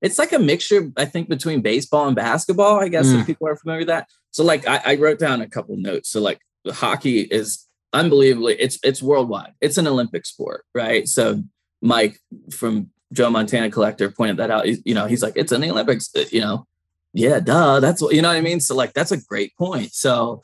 it's 0.00 0.18
like 0.18 0.32
a 0.32 0.38
mixture, 0.38 0.90
I 0.96 1.04
think, 1.04 1.28
between 1.28 1.60
baseball 1.60 2.06
and 2.06 2.16
basketball. 2.16 2.80
I 2.80 2.88
guess 2.88 3.06
mm. 3.06 3.20
if 3.20 3.26
people 3.26 3.48
are 3.48 3.56
familiar 3.56 3.80
with 3.80 3.88
that. 3.88 4.08
So, 4.30 4.44
like, 4.44 4.66
I, 4.68 4.80
I 4.84 4.94
wrote 4.96 5.18
down 5.18 5.40
a 5.40 5.48
couple 5.48 5.76
notes. 5.76 6.10
So, 6.10 6.20
like, 6.20 6.40
hockey 6.66 7.20
is 7.20 7.66
unbelievably 7.94 8.54
it's 8.60 8.78
it's 8.84 9.02
worldwide. 9.02 9.54
It's 9.60 9.78
an 9.78 9.86
Olympic 9.86 10.26
sport, 10.26 10.64
right? 10.74 11.08
So, 11.08 11.42
Mike 11.82 12.20
from 12.50 12.90
Joe 13.12 13.30
Montana 13.30 13.70
Collector 13.70 14.10
pointed 14.10 14.36
that 14.36 14.50
out. 14.50 14.66
You 14.86 14.94
know, 14.94 15.06
he's 15.06 15.22
like, 15.22 15.34
it's 15.36 15.52
in 15.52 15.60
the 15.60 15.70
Olympics. 15.70 16.10
Uh, 16.14 16.24
you 16.30 16.40
know, 16.40 16.66
yeah, 17.12 17.40
duh. 17.40 17.80
That's 17.80 18.00
what 18.00 18.14
you 18.14 18.22
know 18.22 18.28
what 18.28 18.36
I 18.36 18.42
mean. 18.42 18.60
So, 18.60 18.74
like, 18.74 18.92
that's 18.92 19.12
a 19.12 19.20
great 19.20 19.56
point. 19.56 19.92
So, 19.92 20.42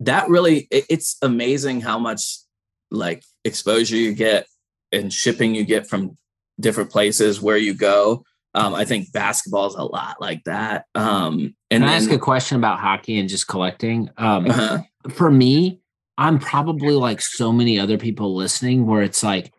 that 0.00 0.28
really, 0.28 0.66
it, 0.70 0.84
it's 0.90 1.16
amazing 1.22 1.80
how 1.80 1.98
much 1.98 2.38
like 2.90 3.24
exposure 3.44 3.96
you 3.96 4.14
get 4.14 4.46
and 4.92 5.12
shipping 5.12 5.54
you 5.54 5.64
get 5.64 5.88
from 5.88 6.16
different 6.58 6.90
places 6.90 7.40
where 7.40 7.56
you 7.56 7.74
go 7.74 8.24
um, 8.56 8.74
I 8.74 8.84
think 8.84 9.12
basketball 9.12 9.66
is 9.66 9.74
a 9.74 9.84
lot 9.84 10.16
like 10.20 10.42
that. 10.44 10.86
Um, 10.94 11.54
and 11.70 11.82
Can 11.82 11.84
I 11.84 11.98
then, 11.98 12.02
ask 12.02 12.10
a 12.10 12.18
question 12.18 12.56
about 12.56 12.80
hockey 12.80 13.18
and 13.18 13.28
just 13.28 13.46
collecting? 13.46 14.08
Um, 14.16 14.46
uh-huh. 14.50 14.78
For 15.10 15.30
me, 15.30 15.80
I'm 16.18 16.38
probably 16.38 16.94
like 16.94 17.20
so 17.20 17.52
many 17.52 17.78
other 17.78 17.98
people 17.98 18.34
listening, 18.34 18.86
where 18.86 19.02
it's 19.02 19.22
like 19.22 19.52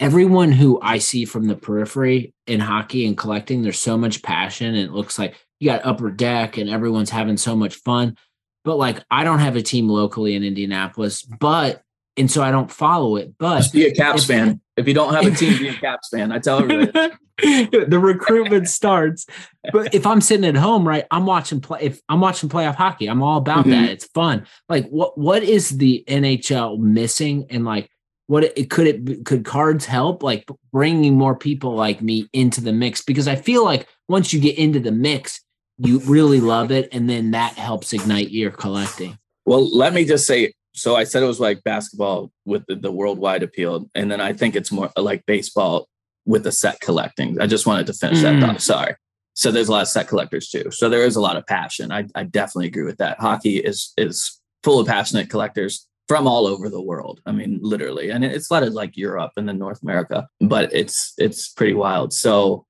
everyone 0.00 0.52
who 0.52 0.80
I 0.82 0.98
see 0.98 1.24
from 1.24 1.46
the 1.46 1.56
periphery 1.56 2.34
in 2.46 2.60
hockey 2.60 3.06
and 3.06 3.16
collecting, 3.16 3.62
there's 3.62 3.78
so 3.78 3.96
much 3.96 4.22
passion. 4.22 4.74
And 4.74 4.78
it 4.78 4.92
looks 4.92 5.18
like 5.18 5.36
you 5.60 5.70
got 5.70 5.86
upper 5.86 6.10
deck 6.10 6.56
and 6.56 6.68
everyone's 6.68 7.10
having 7.10 7.36
so 7.36 7.56
much 7.56 7.76
fun. 7.76 8.16
But 8.64 8.76
like, 8.76 9.02
I 9.10 9.24
don't 9.24 9.38
have 9.38 9.56
a 9.56 9.62
team 9.62 9.88
locally 9.88 10.34
in 10.34 10.44
Indianapolis, 10.44 11.22
but 11.22 11.82
and 12.18 12.30
so 12.30 12.42
I 12.42 12.50
don't 12.50 12.70
follow 12.70 13.16
it. 13.16 13.34
But 13.38 13.58
just 13.58 13.72
be 13.72 13.86
a 13.86 13.94
Caps 13.94 14.22
if, 14.22 14.28
fan. 14.28 14.60
If 14.76 14.88
you 14.88 14.94
don't 14.94 15.14
have 15.14 15.26
a 15.26 15.30
team, 15.34 15.58
be 15.58 15.68
a 15.68 15.74
Caps 15.74 16.08
fan. 16.08 16.32
I 16.32 16.38
tell 16.38 16.58
everybody. 16.60 17.14
the 17.38 18.00
recruitment 18.00 18.68
starts. 18.68 19.26
But 19.72 19.94
if 19.94 20.06
I'm 20.06 20.20
sitting 20.20 20.44
at 20.44 20.56
home, 20.56 20.86
right, 20.86 21.04
I'm 21.10 21.24
watching 21.24 21.60
play. 21.60 21.80
If 21.82 22.00
I'm 22.08 22.20
watching 22.20 22.48
playoff 22.48 22.74
hockey, 22.74 23.06
I'm 23.06 23.22
all 23.22 23.38
about 23.38 23.60
mm-hmm. 23.60 23.70
that. 23.70 23.90
It's 23.90 24.06
fun. 24.06 24.46
Like, 24.68 24.88
what 24.88 25.16
what 25.16 25.42
is 25.42 25.70
the 25.70 26.04
NHL 26.08 26.78
missing? 26.78 27.46
And 27.50 27.64
like, 27.64 27.90
what 28.26 28.44
it, 28.44 28.70
could 28.70 28.86
it 28.86 29.24
could 29.24 29.44
cards 29.44 29.84
help? 29.84 30.22
Like 30.22 30.48
bringing 30.72 31.16
more 31.16 31.36
people 31.36 31.74
like 31.74 32.02
me 32.02 32.28
into 32.32 32.60
the 32.60 32.72
mix 32.72 33.02
because 33.02 33.28
I 33.28 33.36
feel 33.36 33.64
like 33.64 33.86
once 34.08 34.32
you 34.32 34.40
get 34.40 34.58
into 34.58 34.80
the 34.80 34.92
mix, 34.92 35.40
you 35.78 36.00
really 36.00 36.40
love 36.40 36.72
it, 36.72 36.88
and 36.92 37.08
then 37.08 37.30
that 37.32 37.54
helps 37.54 37.92
ignite 37.92 38.30
your 38.30 38.50
collecting. 38.50 39.16
Well, 39.46 39.64
let 39.76 39.94
me 39.94 40.04
just 40.04 40.26
say 40.26 40.52
so 40.78 40.96
I 40.96 41.04
said 41.04 41.22
it 41.22 41.26
was 41.26 41.40
like 41.40 41.64
basketball 41.64 42.30
with 42.44 42.64
the, 42.66 42.76
the, 42.76 42.92
worldwide 42.92 43.42
appeal, 43.42 43.90
and 43.94 44.10
then 44.10 44.20
I 44.20 44.32
think 44.32 44.54
it's 44.54 44.72
more 44.72 44.90
like 44.96 45.26
baseball 45.26 45.88
with 46.24 46.44
the 46.44 46.52
set 46.52 46.80
collecting. 46.80 47.40
I 47.40 47.46
just 47.46 47.66
wanted 47.66 47.86
to 47.86 47.92
finish 47.94 48.18
mm. 48.18 48.22
that 48.22 48.40
thought. 48.40 48.62
Sorry. 48.62 48.94
So 49.34 49.50
there's 49.50 49.68
a 49.68 49.72
lot 49.72 49.82
of 49.82 49.88
set 49.88 50.08
collectors 50.08 50.48
too. 50.48 50.70
So 50.70 50.88
there 50.88 51.04
is 51.04 51.16
a 51.16 51.20
lot 51.20 51.36
of 51.36 51.46
passion. 51.46 51.92
I, 51.92 52.06
I 52.14 52.24
definitely 52.24 52.66
agree 52.66 52.84
with 52.84 52.98
that. 52.98 53.20
Hockey 53.20 53.58
is 53.58 53.92
is 53.96 54.40
full 54.62 54.80
of 54.80 54.86
passionate 54.86 55.30
collectors 55.30 55.86
from 56.08 56.26
all 56.26 56.46
over 56.46 56.68
the 56.68 56.82
world. 56.82 57.20
I 57.26 57.32
mean, 57.32 57.58
literally, 57.62 58.10
and 58.10 58.24
it's 58.24 58.50
a 58.50 58.54
lot 58.54 58.62
of 58.62 58.72
like 58.72 58.96
Europe 58.96 59.32
and 59.36 59.48
then 59.48 59.58
North 59.58 59.82
America, 59.82 60.28
but 60.40 60.72
it's 60.72 61.12
it's 61.18 61.48
pretty 61.48 61.74
wild. 61.74 62.12
So, 62.12 62.66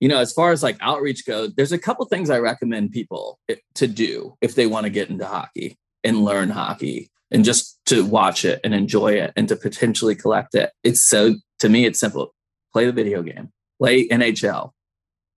you 0.00 0.08
know, 0.08 0.18
as 0.18 0.32
far 0.32 0.52
as 0.52 0.62
like 0.62 0.76
outreach 0.80 1.26
goes, 1.26 1.52
there's 1.56 1.72
a 1.72 1.78
couple 1.78 2.04
things 2.06 2.30
I 2.30 2.38
recommend 2.38 2.92
people 2.92 3.38
to 3.74 3.86
do 3.86 4.36
if 4.40 4.54
they 4.54 4.66
want 4.66 4.84
to 4.84 4.90
get 4.90 5.10
into 5.10 5.26
hockey 5.26 5.78
and 6.04 6.24
learn 6.24 6.50
hockey 6.50 7.10
and 7.30 7.44
just 7.44 7.78
to 7.86 8.04
watch 8.04 8.44
it 8.44 8.60
and 8.64 8.74
enjoy 8.74 9.12
it 9.12 9.32
and 9.36 9.48
to 9.48 9.56
potentially 9.56 10.14
collect 10.14 10.54
it. 10.54 10.72
It's 10.82 11.04
so 11.04 11.34
to 11.60 11.68
me, 11.68 11.86
it's 11.86 12.00
simple 12.00 12.34
play 12.72 12.86
the 12.86 12.92
video 12.92 13.22
game, 13.22 13.50
play 13.78 14.06
NHL. 14.08 14.72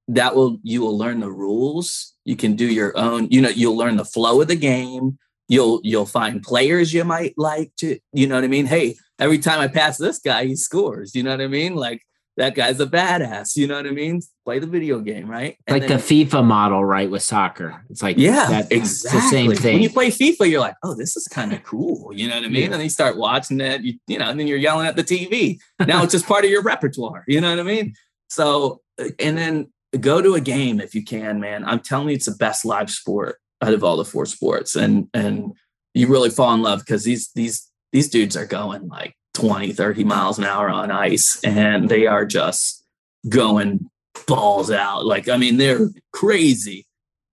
That 0.07 0.35
will 0.35 0.59
you 0.63 0.81
will 0.81 0.97
learn 0.97 1.19
the 1.19 1.31
rules. 1.31 2.13
You 2.25 2.35
can 2.35 2.55
do 2.55 2.65
your 2.65 2.97
own, 2.97 3.27
you 3.29 3.41
know, 3.41 3.49
you'll 3.49 3.77
learn 3.77 3.95
the 3.95 4.05
flow 4.05 4.41
of 4.41 4.47
the 4.47 4.55
game. 4.55 5.17
You'll 5.47 5.81
you'll 5.83 6.05
find 6.05 6.41
players 6.41 6.93
you 6.93 7.03
might 7.03 7.33
like 7.37 7.71
to, 7.77 7.99
you 8.13 8.27
know 8.27 8.35
what 8.35 8.43
I 8.43 8.47
mean? 8.47 8.65
Hey, 8.65 8.95
every 9.19 9.37
time 9.37 9.59
I 9.59 9.67
pass 9.67 9.97
this 9.97 10.19
guy, 10.19 10.45
he 10.45 10.55
scores. 10.55 11.15
You 11.15 11.23
know 11.23 11.31
what 11.31 11.41
I 11.41 11.47
mean? 11.47 11.75
Like 11.75 12.01
that 12.41 12.55
guy's 12.55 12.79
a 12.79 12.87
badass. 12.87 13.55
You 13.55 13.67
know 13.67 13.75
what 13.75 13.85
I 13.85 13.91
mean? 13.91 14.19
Play 14.45 14.57
the 14.57 14.65
video 14.65 14.99
game, 14.99 15.29
right? 15.29 15.57
And 15.67 15.79
like 15.79 15.87
then, 15.87 15.99
the 15.99 16.03
FIFA 16.03 16.43
model, 16.43 16.83
right? 16.83 17.09
With 17.09 17.21
soccer, 17.21 17.83
it's 17.89 18.01
like 18.01 18.17
yeah, 18.17 18.47
that, 18.49 18.71
exactly. 18.71 19.19
the 19.19 19.27
same 19.27 19.55
thing. 19.55 19.73
When 19.75 19.83
you 19.83 19.91
play 19.91 20.09
FIFA, 20.09 20.49
you're 20.49 20.59
like, 20.59 20.73
oh, 20.83 20.95
this 20.95 21.15
is 21.15 21.27
kind 21.27 21.53
of 21.53 21.61
cool. 21.63 22.11
You 22.13 22.27
know 22.27 22.35
what 22.35 22.45
I 22.45 22.47
mean? 22.47 22.55
Yeah. 22.55 22.63
And 22.65 22.73
then 22.73 22.81
you 22.81 22.89
start 22.89 23.15
watching 23.15 23.61
it, 23.61 23.81
you, 23.81 23.93
you 24.07 24.17
know, 24.17 24.27
and 24.27 24.39
then 24.39 24.47
you're 24.47 24.57
yelling 24.57 24.87
at 24.87 24.95
the 24.95 25.03
TV. 25.03 25.59
Now 25.85 26.01
it's 26.03 26.13
just 26.13 26.25
part 26.25 26.43
of 26.43 26.49
your 26.49 26.63
repertoire. 26.63 27.23
You 27.27 27.41
know 27.41 27.51
what 27.51 27.59
I 27.59 27.63
mean? 27.63 27.93
So, 28.29 28.81
uh, 28.99 29.09
and 29.19 29.37
then 29.37 29.71
go 29.99 30.19
to 30.21 30.33
a 30.33 30.41
game 30.41 30.79
if 30.79 30.95
you 30.95 31.03
can, 31.03 31.39
man. 31.39 31.63
I'm 31.63 31.79
telling 31.79 32.09
you, 32.09 32.15
it's 32.15 32.25
the 32.25 32.31
best 32.31 32.65
live 32.65 32.89
sport 32.89 33.37
out 33.61 33.73
of 33.73 33.83
all 33.83 33.97
the 33.97 34.05
four 34.05 34.25
sports. 34.25 34.75
And 34.75 35.09
and 35.13 35.53
you 35.93 36.07
really 36.07 36.31
fall 36.31 36.53
in 36.55 36.63
love 36.63 36.79
because 36.79 37.03
these 37.03 37.29
these 37.35 37.69
these 37.91 38.09
dudes 38.09 38.35
are 38.35 38.47
going 38.47 38.87
like 38.87 39.15
20, 39.33 39.73
30 39.73 40.03
miles 40.03 40.37
an 40.37 40.45
hour 40.45 40.69
on 40.69 40.91
ice 40.91 41.39
and 41.43 41.89
they 41.89 42.07
are 42.07 42.25
just 42.25 42.83
going 43.29 43.89
balls 44.27 44.71
out. 44.71 45.05
Like, 45.05 45.29
I 45.29 45.37
mean, 45.37 45.57
they're 45.57 45.89
crazy. 46.11 46.85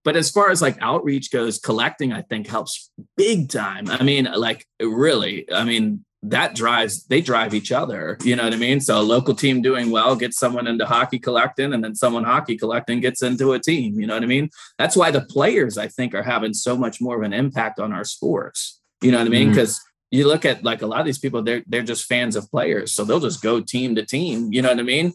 But 0.05 0.17
as 0.17 0.31
far 0.31 0.51
as 0.51 0.63
like 0.63 0.79
outreach 0.81 1.31
goes, 1.31 1.59
collecting, 1.59 2.13
I 2.13 2.23
think 2.23 2.47
helps 2.47 2.91
big 3.17 3.51
time. 3.51 3.91
I 3.91 4.03
mean, 4.03 4.29
like, 4.35 4.67
really, 4.81 5.51
I 5.53 5.65
mean, 5.65 6.05
that 6.23 6.55
drives 6.55 7.05
they 7.07 7.21
drive 7.21 7.55
each 7.55 7.71
other 7.71 8.19
you 8.25 8.35
know 8.35 8.43
what 8.43 8.53
i 8.53 8.57
mean 8.57 8.81
so 8.81 8.99
a 8.99 9.03
local 9.03 9.35
team 9.35 9.63
doing 9.63 9.91
well 9.91 10.17
gets 10.17 10.37
someone 10.37 10.67
into 10.67 10.85
hockey 10.85 11.19
collecting 11.19 11.73
and 11.73 11.85
then 11.85 11.95
someone 11.95 12.25
hockey 12.25 12.57
collecting 12.57 12.99
gets 12.99 13.23
into 13.23 13.53
a 13.53 13.59
team 13.59 14.01
you 14.01 14.07
know 14.07 14.15
what 14.15 14.23
i 14.25 14.27
mean 14.27 14.51
that's 14.79 14.97
why 14.97 15.13
the 15.13 15.21
players 15.21 15.79
i 15.79 15.87
think 15.87 16.15
are 16.15 16.23
having 16.23 16.53
so 16.53 16.77
much 16.77 17.01
more 17.01 17.17
of 17.17 17.23
an 17.23 17.33
impact 17.33 17.79
on 17.79 17.93
our 17.93 18.03
sports 18.03 18.81
you 19.01 19.13
know 19.13 19.19
what 19.19 19.29
i 19.29 19.31
mean 19.31 19.51
because 19.51 19.79
mm. 19.79 19.83
You 20.11 20.27
look 20.27 20.45
at 20.45 20.65
like 20.65 20.83
a 20.83 20.87
lot 20.87 21.01
of 21.01 21.07
these 21.07 21.19
people 21.19 21.43
they're 21.43 21.63
they're 21.67 21.83
just 21.83 22.07
fans 22.07 22.37
of 22.37 22.51
players 22.51 22.93
so 22.93 23.05
they'll 23.05 23.21
just 23.21 23.43
go 23.43 23.61
team 23.61 23.95
to 23.95 24.05
team 24.05 24.53
you 24.53 24.63
know 24.63 24.69
what 24.69 24.79
i 24.79 24.83
mean 24.83 25.13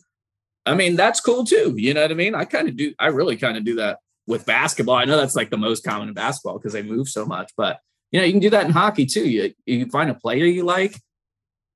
i 0.65 0.73
mean 0.73 0.95
that's 0.95 1.19
cool 1.19 1.43
too 1.43 1.73
you 1.77 1.93
know 1.93 2.01
what 2.01 2.12
i 2.12 2.15
mean 2.15 2.36
i 2.36 2.45
kind 2.45 2.69
of 2.69 2.77
do 2.77 2.93
i 2.99 3.08
really 3.08 3.36
kind 3.36 3.58
of 3.58 3.63
do 3.63 3.75
that 3.75 3.99
with 4.27 4.45
basketball 4.45 4.95
i 4.95 5.06
know 5.06 5.17
that's 5.17 5.36
like 5.36 5.49
the 5.49 5.58
most 5.58 5.84
common 5.84 6.08
in 6.08 6.13
basketball 6.13 6.58
because 6.58 6.73
they 6.73 6.84
move 6.84 7.08
so 7.10 7.25
much 7.25 7.51
but 7.58 7.79
you 8.13 8.19
know, 8.19 8.25
you 8.25 8.32
can 8.32 8.39
do 8.39 8.51
that 8.51 8.65
in 8.65 8.71
hockey 8.71 9.08
too. 9.08 9.27
You 9.27 9.53
you 9.65 9.88
find 9.88 10.10
a 10.10 10.13
player 10.13 10.45
you 10.45 10.63
like, 10.63 11.01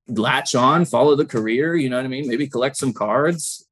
latch 0.06 0.54
on, 0.54 0.84
follow 0.84 1.16
the 1.16 1.26
career, 1.26 1.74
you 1.74 1.90
know 1.90 1.96
what 1.96 2.04
I 2.04 2.08
mean? 2.08 2.28
Maybe 2.28 2.46
collect 2.46 2.76
some 2.76 2.92
cards. 2.92 3.67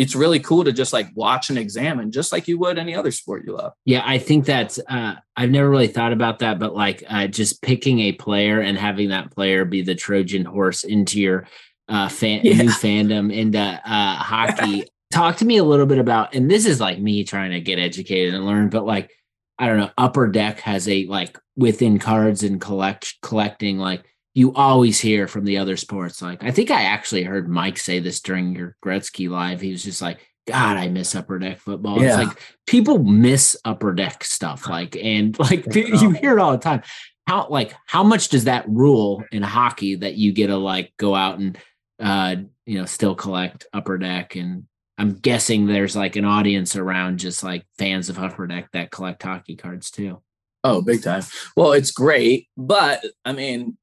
It's 0.00 0.14
really 0.14 0.40
cool 0.40 0.64
to 0.64 0.72
just 0.72 0.92
like 0.92 1.08
watch 1.14 1.50
and 1.50 1.58
examine, 1.58 2.10
just 2.10 2.32
like 2.32 2.48
you 2.48 2.58
would 2.58 2.78
any 2.78 2.94
other 2.94 3.10
sport 3.10 3.44
you 3.46 3.54
love. 3.54 3.74
Yeah, 3.84 4.02
I 4.04 4.18
think 4.18 4.46
that's 4.46 4.80
uh 4.88 5.16
I've 5.36 5.50
never 5.50 5.68
really 5.68 5.88
thought 5.88 6.14
about 6.14 6.38
that, 6.38 6.58
but 6.58 6.74
like 6.74 7.04
uh 7.06 7.26
just 7.26 7.60
picking 7.60 8.00
a 8.00 8.12
player 8.12 8.60
and 8.60 8.78
having 8.78 9.10
that 9.10 9.30
player 9.30 9.66
be 9.66 9.82
the 9.82 9.94
Trojan 9.94 10.46
horse 10.46 10.84
into 10.84 11.20
your 11.20 11.46
uh 11.88 12.08
fan 12.08 12.40
yeah. 12.44 12.62
new 12.62 12.70
fandom 12.70 13.30
into 13.30 13.58
uh 13.58 14.16
hockey. 14.16 14.84
Talk 15.12 15.36
to 15.38 15.44
me 15.44 15.56
a 15.56 15.64
little 15.64 15.86
bit 15.86 15.98
about, 15.98 16.34
and 16.34 16.48
this 16.48 16.64
is 16.64 16.80
like 16.80 17.00
me 17.00 17.24
trying 17.24 17.50
to 17.50 17.60
get 17.60 17.80
educated 17.80 18.32
and 18.32 18.46
learn, 18.46 18.70
but 18.70 18.86
like 18.86 19.10
I 19.58 19.66
don't 19.66 19.76
know, 19.76 19.90
Upper 19.98 20.28
Deck 20.28 20.60
has 20.60 20.88
a 20.88 21.04
like 21.04 21.38
within 21.56 21.98
cards 21.98 22.42
and 22.42 22.58
collect 22.58 23.16
collecting 23.20 23.76
like 23.76 24.04
you 24.34 24.54
always 24.54 25.00
hear 25.00 25.26
from 25.26 25.44
the 25.44 25.58
other 25.58 25.76
sports. 25.76 26.22
Like 26.22 26.42
I 26.42 26.50
think 26.50 26.70
I 26.70 26.82
actually 26.82 27.22
heard 27.22 27.48
Mike 27.48 27.78
say 27.78 27.98
this 27.98 28.20
during 28.20 28.54
your 28.54 28.76
Gretzky 28.84 29.28
live. 29.28 29.60
He 29.60 29.72
was 29.72 29.82
just 29.82 30.00
like, 30.00 30.18
God, 30.46 30.76
I 30.76 30.88
miss 30.88 31.14
upper 31.14 31.38
deck 31.38 31.58
football. 31.58 32.00
Yeah. 32.00 32.20
It's 32.20 32.28
like 32.28 32.38
people 32.66 32.98
miss 32.98 33.56
upper 33.64 33.92
deck 33.92 34.24
stuff. 34.24 34.68
Like, 34.68 34.96
and 34.96 35.38
like 35.38 35.74
you 35.74 36.10
hear 36.10 36.38
it 36.38 36.40
all 36.40 36.52
the 36.52 36.58
time. 36.58 36.82
How 37.26 37.48
like 37.48 37.74
how 37.86 38.02
much 38.02 38.28
does 38.28 38.44
that 38.44 38.68
rule 38.68 39.22
in 39.30 39.42
hockey 39.42 39.96
that 39.96 40.14
you 40.14 40.32
get 40.32 40.48
to 40.48 40.56
like 40.56 40.92
go 40.96 41.14
out 41.14 41.38
and 41.38 41.58
uh 42.00 42.36
you 42.66 42.78
know 42.78 42.86
still 42.86 43.14
collect 43.14 43.66
upper 43.72 43.98
deck 43.98 44.34
and 44.34 44.64
I'm 45.00 45.14
guessing 45.14 45.64
there's 45.64 45.96
like 45.96 46.16
an 46.16 46.26
audience 46.26 46.76
around 46.76 47.20
just 47.20 47.42
like 47.42 47.64
fans 47.78 48.10
of 48.10 48.18
Upper 48.18 48.46
Deck 48.46 48.68
that 48.74 48.90
collect 48.90 49.22
hockey 49.22 49.56
cards 49.56 49.90
too. 49.90 50.20
Oh, 50.62 50.82
big 50.82 51.02
time. 51.02 51.22
Well, 51.56 51.72
it's 51.72 51.90
great, 51.90 52.48
but 52.54 53.02
I 53.24 53.32
mean, 53.32 53.78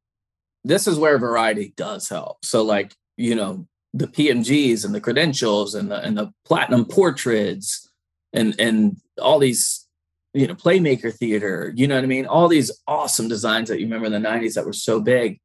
this 0.67 0.87
is 0.87 0.99
where 0.99 1.17
variety 1.17 1.73
does 1.75 2.09
help. 2.09 2.43
So, 2.43 2.63
like, 2.63 2.93
you 3.15 3.35
know, 3.35 3.67
the 3.93 4.07
PMGs 4.07 4.85
and 4.85 4.93
the 4.93 5.01
credentials 5.01 5.75
and 5.75 5.89
the 5.91 6.01
and 6.01 6.17
the 6.17 6.31
platinum 6.45 6.85
portraits 6.85 7.89
and 8.33 8.55
and 8.59 8.97
all 9.21 9.39
these, 9.39 9.87
you 10.33 10.47
know, 10.47 10.55
playmaker 10.55 11.13
theater, 11.13 11.73
you 11.75 11.87
know 11.87 11.95
what 11.95 12.03
I 12.03 12.07
mean? 12.07 12.25
All 12.25 12.47
these 12.47 12.71
awesome 12.87 13.27
designs 13.27 13.69
that 13.69 13.79
you 13.79 13.85
remember 13.85 14.07
in 14.07 14.11
the 14.11 14.29
90s 14.29 14.53
that 14.53 14.65
were 14.65 14.73
so 14.73 14.99
big 14.99 15.39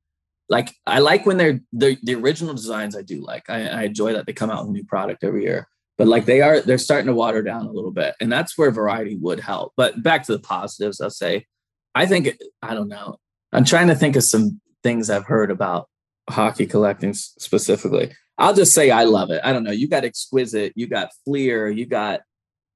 like 0.52 0.74
I 0.86 0.98
like 0.98 1.24
when 1.24 1.38
they're 1.38 1.60
the 1.72 1.96
the 2.02 2.14
original 2.14 2.52
designs. 2.52 2.94
I 2.94 3.00
do 3.02 3.24
like. 3.24 3.48
I, 3.48 3.68
I 3.68 3.82
enjoy 3.84 4.12
that 4.12 4.26
they 4.26 4.34
come 4.34 4.50
out 4.50 4.64
with 4.64 4.72
new 4.72 4.84
product 4.84 5.24
every 5.24 5.44
year. 5.44 5.66
But 5.96 6.08
like 6.08 6.26
they 6.26 6.40
are, 6.42 6.60
they're 6.60 6.78
starting 6.78 7.06
to 7.06 7.14
water 7.14 7.42
down 7.42 7.66
a 7.66 7.70
little 7.70 7.90
bit, 7.90 8.14
and 8.20 8.30
that's 8.30 8.58
where 8.58 8.70
variety 8.70 9.16
would 9.16 9.40
help. 9.40 9.72
But 9.76 10.02
back 10.02 10.24
to 10.24 10.32
the 10.32 10.38
positives, 10.38 11.00
I'll 11.00 11.10
say, 11.10 11.46
I 11.94 12.04
think 12.04 12.36
I 12.62 12.74
don't 12.74 12.88
know. 12.88 13.16
I'm 13.52 13.64
trying 13.64 13.88
to 13.88 13.94
think 13.94 14.14
of 14.14 14.24
some 14.24 14.60
things 14.82 15.10
I've 15.10 15.24
heard 15.24 15.50
about 15.50 15.88
hockey 16.28 16.66
collecting 16.66 17.14
specifically. 17.14 18.12
I'll 18.38 18.54
just 18.54 18.74
say 18.74 18.90
I 18.90 19.04
love 19.04 19.30
it. 19.30 19.40
I 19.44 19.52
don't 19.52 19.64
know. 19.64 19.72
You 19.72 19.88
got 19.88 20.04
exquisite. 20.04 20.72
You 20.74 20.86
got 20.86 21.10
Fleer. 21.24 21.68
You 21.68 21.86
got 21.86 22.20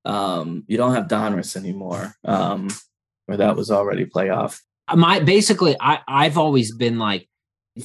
um, 0.04 0.64
you 0.68 0.76
don't 0.76 0.94
have 0.94 1.08
Donruss 1.08 1.56
anymore, 1.56 2.14
um, 2.24 2.68
where 3.26 3.38
that 3.38 3.56
was 3.56 3.70
already 3.70 4.04
playoff. 4.04 4.60
My 4.94 5.18
basically, 5.20 5.76
I 5.80 6.00
I've 6.06 6.38
always 6.38 6.74
been 6.74 6.98
like 6.98 7.28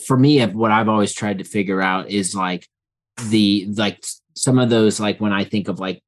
for 0.06 0.18
me, 0.18 0.46
what 0.46 0.72
I've 0.72 0.90
always 0.90 1.14
tried 1.14 1.40
to 1.40 1.44
figure 1.44 1.82
out 1.82 2.10
is 2.10 2.36
like 2.36 2.68
the 3.30 3.66
like 3.76 4.04
some 4.36 4.60
of 4.60 4.70
those 4.70 5.00
like 5.00 5.20
when 5.20 5.34
I 5.34 5.44
think 5.44 5.68
of 5.68 5.80
like 5.80 6.02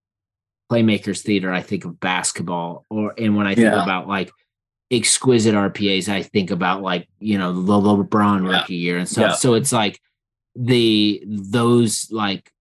playmakers 0.72 1.22
theater, 1.22 1.52
I 1.52 1.62
think 1.62 1.86
of 1.86 2.00
basketball, 2.00 2.86
or 2.90 3.14
and 3.18 3.36
when 3.36 3.48
I 3.48 3.56
think 3.56 3.66
yeah. 3.66 3.84
about 3.84 4.08
like 4.08 4.32
exquisite 4.96 5.56
RPAs, 5.56 6.10
I 6.10 6.24
think 6.24 6.52
about 6.52 6.82
like 6.82 7.08
you 7.20 7.38
know 7.38 7.54
the 7.54 7.74
LeBron 7.74 8.50
yeah. 8.50 8.60
rookie 8.60 8.76
year 8.76 8.98
and 8.98 9.08
stuff. 9.08 9.32
Yeah. 9.32 9.36
So 9.36 9.54
it's 9.54 9.72
like 9.72 10.00
the 10.56 11.24
those 11.26 12.10
like 12.12 12.52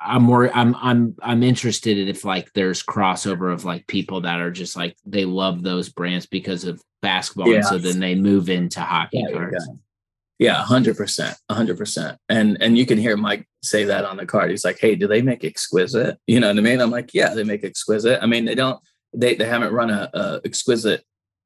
I'm 0.00 0.22
more 0.22 0.50
I'm 0.56 0.74
I'm 0.76 1.16
I'm 1.22 1.42
interested 1.42 1.98
in 1.98 2.08
if 2.08 2.24
like 2.24 2.52
there's 2.52 2.82
crossover 2.82 3.52
of 3.52 3.64
like 3.64 3.86
people 3.86 4.20
that 4.22 4.40
are 4.40 4.50
just 4.50 4.76
like 4.76 4.96
they 5.04 5.24
love 5.24 5.62
those 5.62 5.88
brands 5.88 6.26
because 6.26 6.64
of 6.64 6.80
basketball, 7.02 7.52
and 7.52 7.64
so 7.64 7.78
then 7.78 8.00
they 8.00 8.14
move 8.14 8.48
into 8.48 8.80
hockey 8.80 9.24
cards. 9.32 9.68
Yeah, 10.38 10.54
hundred 10.54 10.96
percent, 10.96 11.36
hundred 11.50 11.78
percent. 11.78 12.16
And 12.28 12.56
and 12.60 12.78
you 12.78 12.86
can 12.86 12.96
hear 12.98 13.16
Mike 13.16 13.48
say 13.62 13.84
that 13.84 14.04
on 14.04 14.16
the 14.16 14.26
card. 14.26 14.50
He's 14.50 14.64
like, 14.64 14.78
"Hey, 14.78 14.94
do 14.94 15.08
they 15.08 15.20
make 15.20 15.44
exquisite?" 15.44 16.16
You 16.28 16.38
know 16.38 16.48
what 16.48 16.58
I 16.58 16.60
mean? 16.60 16.80
I'm 16.80 16.92
like, 16.92 17.12
"Yeah, 17.12 17.34
they 17.34 17.42
make 17.42 17.64
exquisite." 17.64 18.22
I 18.22 18.26
mean, 18.26 18.44
they 18.44 18.54
don't. 18.54 18.80
They 19.12 19.34
they 19.34 19.46
haven't 19.46 19.72
run 19.72 19.90
a, 19.90 20.08
a 20.14 20.40
exquisite 20.44 21.02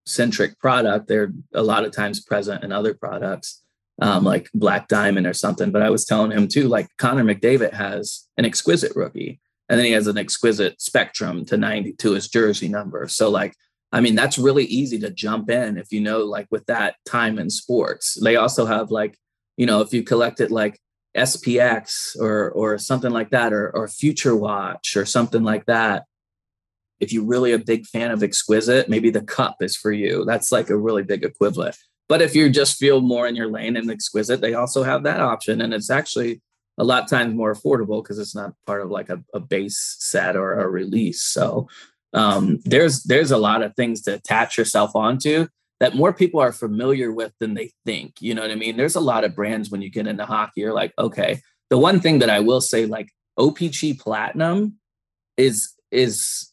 centric 0.07 0.59
product. 0.59 1.09
They're 1.09 1.33
a 1.55 1.63
lot 1.63 1.85
of 1.85 1.93
times 1.93 2.21
present 2.21 2.65
in 2.65 2.73
other 2.73 2.95
products, 2.95 3.63
um, 4.01 4.25
like 4.25 4.51
Black 4.55 4.89
Diamond 4.89 5.27
or 5.27 5.35
something. 5.35 5.71
But 5.71 5.83
I 5.83 5.91
was 5.91 6.05
telling 6.05 6.31
him 6.31 6.49
too, 6.49 6.69
like 6.69 6.89
Connor 6.99 7.25
McDavid 7.25 7.73
has 7.73 8.27
an 8.37 8.45
exquisite 8.45 8.95
rookie, 8.97 9.41
and 9.69 9.79
then 9.79 9.87
he 9.87 9.93
has 9.93 10.07
an 10.07 10.19
exquisite 10.19 10.81
spectrum 10.81 11.45
to 11.47 11.57
ninety 11.57 11.93
to 11.95 12.13
his 12.13 12.29
jersey 12.29 12.69
number. 12.69 13.09
So 13.09 13.31
like 13.31 13.55
I 13.93 14.01
mean, 14.01 14.15
that's 14.15 14.39
really 14.39 14.65
easy 14.65 14.99
to 15.01 15.11
jump 15.11 15.51
in 15.51 15.77
if 15.77 15.93
you 15.93 16.01
know, 16.01 16.21
like 16.21 16.47
with 16.51 16.65
that 16.67 16.97
time 17.05 17.39
in 17.39 17.51
sports. 17.51 18.19
They 18.23 18.37
also 18.37 18.65
have 18.65 18.91
like, 18.91 19.19
you 19.59 19.67
know, 19.67 19.83
if 19.83 19.93
you 19.93 20.03
collected 20.03 20.51
like 20.51 20.81
SPX 21.17 22.19
or 22.19 22.51
or 22.53 22.79
something 22.79 23.11
like 23.11 23.31
that, 23.31 23.53
or 23.53 23.71
or 23.77 23.87
Future 23.89 24.35
Watch 24.35 24.97
or 24.97 25.05
something 25.05 25.43
like 25.43 25.67
that. 25.67 26.05
If 27.03 27.13
you're 27.13 27.25
really 27.25 27.53
a 27.53 27.59
big 27.59 27.85
fan 27.87 28.13
of 28.13 28.23
Exquisite, 28.23 28.89
maybe 28.89 29.11
the 29.11 29.23
cup 29.23 29.57
is 29.61 29.77
for 29.77 29.93
you. 29.93 30.25
That's 30.25 30.53
like 30.53 30.71
a 30.71 30.77
really 30.77 31.03
big 31.03 31.25
equivalent. 31.25 31.77
But 32.09 32.23
if 32.23 32.35
you 32.35 32.49
just 32.49 32.79
feel 32.79 33.01
more 33.01 33.27
in 33.27 33.35
your 33.35 33.49
lane 33.49 33.77
and 33.77 33.91
Exquisite, 33.91 34.41
they 34.41 34.55
also 34.55 34.85
have 34.85 35.03
that 35.03 35.21
option, 35.21 35.61
and 35.61 35.75
it's 35.75 35.91
actually 35.91 36.41
a 36.79 36.85
lot 36.85 37.09
times 37.09 37.35
more 37.35 37.55
affordable 37.55 38.03
because 38.03 38.19
it's 38.19 38.35
not 38.35 38.55
part 38.67 38.83
of 38.83 38.91
like 38.91 39.09
a, 39.09 39.23
a 39.35 39.41
base 39.41 39.97
set 39.99 40.37
or 40.37 40.61
a 40.61 40.69
release. 40.69 41.23
So 41.23 41.69
um, 42.13 42.61
there's 42.65 43.03
there's 43.03 43.33
a 43.33 43.39
lot 43.39 43.63
of 43.63 43.75
things 43.75 44.03
to 44.03 44.15
attach 44.15 44.57
yourself 44.57 44.95
onto 44.95 45.49
that 45.81 45.97
more 45.97 46.13
people 46.13 46.39
are 46.39 46.53
familiar 46.53 47.11
with 47.11 47.33
than 47.41 47.55
they 47.55 47.73
think. 47.85 48.15
You 48.21 48.35
know 48.35 48.43
what 48.43 48.53
I 48.53 48.55
mean? 48.55 48.77
There's 48.77 48.95
a 48.95 49.01
lot 49.01 49.25
of 49.25 49.35
brands 49.35 49.69
when 49.69 49.83
you 49.83 49.91
get 49.91 50.07
into 50.07 50.25
hockey, 50.25 50.61
you're 50.61 50.73
like, 50.73 50.93
okay. 50.97 51.41
The 51.71 51.79
one 51.79 51.99
thing 51.99 52.21
that 52.21 52.31
I 52.31 52.39
will 52.39 52.61
say, 52.61 52.87
like 52.87 53.09
OPC 53.37 53.99
Platinum, 53.99 54.79
is 55.37 55.73
is 55.91 56.52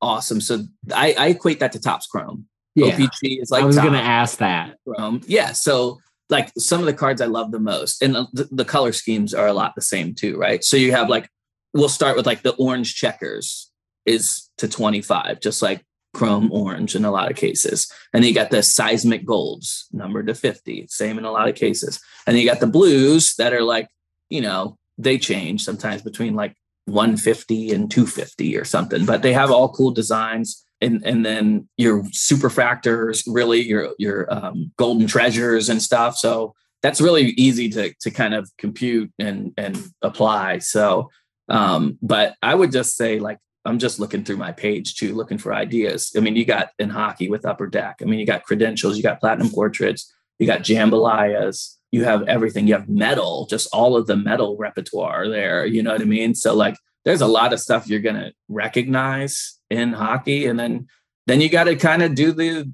awesome. 0.00 0.40
So 0.40 0.64
I, 0.94 1.14
I 1.18 1.28
equate 1.28 1.60
that 1.60 1.72
to 1.72 1.80
Topps 1.80 2.06
Chrome. 2.06 2.46
Yeah. 2.74 2.96
OPC 2.96 3.40
is 3.40 3.50
like 3.50 3.62
I 3.62 3.66
was 3.66 3.76
going 3.76 3.92
to 3.92 3.98
ask 3.98 4.38
that. 4.38 4.76
Chrome. 4.86 5.22
Yeah. 5.26 5.52
So 5.52 5.98
like 6.28 6.50
some 6.58 6.80
of 6.80 6.86
the 6.86 6.94
cards 6.94 7.20
I 7.20 7.26
love 7.26 7.50
the 7.50 7.60
most, 7.60 8.02
and 8.02 8.14
the, 8.14 8.48
the 8.50 8.64
color 8.64 8.92
schemes 8.92 9.32
are 9.32 9.46
a 9.46 9.52
lot 9.52 9.74
the 9.74 9.82
same 9.82 10.14
too, 10.14 10.36
right? 10.36 10.62
So 10.62 10.76
you 10.76 10.92
have 10.92 11.08
like 11.08 11.28
we'll 11.72 11.88
start 11.88 12.16
with 12.16 12.26
like 12.26 12.42
the 12.42 12.54
orange 12.54 12.94
checkers 12.94 13.70
is 14.04 14.48
to 14.58 14.68
25, 14.68 15.40
just 15.40 15.62
like 15.62 15.84
chrome 16.14 16.50
orange 16.50 16.94
in 16.96 17.04
a 17.04 17.10
lot 17.10 17.30
of 17.30 17.36
cases. 17.36 17.92
And 18.12 18.22
then 18.22 18.28
you 18.28 18.34
got 18.34 18.50
the 18.50 18.62
seismic 18.62 19.26
golds 19.26 19.86
numbered 19.92 20.28
to 20.28 20.34
50, 20.34 20.86
same 20.88 21.18
in 21.18 21.24
a 21.24 21.32
lot 21.32 21.48
of 21.48 21.54
cases. 21.54 22.00
And 22.26 22.34
then 22.34 22.42
you 22.42 22.48
got 22.48 22.60
the 22.60 22.66
blues 22.66 23.34
that 23.36 23.52
are 23.52 23.62
like, 23.62 23.88
you 24.30 24.40
know, 24.40 24.78
they 24.96 25.18
change 25.18 25.62
sometimes 25.62 26.02
between 26.02 26.34
like 26.34 26.54
150 26.86 27.72
and 27.72 27.90
250 27.90 28.56
or 28.56 28.64
something, 28.64 29.04
but 29.04 29.22
they 29.22 29.32
have 29.32 29.50
all 29.50 29.68
cool 29.68 29.90
designs. 29.90 30.64
And, 30.80 31.02
and 31.04 31.24
then 31.24 31.68
your 31.76 32.02
superfractors, 32.04 33.22
really 33.26 33.62
your 33.62 33.94
your 33.98 34.32
um, 34.32 34.72
golden 34.76 35.06
treasures 35.06 35.70
and 35.70 35.80
stuff. 35.80 36.16
So 36.16 36.54
that's 36.82 37.00
really 37.00 37.28
easy 37.30 37.70
to 37.70 37.94
to 38.00 38.10
kind 38.10 38.34
of 38.34 38.50
compute 38.58 39.10
and 39.18 39.52
and 39.56 39.82
apply. 40.02 40.58
So, 40.58 41.10
um, 41.48 41.98
but 42.02 42.34
I 42.42 42.54
would 42.54 42.72
just 42.72 42.94
say 42.94 43.18
like 43.18 43.38
I'm 43.64 43.78
just 43.78 43.98
looking 43.98 44.22
through 44.22 44.36
my 44.36 44.52
page 44.52 44.96
too, 44.96 45.14
looking 45.14 45.38
for 45.38 45.54
ideas. 45.54 46.12
I 46.16 46.20
mean, 46.20 46.36
you 46.36 46.44
got 46.44 46.70
in 46.78 46.90
hockey 46.90 47.28
with 47.28 47.46
Upper 47.46 47.66
Deck. 47.66 47.96
I 48.00 48.04
mean, 48.04 48.20
you 48.20 48.26
got 48.26 48.44
credentials, 48.44 48.96
you 48.96 49.02
got 49.02 49.18
platinum 49.18 49.50
portraits, 49.50 50.12
you 50.38 50.46
got 50.46 50.60
jambalayas, 50.60 51.75
you 51.92 52.04
have 52.04 52.28
everything. 52.28 52.66
You 52.66 52.74
have 52.74 52.88
metal, 52.88 53.46
just 53.46 53.68
all 53.72 53.96
of 53.96 54.06
the 54.06 54.16
metal 54.16 54.56
repertoire 54.56 55.28
there. 55.28 55.66
You 55.66 55.82
know 55.82 55.92
what 55.92 56.02
I 56.02 56.04
mean? 56.04 56.34
So 56.34 56.54
like, 56.54 56.76
there's 57.04 57.20
a 57.20 57.26
lot 57.26 57.52
of 57.52 57.60
stuff 57.60 57.86
you're 57.86 58.00
gonna 58.00 58.32
recognize 58.48 59.58
in 59.70 59.92
hockey, 59.92 60.46
and 60.46 60.58
then 60.58 60.88
then 61.26 61.40
you 61.40 61.48
got 61.48 61.64
to 61.64 61.76
kind 61.76 62.02
of 62.02 62.14
do 62.14 62.32
the 62.32 62.70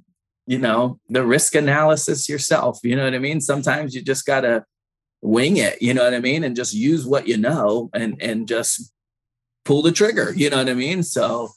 you 0.46 0.58
know 0.58 0.98
the 1.08 1.24
risk 1.24 1.54
analysis 1.54 2.28
yourself. 2.28 2.80
You 2.82 2.96
know 2.96 3.04
what 3.04 3.14
I 3.14 3.18
mean? 3.18 3.40
Sometimes 3.40 3.94
you 3.94 4.02
just 4.02 4.26
gotta 4.26 4.64
wing 5.20 5.58
it. 5.58 5.80
You 5.80 5.94
know 5.94 6.04
what 6.04 6.14
I 6.14 6.20
mean? 6.20 6.44
And 6.44 6.56
just 6.56 6.74
use 6.74 7.06
what 7.06 7.28
you 7.28 7.36
know, 7.36 7.90
and 7.94 8.20
and 8.20 8.48
just 8.48 8.92
pull 9.64 9.82
the 9.82 9.92
trigger. 9.92 10.32
You 10.34 10.50
know 10.50 10.58
what 10.58 10.68
I 10.68 10.74
mean? 10.74 11.02
So, 11.02 11.50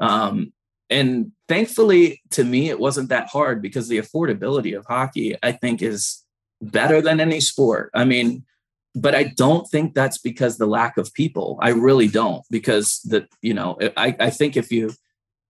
um, 0.00 0.52
and 0.90 1.32
thankfully 1.48 2.22
to 2.30 2.44
me, 2.44 2.68
it 2.68 2.78
wasn't 2.78 3.08
that 3.08 3.28
hard 3.28 3.62
because 3.62 3.88
the 3.88 3.98
affordability 3.98 4.76
of 4.76 4.84
hockey, 4.86 5.36
I 5.42 5.52
think, 5.52 5.82
is 5.82 6.24
better 6.60 7.00
than 7.00 7.20
any 7.20 7.40
sport. 7.40 7.90
I 7.94 8.04
mean, 8.04 8.44
but 8.94 9.14
I 9.14 9.24
don't 9.24 9.68
think 9.68 9.94
that's 9.94 10.18
because 10.18 10.56
the 10.56 10.66
lack 10.66 10.96
of 10.96 11.12
people. 11.12 11.58
I 11.60 11.70
really 11.70 12.08
don't, 12.08 12.42
because 12.50 13.00
the, 13.04 13.26
you 13.42 13.52
know, 13.52 13.78
I, 13.96 14.16
I 14.18 14.30
think 14.30 14.56
if 14.56 14.72
you 14.72 14.92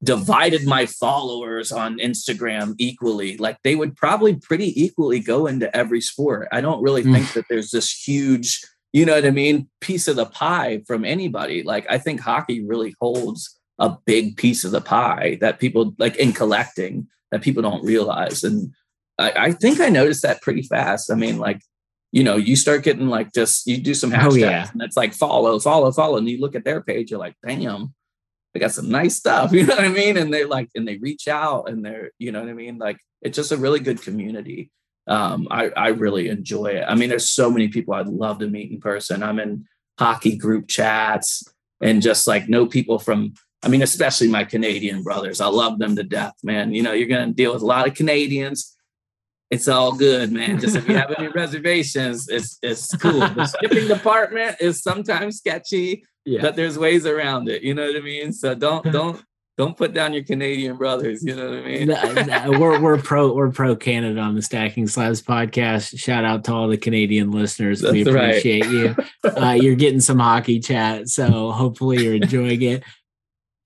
divided 0.03 0.67
my 0.67 0.85
followers 0.85 1.73
on 1.73 1.99
Instagram 1.99 2.75
equally, 2.79 3.37
like 3.37 3.59
they 3.63 3.77
would 3.77 3.97
probably 3.97 4.35
pretty 4.35 4.81
equally 4.81 5.21
go 5.21 5.47
into 5.47 5.75
every 5.77 6.01
sport. 6.01 6.49
I 6.53 6.61
don't 6.61 6.83
really 6.83 7.05
mm. 7.05 7.15
think 7.15 7.33
that 7.35 7.47
there's 7.49 7.71
this 7.71 7.91
huge, 7.91 8.63
you 8.93 9.07
know 9.07 9.15
what 9.15 9.25
I 9.25 9.31
mean, 9.31 9.69
piece 9.81 10.09
of 10.09 10.17
the 10.17 10.27
pie 10.27 10.83
from 10.87 11.05
anybody. 11.05 11.63
Like 11.63 11.87
I 11.89 11.99
think 11.99 12.21
hockey 12.21 12.65
really 12.65 12.95
holds 13.01 13.59
a 13.79 13.97
big 14.07 14.37
piece 14.37 14.65
of 14.65 14.73
the 14.73 14.81
pie 14.81 15.39
that 15.41 15.61
people 15.61 15.95
like 15.99 16.17
in 16.17 16.33
collecting 16.33 17.07
that 17.31 17.43
people 17.43 17.63
don't 17.63 17.85
realize. 17.85 18.43
And 18.43 18.73
I, 19.19 19.33
I, 19.37 19.53
think 19.53 19.81
I 19.81 19.89
noticed 19.89 20.23
that 20.23 20.43
pretty 20.43 20.63
fast. 20.63 21.11
I 21.11 21.15
mean, 21.15 21.39
like, 21.39 21.63
you 22.13 22.25
know, 22.25 22.37
you 22.37 22.57
start 22.57 22.83
getting 22.83 23.09
like 23.09 23.33
just 23.33 23.67
you 23.67 23.79
do 23.79 23.95
some 23.95 24.11
hashtags 24.11 24.33
oh, 24.33 24.35
yeah. 24.35 24.71
and 24.73 24.83
it's 24.83 24.97
like 24.97 25.15
follow, 25.15 25.59
follow, 25.59 25.91
follow. 25.93 26.17
And 26.17 26.29
you 26.29 26.41
look 26.41 26.55
at 26.55 26.65
their 26.65 26.81
page, 26.81 27.11
you're 27.11 27.21
like, 27.21 27.35
damn, 27.47 27.95
they 28.53 28.61
got 28.61 28.73
some 28.73 28.91
nice 28.91 29.17
stuff. 29.17 29.53
You 29.55 29.67
know 29.67 29.75
what 29.75 29.85
I 29.85 29.89
mean? 29.89 30.17
And 30.17 30.33
they 30.33 30.45
like 30.45 30.71
and 30.75 30.87
they 30.87 30.97
reach 30.99 31.29
out 31.29 31.69
and 31.69 31.85
they're, 31.85 32.11
you 32.19 32.33
know 32.33 32.41
what 32.41 32.49
I 32.49 32.55
mean? 32.55 32.79
Like 32.79 32.99
it's 33.23 33.37
just 33.37 33.53
a 33.53 33.57
really 33.57 33.81
good 33.81 34.03
community. 34.03 34.71
Um, 35.07 35.47
I, 35.51 35.71
I 35.71 35.89
really 35.89 36.29
enjoy 36.29 36.67
it. 36.67 36.85
I 36.87 36.95
mean, 36.95 37.09
there's 37.09 37.31
so 37.31 37.51
many 37.51 37.69
people 37.69 37.95
I'd 37.95 38.09
love 38.09 38.41
to 38.41 38.49
meet 38.49 38.73
in 38.73 38.81
person. 38.81 39.23
I'm 39.23 39.39
in 39.39 39.67
hockey 39.99 40.37
group 40.37 40.69
chats 40.69 41.45
and 41.81 42.03
just 42.03 42.27
like 42.27 42.49
know 42.49 42.67
people 42.67 42.99
from 42.99 43.35
I 43.63 43.69
mean, 43.69 43.83
especially 43.83 44.29
my 44.29 44.45
Canadian 44.45 45.03
brothers. 45.03 45.41
I 45.41 45.47
love 45.47 45.79
them 45.79 45.97
to 45.97 46.05
death, 46.05 46.35
man. 46.45 46.73
You 46.73 46.83
know, 46.83 46.93
you're 46.93 47.09
going 47.09 47.29
to 47.29 47.35
deal 47.35 47.53
with 47.53 47.63
a 47.63 47.67
lot 47.67 47.89
of 47.89 47.95
Canadians 47.95 48.76
it's 49.51 49.69
all 49.69 49.93
good, 49.93 50.33
man. 50.33 50.59
Just 50.59 50.77
if 50.77 50.89
you 50.89 50.97
have 50.97 51.15
any 51.17 51.29
reservations, 51.35 52.29
it's 52.29 52.59
it's 52.63 52.95
cool. 52.97 53.21
The 53.21 53.47
shipping 53.61 53.89
department 53.89 54.57
is 54.61 54.83
sometimes 54.83 55.39
sketchy, 55.39 56.05
yeah. 56.25 56.43
but 56.43 56.57
there's 56.57 56.79
ways 56.79 57.07
around 57.07 57.49
it. 57.49 57.63
You 57.63 57.75
know 57.75 57.87
what 57.87 57.97
I 57.97 58.01
mean? 58.01 58.33
So 58.33 58.55
don't 58.55 58.85
don't 58.91 59.23
don't 59.57 59.77
put 59.77 59.95
down 59.95 60.13
your 60.13 60.25
Canadian 60.25 60.77
brothers. 60.77 61.23
You 61.25 61.37
know 61.37 61.49
what 61.49 61.59
I 61.59 61.63
mean? 61.63 61.89
no, 61.89 62.13
no, 62.13 62.59
we're 62.59 62.81
we're 62.81 62.99
pro 62.99 63.33
we're 63.33 63.51
pro 63.51 63.77
Canada 63.77 64.21
on 64.21 64.35
the 64.35 64.43
Stacking 64.43 64.89
Slabs 64.89 65.23
podcast. 65.23 65.99
Shout 65.99 66.25
out 66.25 66.45
to 66.45 66.53
all 66.53 66.69
the 66.69 66.77
Canadian 66.77 67.31
listeners. 67.31 67.81
That's 67.81 67.93
we 67.93 68.03
appreciate 68.03 68.65
right. 68.65 68.73
you. 68.73 68.97
Uh, 69.25 69.53
you're 69.53 69.77
getting 69.77 70.01
some 70.01 70.19
hockey 70.19 70.59
chat, 70.59 71.09
so 71.09 71.53
hopefully 71.53 72.03
you're 72.03 72.15
enjoying 72.15 72.63
it. 72.63 72.83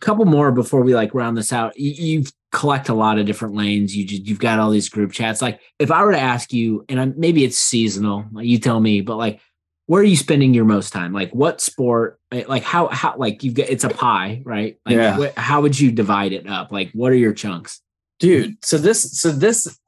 Couple 0.00 0.24
more 0.24 0.50
before 0.50 0.82
we 0.82 0.94
like 0.94 1.14
round 1.14 1.36
this 1.36 1.52
out. 1.52 1.78
You, 1.78 1.90
you've 1.92 2.32
collect 2.52 2.88
a 2.88 2.94
lot 2.94 3.18
of 3.18 3.26
different 3.26 3.54
lanes. 3.54 3.96
You 3.96 4.04
just, 4.04 4.26
you've 4.26 4.38
got 4.38 4.58
all 4.58 4.70
these 4.70 4.88
group 4.88 5.12
chats. 5.12 5.40
Like 5.40 5.60
if 5.78 5.90
I 5.90 6.02
were 6.02 6.12
to 6.12 6.20
ask 6.20 6.52
you, 6.52 6.84
and 6.88 7.00
i 7.00 7.04
maybe 7.06 7.44
it's 7.44 7.58
seasonal, 7.58 8.24
you 8.34 8.58
tell 8.58 8.80
me, 8.80 9.00
but 9.00 9.16
like, 9.16 9.40
where 9.86 10.02
are 10.02 10.04
you 10.04 10.16
spending 10.16 10.54
your 10.54 10.64
most 10.64 10.92
time? 10.92 11.12
Like 11.12 11.34
what 11.34 11.60
sport? 11.60 12.20
Eh, 12.30 12.44
like 12.46 12.62
how 12.62 12.88
how 12.88 13.16
like 13.16 13.42
you've 13.42 13.54
got 13.54 13.68
it's 13.68 13.82
a 13.82 13.88
pie, 13.88 14.40
right? 14.44 14.78
Like 14.86 14.94
yeah. 14.94 15.18
What, 15.18 15.36
how 15.36 15.62
would 15.62 15.78
you 15.78 15.90
divide 15.90 16.32
it 16.32 16.48
up? 16.48 16.70
Like 16.70 16.92
what 16.92 17.10
are 17.10 17.16
your 17.16 17.32
chunks, 17.32 17.80
dude? 18.20 18.64
So 18.64 18.78
this 18.78 19.18
so 19.20 19.32
this 19.32 19.78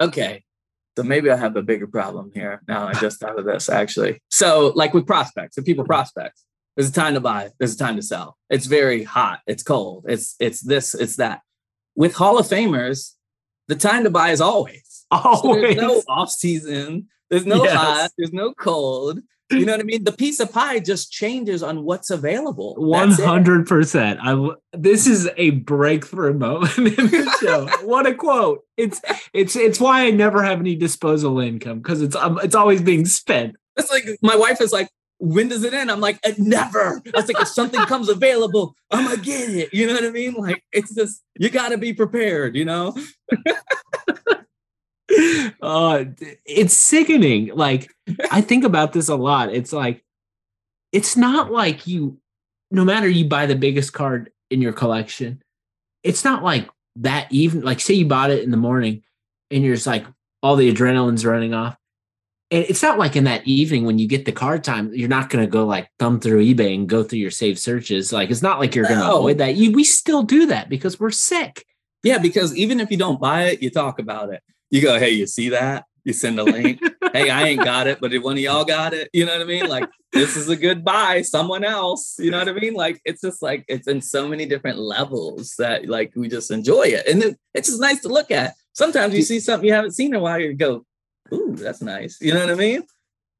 okay. 0.00 0.44
So 0.96 1.02
maybe 1.02 1.28
I 1.30 1.36
have 1.36 1.56
a 1.56 1.62
bigger 1.62 1.88
problem 1.88 2.30
here. 2.32 2.62
Now 2.68 2.86
I 2.86 2.92
just 2.92 3.18
thought 3.18 3.36
of 3.36 3.44
this 3.44 3.68
actually. 3.68 4.22
So 4.30 4.72
like 4.76 4.94
with 4.94 5.06
prospects, 5.08 5.58
if 5.58 5.64
people 5.64 5.84
prospects, 5.84 6.44
there's 6.76 6.88
a 6.88 6.92
time 6.92 7.14
to 7.14 7.20
buy, 7.20 7.50
there's 7.58 7.74
a 7.74 7.78
time 7.78 7.96
to 7.96 8.02
sell. 8.02 8.36
It's 8.50 8.66
very 8.66 9.04
hot, 9.04 9.40
it's 9.46 9.62
cold, 9.62 10.06
it's 10.08 10.36
it's 10.38 10.60
this, 10.60 10.94
it's 10.94 11.16
that 11.16 11.42
with 11.94 12.14
Hall 12.14 12.38
of 12.38 12.46
Famers, 12.46 13.12
the 13.68 13.76
time 13.76 14.04
to 14.04 14.10
buy 14.10 14.30
is 14.30 14.40
always. 14.40 15.06
Always. 15.10 15.42
So 15.42 15.54
there's 15.54 15.76
no 15.76 16.02
off 16.08 16.30
season. 16.30 17.08
There's 17.28 17.46
no 17.46 17.64
yes. 17.64 17.74
hot. 17.74 18.10
There's 18.16 18.32
no 18.32 18.54
cold. 18.54 19.20
You 19.50 19.66
know 19.66 19.72
what 19.72 19.80
I 19.80 19.84
mean? 19.84 20.04
The 20.04 20.12
piece 20.12 20.40
of 20.40 20.50
pie 20.50 20.78
just 20.78 21.12
changes 21.12 21.62
on 21.62 21.84
what's 21.84 22.08
available. 22.10 22.74
One 22.78 23.10
hundred 23.10 23.66
percent. 23.66 24.18
I. 24.22 24.50
This 24.72 25.06
is 25.06 25.28
a 25.36 25.50
breakthrough 25.50 26.32
moment 26.32 26.78
in 26.78 26.84
the 26.84 27.36
show. 27.42 27.66
what 27.86 28.06
a 28.06 28.14
quote! 28.14 28.62
It's 28.78 29.02
it's 29.34 29.54
it's 29.54 29.78
why 29.78 30.06
I 30.06 30.10
never 30.10 30.42
have 30.42 30.60
any 30.60 30.74
disposable 30.74 31.40
income 31.40 31.80
because 31.80 32.00
it's 32.00 32.16
um, 32.16 32.40
it's 32.42 32.54
always 32.54 32.80
being 32.80 33.04
spent. 33.04 33.56
It's 33.76 33.90
like 33.90 34.04
my 34.22 34.36
wife 34.36 34.62
is 34.62 34.72
like, 34.72 34.88
when 35.22 35.46
does 35.46 35.62
it 35.62 35.72
end? 35.72 35.88
I'm 35.88 36.00
like, 36.00 36.18
never. 36.36 37.00
I 37.14 37.20
was 37.20 37.28
like, 37.28 37.40
if 37.40 37.46
something 37.46 37.80
comes 37.82 38.08
available, 38.08 38.74
I'm 38.90 39.04
gonna 39.04 39.22
get 39.22 39.50
it. 39.50 39.72
You 39.72 39.86
know 39.86 39.94
what 39.94 40.04
I 40.04 40.10
mean? 40.10 40.34
Like, 40.34 40.64
it's 40.72 40.92
just 40.92 41.22
you 41.38 41.48
got 41.48 41.68
to 41.68 41.78
be 41.78 41.92
prepared. 41.92 42.56
You 42.56 42.64
know. 42.64 42.96
uh, 45.62 46.04
it's 46.44 46.76
sickening. 46.76 47.52
Like, 47.54 47.88
I 48.32 48.40
think 48.40 48.64
about 48.64 48.92
this 48.92 49.08
a 49.08 49.14
lot. 49.14 49.54
It's 49.54 49.72
like, 49.72 50.04
it's 50.90 51.16
not 51.16 51.52
like 51.52 51.86
you, 51.86 52.18
no 52.72 52.84
matter 52.84 53.08
you 53.08 53.26
buy 53.26 53.46
the 53.46 53.54
biggest 53.54 53.92
card 53.92 54.32
in 54.50 54.60
your 54.60 54.72
collection, 54.72 55.40
it's 56.02 56.24
not 56.24 56.42
like 56.42 56.68
that 56.96 57.28
even 57.30 57.62
like 57.62 57.78
say 57.78 57.94
you 57.94 58.06
bought 58.06 58.32
it 58.32 58.42
in 58.42 58.50
the 58.50 58.56
morning 58.56 59.04
and 59.52 59.62
you're 59.62 59.76
just 59.76 59.86
like 59.86 60.04
all 60.42 60.56
the 60.56 60.70
adrenaline's 60.70 61.24
running 61.24 61.54
off 61.54 61.76
it's 62.52 62.82
not 62.82 62.98
like 62.98 63.16
in 63.16 63.24
that 63.24 63.46
evening 63.46 63.84
when 63.84 63.98
you 63.98 64.06
get 64.06 64.24
the 64.24 64.32
card 64.32 64.62
time, 64.62 64.92
you're 64.94 65.08
not 65.08 65.30
going 65.30 65.44
to 65.44 65.50
go 65.50 65.64
like 65.64 65.88
thumb 65.98 66.20
through 66.20 66.44
eBay 66.44 66.74
and 66.74 66.88
go 66.88 67.02
through 67.02 67.18
your 67.18 67.30
saved 67.30 67.58
searches. 67.58 68.12
Like 68.12 68.30
it's 68.30 68.42
not 68.42 68.58
like 68.58 68.74
you're 68.74 68.84
going 68.84 69.00
to 69.00 69.14
avoid 69.14 69.38
that. 69.38 69.54
You, 69.54 69.72
we 69.72 69.84
still 69.84 70.22
do 70.22 70.46
that 70.46 70.68
because 70.68 71.00
we're 71.00 71.10
sick. 71.10 71.64
Yeah, 72.02 72.18
because 72.18 72.56
even 72.56 72.80
if 72.80 72.90
you 72.90 72.96
don't 72.96 73.20
buy 73.20 73.44
it, 73.44 73.62
you 73.62 73.70
talk 73.70 73.98
about 73.98 74.32
it. 74.32 74.42
You 74.70 74.82
go, 74.82 74.98
hey, 74.98 75.10
you 75.10 75.26
see 75.26 75.50
that? 75.50 75.84
You 76.04 76.12
send 76.12 76.38
a 76.38 76.44
link. 76.44 76.80
hey, 77.12 77.30
I 77.30 77.44
ain't 77.44 77.64
got 77.64 77.86
it, 77.86 78.00
but 78.00 78.12
if 78.12 78.22
one 78.22 78.34
of 78.34 78.40
y'all 78.40 78.64
got 78.64 78.92
it, 78.92 79.08
you 79.12 79.24
know 79.24 79.32
what 79.32 79.42
I 79.42 79.44
mean? 79.44 79.68
Like 79.68 79.88
this 80.12 80.36
is 80.36 80.48
a 80.48 80.56
good 80.56 80.84
buy. 80.84 81.22
Someone 81.22 81.64
else, 81.64 82.16
you 82.18 82.30
know 82.30 82.38
what 82.38 82.48
I 82.48 82.52
mean? 82.52 82.74
Like 82.74 83.00
it's 83.04 83.20
just 83.20 83.40
like 83.40 83.64
it's 83.68 83.86
in 83.86 84.00
so 84.00 84.26
many 84.26 84.46
different 84.46 84.78
levels 84.78 85.54
that 85.58 85.88
like 85.88 86.12
we 86.16 86.28
just 86.28 86.50
enjoy 86.50 86.88
it, 86.88 87.06
and 87.06 87.22
it, 87.22 87.38
it's 87.54 87.68
just 87.68 87.80
nice 87.80 88.00
to 88.02 88.08
look 88.08 88.32
at. 88.32 88.54
Sometimes 88.72 89.14
you 89.14 89.22
see 89.22 89.38
something 89.38 89.68
you 89.68 89.74
haven't 89.74 89.92
seen 89.92 90.08
in 90.08 90.16
a 90.16 90.20
while, 90.20 90.40
you 90.40 90.54
go, 90.54 90.84
ooh, 91.32 91.54
that's 91.56 91.82
nice. 91.82 92.18
You 92.20 92.34
know 92.34 92.40
what 92.40 92.50
I 92.50 92.54
mean? 92.54 92.84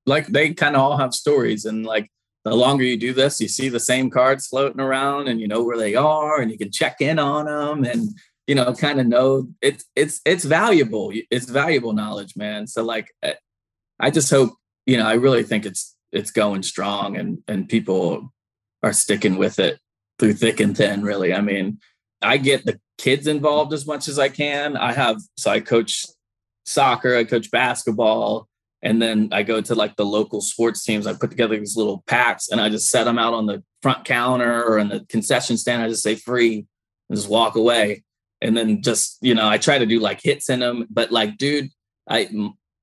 Like 0.06 0.26
they 0.26 0.52
kind 0.54 0.74
of 0.74 0.82
all 0.82 0.96
have 0.96 1.14
stories, 1.14 1.64
and 1.64 1.84
like 1.84 2.10
the 2.44 2.54
longer 2.54 2.84
you 2.84 2.96
do 2.96 3.12
this, 3.12 3.40
you 3.40 3.48
see 3.48 3.68
the 3.68 3.80
same 3.80 4.10
cards 4.10 4.46
floating 4.46 4.80
around, 4.80 5.28
and 5.28 5.40
you 5.40 5.48
know 5.48 5.62
where 5.62 5.78
they 5.78 5.94
are, 5.94 6.40
and 6.40 6.50
you 6.50 6.58
can 6.58 6.72
check 6.72 7.00
in 7.00 7.18
on 7.18 7.46
them, 7.46 7.84
and 7.84 8.10
you 8.46 8.54
know, 8.54 8.72
kind 8.74 9.00
of 9.00 9.06
know 9.06 9.48
it's 9.60 9.84
it's 9.94 10.20
it's 10.24 10.44
valuable. 10.44 11.12
It's 11.30 11.48
valuable 11.48 11.92
knowledge, 11.92 12.34
man. 12.36 12.66
So 12.66 12.82
like, 12.82 13.08
eh, 13.22 13.34
I 14.00 14.10
just 14.10 14.30
hope 14.30 14.54
you 14.86 14.96
know. 14.96 15.06
I 15.06 15.14
really 15.14 15.44
think 15.44 15.64
it's 15.64 15.96
it's 16.10 16.30
going 16.30 16.62
strong, 16.62 17.16
and 17.16 17.38
and 17.46 17.68
people 17.68 18.32
are 18.82 18.92
sticking 18.92 19.36
with 19.36 19.58
it 19.58 19.78
through 20.18 20.34
thick 20.34 20.58
and 20.60 20.76
thin. 20.76 21.02
Really, 21.02 21.32
I 21.32 21.40
mean, 21.40 21.78
I 22.20 22.36
get 22.36 22.64
the 22.64 22.80
kids 22.98 23.26
involved 23.26 23.72
as 23.72 23.86
much 23.86 24.08
as 24.08 24.18
I 24.18 24.28
can. 24.28 24.76
I 24.76 24.92
have 24.92 25.20
so 25.36 25.50
I 25.50 25.60
coach 25.60 26.04
soccer, 26.64 27.16
I 27.16 27.24
coach 27.24 27.50
basketball, 27.50 28.48
and 28.82 29.00
then 29.00 29.28
I 29.32 29.42
go 29.42 29.60
to 29.60 29.74
like 29.74 29.96
the 29.96 30.04
local 30.04 30.40
sports 30.40 30.84
teams. 30.84 31.06
I 31.06 31.14
put 31.14 31.30
together 31.30 31.56
these 31.56 31.76
little 31.76 32.02
packs 32.06 32.48
and 32.48 32.60
I 32.60 32.68
just 32.68 32.90
set 32.90 33.04
them 33.04 33.18
out 33.18 33.32
on 33.32 33.46
the 33.46 33.62
front 33.80 34.04
counter 34.04 34.64
or 34.64 34.78
in 34.78 34.88
the 34.88 35.06
concession 35.08 35.56
stand. 35.56 35.82
I 35.82 35.88
just 35.88 36.02
say 36.02 36.16
free 36.16 36.66
and 37.08 37.16
just 37.16 37.28
walk 37.28 37.54
away. 37.54 38.02
And 38.40 38.56
then 38.56 38.82
just, 38.82 39.18
you 39.20 39.36
know, 39.36 39.48
I 39.48 39.58
try 39.58 39.78
to 39.78 39.86
do 39.86 40.00
like 40.00 40.20
hits 40.20 40.50
in 40.50 40.58
them. 40.58 40.86
But 40.90 41.12
like, 41.12 41.38
dude, 41.38 41.70
I, 42.10 42.28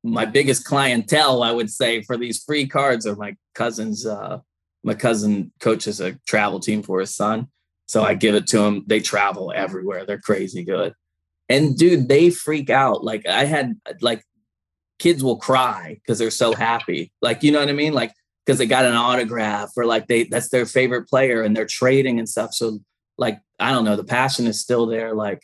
my 0.02 0.24
biggest 0.24 0.64
clientele, 0.64 1.44
I 1.44 1.52
would 1.52 1.70
say, 1.70 2.02
for 2.04 2.16
these 2.16 2.42
free 2.42 2.66
cards 2.66 3.06
are 3.06 3.18
my 3.18 3.36
cousins. 3.54 4.06
Uh, 4.06 4.40
my 4.86 4.94
cousin 4.94 5.52
coaches 5.60 6.00
a 6.00 6.18
travel 6.26 6.62
team 6.62 6.82
for 6.82 7.02
his 7.02 7.14
son. 7.14 7.48
So 7.90 8.04
I 8.04 8.14
give 8.14 8.36
it 8.36 8.48
to 8.48 8.62
him. 8.62 8.84
They 8.88 9.02
travel 9.02 9.52
everywhere. 9.54 10.06
They're 10.06 10.20
crazy 10.20 10.64
good. 10.64 10.94
And 11.50 11.78
dude, 11.78 12.08
they 12.08 12.30
freak 12.30 12.70
out. 12.70 13.04
Like 13.04 13.28
I 13.28 13.46
had 13.46 13.74
like 14.02 14.24
kids 15.00 15.24
will 15.24 15.38
cry 15.38 15.96
because 15.96 16.20
they're 16.20 16.32
so 16.32 16.54
happy. 16.54 17.12
Like, 17.22 17.44
you 17.44 17.52
know 17.52 17.60
what 17.60 17.70
I 17.70 17.74
mean? 17.74 17.94
Like, 17.94 18.14
because 18.46 18.60
they 18.60 18.66
got 18.66 18.86
an 18.86 18.96
autograph 18.96 19.72
or 19.76 19.86
like 19.86 20.08
they 20.08 20.24
that's 20.24 20.50
their 20.50 20.66
favorite 20.66 21.08
player 21.08 21.44
and 21.44 21.56
they're 21.56 21.66
trading 21.66 22.20
and 22.20 22.28
stuff. 22.28 22.54
So 22.54 22.80
like 23.18 23.40
I 23.60 23.72
don't 23.72 23.86
know, 23.86 23.96
the 23.96 24.04
passion 24.04 24.48
is 24.48 24.60
still 24.60 24.86
there, 24.86 25.14
like 25.14 25.44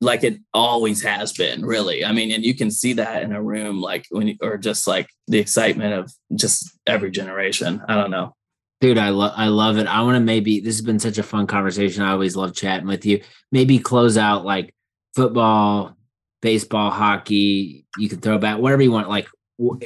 like 0.00 0.24
it 0.24 0.38
always 0.52 1.02
has 1.02 1.32
been, 1.32 1.64
really. 1.64 2.04
I 2.04 2.12
mean, 2.12 2.30
and 2.30 2.44
you 2.44 2.54
can 2.54 2.70
see 2.70 2.94
that 2.94 3.22
in 3.22 3.32
a 3.32 3.42
room, 3.42 3.80
like 3.80 4.06
when 4.10 4.28
you, 4.28 4.36
or 4.42 4.58
just 4.58 4.86
like 4.86 5.08
the 5.26 5.38
excitement 5.38 5.94
of 5.94 6.12
just 6.34 6.78
every 6.86 7.10
generation. 7.10 7.82
I 7.88 7.94
don't 7.94 8.10
know. 8.10 8.34
Dude, 8.80 8.98
I 8.98 9.08
love 9.08 9.32
I 9.36 9.48
love 9.48 9.78
it. 9.78 9.86
I 9.86 10.02
want 10.02 10.16
to 10.16 10.20
maybe 10.20 10.60
this 10.60 10.76
has 10.76 10.84
been 10.84 10.98
such 10.98 11.18
a 11.18 11.22
fun 11.22 11.46
conversation. 11.46 12.02
I 12.02 12.12
always 12.12 12.36
love 12.36 12.54
chatting 12.54 12.86
with 12.86 13.06
you. 13.06 13.22
Maybe 13.50 13.78
close 13.78 14.18
out 14.18 14.44
like 14.44 14.74
football, 15.16 15.96
baseball, 16.42 16.90
hockey. 16.90 17.86
You 17.98 18.08
can 18.08 18.20
throw 18.20 18.38
back 18.38 18.58
whatever 18.58 18.82
you 18.82 18.92
want. 18.92 19.08
Like 19.08 19.26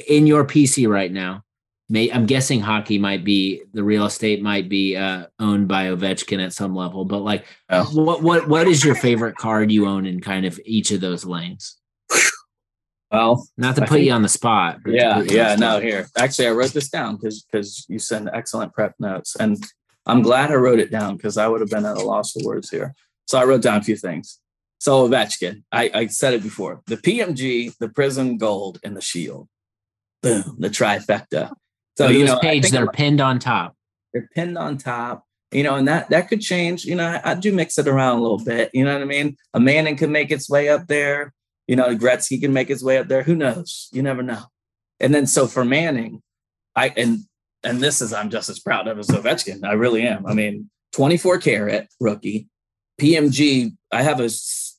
in 0.07 0.27
your 0.27 0.45
PC 0.45 0.87
right 0.87 1.11
now, 1.11 1.43
may 1.89 2.11
I'm 2.11 2.25
guessing 2.25 2.59
hockey 2.59 2.99
might 2.99 3.23
be 3.23 3.63
the 3.73 3.83
real 3.83 4.05
estate 4.05 4.43
might 4.43 4.69
be 4.69 4.95
uh, 4.97 5.27
owned 5.39 5.67
by 5.67 5.85
Ovechkin 5.85 6.43
at 6.43 6.53
some 6.53 6.75
level. 6.75 7.05
But 7.05 7.19
like, 7.19 7.45
oh. 7.69 7.85
what 7.85 8.21
what 8.21 8.47
what 8.47 8.67
is 8.67 8.83
your 8.83 8.95
favorite 8.95 9.37
card 9.37 9.71
you 9.71 9.87
own 9.87 10.05
in 10.05 10.19
kind 10.19 10.45
of 10.45 10.59
each 10.65 10.91
of 10.91 11.01
those 11.01 11.25
lanes? 11.25 11.77
Well, 13.11 13.45
not 13.57 13.75
to 13.75 13.81
I 13.81 13.85
put 13.87 13.95
think, 13.95 14.05
you 14.05 14.13
on 14.13 14.21
the 14.21 14.29
spot. 14.29 14.79
Yeah, 14.85 15.21
yeah. 15.23 15.55
No, 15.55 15.81
here. 15.81 16.07
Actually, 16.17 16.47
I 16.47 16.51
wrote 16.51 16.71
this 16.71 16.89
down 16.89 17.17
because 17.17 17.43
because 17.43 17.85
you 17.89 17.99
send 17.99 18.29
excellent 18.33 18.73
prep 18.73 18.95
notes, 18.99 19.35
and 19.35 19.61
I'm 20.05 20.21
glad 20.21 20.49
I 20.49 20.55
wrote 20.55 20.79
it 20.79 20.91
down 20.91 21.17
because 21.17 21.37
I 21.37 21.47
would 21.47 21.59
have 21.59 21.69
been 21.69 21.85
at 21.85 21.97
a 21.97 22.01
loss 22.01 22.35
of 22.37 22.43
words 22.43 22.69
here. 22.69 22.95
So 23.25 23.37
I 23.37 23.43
wrote 23.43 23.61
down 23.61 23.79
a 23.79 23.83
few 23.83 23.97
things. 23.97 24.39
So 24.81 25.07
Ovechkin, 25.07 25.61
I, 25.71 25.91
I 25.93 26.07
said 26.07 26.33
it 26.33 26.41
before: 26.41 26.81
the 26.87 26.97
PMG, 26.97 27.77
the 27.77 27.87
Prism 27.87 28.37
Gold, 28.37 28.79
and 28.83 28.97
the 28.97 29.01
Shield. 29.01 29.47
Boom, 30.23 30.55
the 30.57 30.69
trifecta. 30.69 31.51
So, 31.97 32.07
you 32.07 32.25
know, 32.25 32.39
page 32.39 32.71
they're 32.71 32.87
pinned 32.87 33.21
on 33.21 33.37
top. 33.37 33.75
They're 34.11 34.27
pinned 34.33 34.57
on 34.57 34.77
top 34.77 35.25
you 35.51 35.63
know, 35.63 35.75
and 35.75 35.87
that 35.87 36.09
that 36.09 36.29
could 36.29 36.41
change. 36.41 36.85
You 36.85 36.95
know, 36.95 37.05
I, 37.05 37.31
I, 37.31 37.35
do 37.35 37.51
mix 37.51 37.77
it 37.77 37.87
around 37.87 38.19
a 38.19 38.21
little 38.21 38.43
bit. 38.43 38.71
You 38.73 38.85
know 38.85 38.93
what 38.93 39.01
I 39.01 39.05
mean? 39.05 39.35
A 39.53 39.59
Manning 39.59 39.97
can 39.97 40.11
make 40.11 40.31
its 40.31 40.49
way 40.49 40.69
up 40.69 40.87
there. 40.87 41.33
You 41.67 41.75
know, 41.75 41.95
Gretzky 41.95 42.39
can 42.39 42.53
make 42.53 42.69
his 42.69 42.83
way 42.83 42.97
up 42.97 43.07
there. 43.07 43.23
Who 43.23 43.35
knows? 43.35 43.89
You 43.91 44.01
never 44.01 44.23
know. 44.23 44.43
And 44.99 45.13
then 45.13 45.27
so 45.27 45.47
for 45.47 45.65
Manning, 45.65 46.21
I 46.75 46.93
and 46.95 47.19
and 47.63 47.81
this 47.81 48.01
is 48.01 48.13
I'm 48.13 48.29
just 48.29 48.49
as 48.49 48.59
proud 48.59 48.87
of 48.87 48.97
as 48.97 49.07
Ovechkin. 49.07 49.65
I 49.65 49.73
really 49.73 50.03
am. 50.03 50.25
I 50.25 50.33
mean, 50.33 50.69
24 50.93 51.39
karat 51.39 51.87
rookie, 51.99 52.47
PMG. 52.99 53.75
I 53.91 54.03
have 54.03 54.21
a 54.21 54.29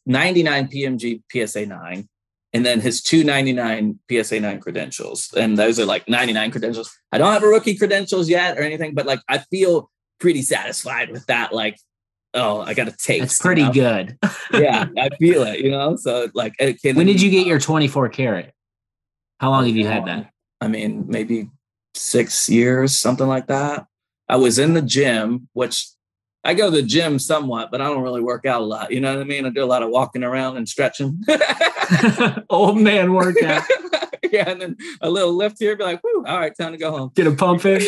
99 0.07 0.69
PMG 0.69 1.23
PSA 1.31 1.67
nine, 1.67 2.09
and 2.53 2.67
then 2.67 2.81
his 2.81 3.03
299 3.03 3.99
PSA 4.11 4.41
nine 4.41 4.61
credentials, 4.61 5.33
and 5.37 5.57
those 5.57 5.79
are 5.79 5.87
like 5.87 6.09
99 6.09 6.51
credentials. 6.51 6.91
I 7.13 7.19
don't 7.19 7.33
have 7.33 7.43
a 7.43 7.49
rookie 7.49 7.77
credentials 7.77 8.29
yet 8.29 8.59
or 8.59 8.63
anything, 8.63 8.95
but 8.95 9.07
like 9.07 9.21
I 9.29 9.39
feel 9.39 9.91
pretty 10.19 10.43
satisfied 10.43 11.11
with 11.11 11.27
that. 11.27 11.53
Like 11.53 11.77
oh, 12.35 12.61
I 12.61 12.75
got 12.75 12.89
a 12.89 12.93
taste. 12.93 13.25
It's 13.25 13.39
pretty 13.39 13.63
you 13.63 13.67
know? 13.69 13.73
good. 13.73 14.19
yeah, 14.53 14.87
I 14.99 15.09
feel 15.19 15.43
it, 15.45 15.61
you 15.61 15.71
know? 15.71 15.97
So 15.97 16.29
like 16.35 16.55
when 16.59 17.07
did 17.07 17.21
you 17.21 17.31
get 17.31 17.47
your 17.47 17.59
24 17.59 18.09
karat? 18.11 18.53
How 19.39 19.51
long 19.51 19.67
have 19.67 19.77
you 19.77 19.87
had 19.87 20.07
that? 20.07 20.31
I 20.61 20.69
mean, 20.69 21.07
maybe 21.09 21.51
six 21.95 22.49
years, 22.49 22.99
something 22.99 23.27
like 23.27 23.49
that. 23.49 23.87
I 24.29 24.37
was 24.37 24.59
in 24.59 24.75
the 24.75 24.83
gym, 24.83 25.49
which 25.53 25.89
I 26.45 26.55
go 26.55 26.71
to 26.71 26.77
the 26.77 26.83
gym 26.83 27.19
somewhat, 27.19 27.71
but 27.71 27.81
I 27.81 27.85
don't 27.85 28.03
really 28.03 28.21
work 28.21 28.47
out 28.47 28.63
a 28.63 28.65
lot. 28.65 28.91
You 28.91 29.01
know 29.01 29.15
what 29.15 29.21
I 29.21 29.25
mean? 29.25 29.47
I 29.47 29.51
do 29.51 29.63
a 29.63 29.67
lot 29.67 29.83
of 29.83 29.91
walking 29.91 30.25
around 30.25 30.57
and 30.57 30.69
stretching. 30.69 31.21
Old 32.51 32.79
man 32.79 33.13
workout. 33.13 33.63
yeah, 34.33 34.49
and 34.51 34.61
then 34.61 34.77
a 35.01 35.11
little 35.11 35.35
lift 35.35 35.59
here, 35.59 35.77
be 35.77 35.85
like, 35.85 36.03
Whoo, 36.03 36.25
all 36.27 36.39
right, 36.39 36.57
time 36.57 36.73
to 36.73 36.79
go 36.79 36.91
home. 36.91 37.13
Get 37.15 37.27
a 37.27 37.33
pump 37.33 37.65
in. 37.65 37.83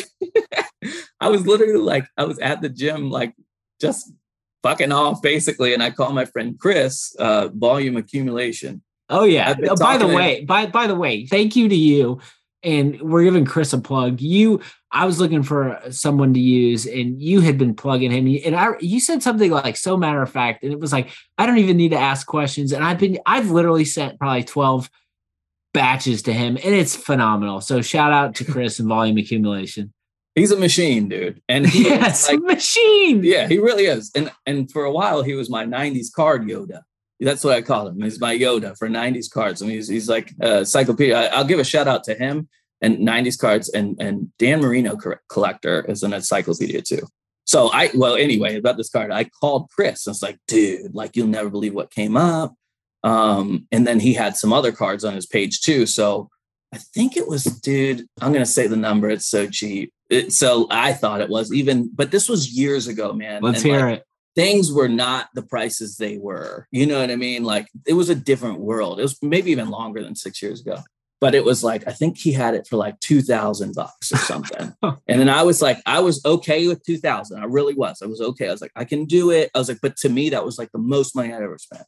I 1.21 1.29
was 1.29 1.47
literally 1.47 1.75
like, 1.75 2.07
I 2.17 2.25
was 2.25 2.39
at 2.39 2.61
the 2.61 2.69
gym, 2.69 3.11
like 3.11 3.35
just 3.81 4.13
fucking 4.63 4.93
off 4.93 5.21
basically. 5.23 5.75
And 5.75 5.83
I 5.83 5.91
call 5.91 6.13
my 6.13 6.25
friend 6.25 6.59
Chris, 6.59 7.15
uh, 7.19 7.49
volume 7.49 7.97
accumulation. 7.97 8.83
Oh 9.09 9.25
yeah. 9.25 9.55
Oh, 9.69 9.77
by 9.77 9.99
the 9.99 10.09
way, 10.09 10.45
by 10.45 10.67
by 10.67 10.87
the 10.87 10.95
way, 10.95 11.27
thank 11.27 11.57
you 11.57 11.69
to 11.69 11.75
you. 11.75 12.21
And 12.65 13.01
we're 13.01 13.25
giving 13.25 13.45
Chris 13.45 13.73
a 13.73 13.79
plug. 13.79 14.21
You, 14.21 14.61
I 14.91 15.05
was 15.05 15.21
looking 15.21 15.43
for 15.43 15.81
someone 15.91 16.33
to 16.35 16.41
use, 16.41 16.87
and 16.87 17.21
you 17.21 17.41
had 17.41 17.59
been 17.59 17.75
plugging 17.75 18.11
him. 18.11 18.27
And 18.45 18.57
I, 18.57 18.71
you 18.81 19.01
said 19.01 19.23
something 19.23 19.51
like 19.51 19.77
so 19.77 19.97
matter 19.97 20.23
of 20.23 20.31
fact, 20.31 20.65
and 20.65 20.73
it 20.73 20.81
was 20.81 20.93
like 20.93 21.11
I 21.37 21.47
don't 21.47 21.59
even 21.59 21.77
need 21.77 21.91
to 21.91 21.99
ask 21.99 22.27
questions. 22.27 22.73
And 22.73 22.83
I've 22.83 22.99
been, 22.99 23.19
I've 23.27 23.51
literally 23.51 23.85
sent 23.85 24.19
probably 24.19 24.45
twelve 24.45 24.91
batches 25.75 26.23
to 26.23 26.33
him, 26.33 26.57
and 26.57 26.75
it's 26.75 26.97
phenomenal. 26.97 27.61
So 27.61 27.83
shout 27.83 28.13
out 28.13 28.35
to 28.37 28.45
Chris 28.45 28.79
and 28.79 28.89
Volume 28.89 29.19
Accumulation. 29.19 29.93
He's 30.35 30.51
a 30.51 30.57
machine, 30.57 31.09
dude. 31.09 31.41
And 31.49 31.67
he 31.67 31.85
yes, 31.89 32.29
like, 32.29 32.41
machine. 32.41 33.23
Yeah, 33.23 33.47
he 33.47 33.59
really 33.59 33.85
is. 33.85 34.11
And 34.15 34.33
and 34.47 34.71
for 34.71 34.85
a 34.85 34.93
while 34.93 35.23
he 35.23 35.35
was 35.35 35.49
my 35.49 35.65
90s 35.65 36.13
card 36.15 36.43
Yoda. 36.43 36.83
That's 37.21 37.45
what 37.45 37.55
I 37.55 37.63
call 37.63 37.89
him. 37.89 38.01
He's 38.01 38.21
my 38.21 38.37
Yoda 38.37 38.77
for 38.77 38.89
90s 38.89 39.31
cards. 39.31 39.63
I 39.63 39.67
mean, 39.67 39.77
he's, 39.77 39.89
he's 39.89 40.09
like 40.09 40.33
a 40.41 40.59
encyclopedia. 40.59 41.17
I, 41.17 41.39
will 41.39 41.49
give 41.49 41.61
a 41.61 41.65
shout 41.65 41.89
out 41.89 42.05
to 42.05 42.15
him 42.15 42.49
and 42.81 42.99
90s 42.99 43.39
cards 43.39 43.69
and 43.71 43.97
and 44.01 44.31
Dan 44.39 44.61
Marino 44.61 44.97
collector 45.29 45.85
is 45.89 46.03
an 46.03 46.13
encyclopedia 46.13 46.83
too. 46.83 47.07
So 47.47 47.71
I 47.73 47.91
well 47.95 48.15
anyway 48.15 48.57
about 48.57 48.77
this 48.77 48.91
card, 48.91 49.11
I 49.11 49.25
called 49.25 49.71
Chris. 49.71 50.07
I 50.07 50.11
was 50.11 50.23
like, 50.23 50.39
dude, 50.49 50.95
like 50.95 51.17
you'll 51.17 51.27
never 51.29 51.51
believe 51.51 51.75
what 51.75 51.91
came 51.91 52.17
up. 52.17 52.55
Um, 53.03 53.67
and 53.71 53.87
then 53.87 54.01
he 54.01 54.15
had 54.15 54.37
some 54.37 54.53
other 54.53 54.73
cards 54.73 55.05
on 55.05 55.15
his 55.15 55.27
page 55.27 55.61
too. 55.61 55.87
So 55.87 56.31
I 56.73 56.79
think 56.79 57.17
it 57.17 57.29
was, 57.29 57.45
dude, 57.45 58.07
I'm 58.21 58.33
gonna 58.33 58.47
say 58.47 58.67
the 58.67 58.77
number. 58.77 59.09
It's 59.09 59.27
so 59.27 59.47
cheap. 59.47 59.93
It, 60.11 60.33
so 60.33 60.67
I 60.71 60.93
thought 60.93 61.21
it 61.21 61.29
was 61.29 61.53
even, 61.53 61.91
but 61.95 62.11
this 62.11 62.29
was 62.29 62.53
years 62.53 62.89
ago, 62.89 63.13
man. 63.13 63.43
Let's 63.43 63.63
and 63.63 63.73
hear 63.73 63.87
like, 63.87 63.99
it. 63.99 64.07
Things 64.35 64.73
were 64.73 64.89
not 64.89 65.29
the 65.35 65.43
prices 65.43 65.97
they 65.97 66.19
were. 66.19 66.67
You 66.71 66.87
know 66.87 67.01
what 67.01 67.11
I 67.11 67.17
mean? 67.17 67.45
Like 67.45 67.69
it 67.87 67.95
was 67.95 68.09
a 68.09 68.15
different 68.15 68.61
world. 68.61 68.99
It 68.99 69.03
was 69.03 69.23
maybe 69.23 69.51
even 69.51 69.71
longer 69.71 70.03
than 70.03 70.17
six 70.17 70.43
years 70.43 70.61
ago. 70.61 70.79
But 71.21 71.35
it 71.35 71.45
was 71.45 71.63
like 71.65 71.87
I 71.87 71.93
think 71.93 72.19
he 72.19 72.33
had 72.33 72.55
it 72.55 72.67
for 72.67 72.77
like 72.77 72.99
two 73.01 73.23
thousand 73.23 73.75
bucks 73.75 74.13
or 74.13 74.17
something. 74.17 74.75
and 74.83 75.21
then 75.21 75.29
I 75.29 75.43
was 75.43 75.63
like, 75.63 75.79
I 75.87 76.01
was 76.01 76.25
okay 76.25 76.67
with 76.69 76.85
two 76.85 76.99
thousand. 76.99 77.41
I 77.41 77.45
really 77.45 77.75
was. 77.75 78.03
I 78.03 78.07
was 78.07 78.21
okay. 78.21 78.49
I 78.49 78.53
was 78.53 78.61
like, 78.61 78.73
I 78.77 78.85
can 78.85 79.05
do 79.07 79.31
it. 79.31 79.51
I 79.55 79.59
was 79.59 79.69
like, 79.69 79.81
but 79.81 79.97
to 79.99 80.09
me, 80.09 80.31
that 80.31 80.45
was 80.45 80.59
like 80.59 80.73
the 80.73 80.79
most 80.79 81.15
money 81.15 81.33
I'd 81.33 81.43
ever 81.43 81.59
spent. 81.59 81.85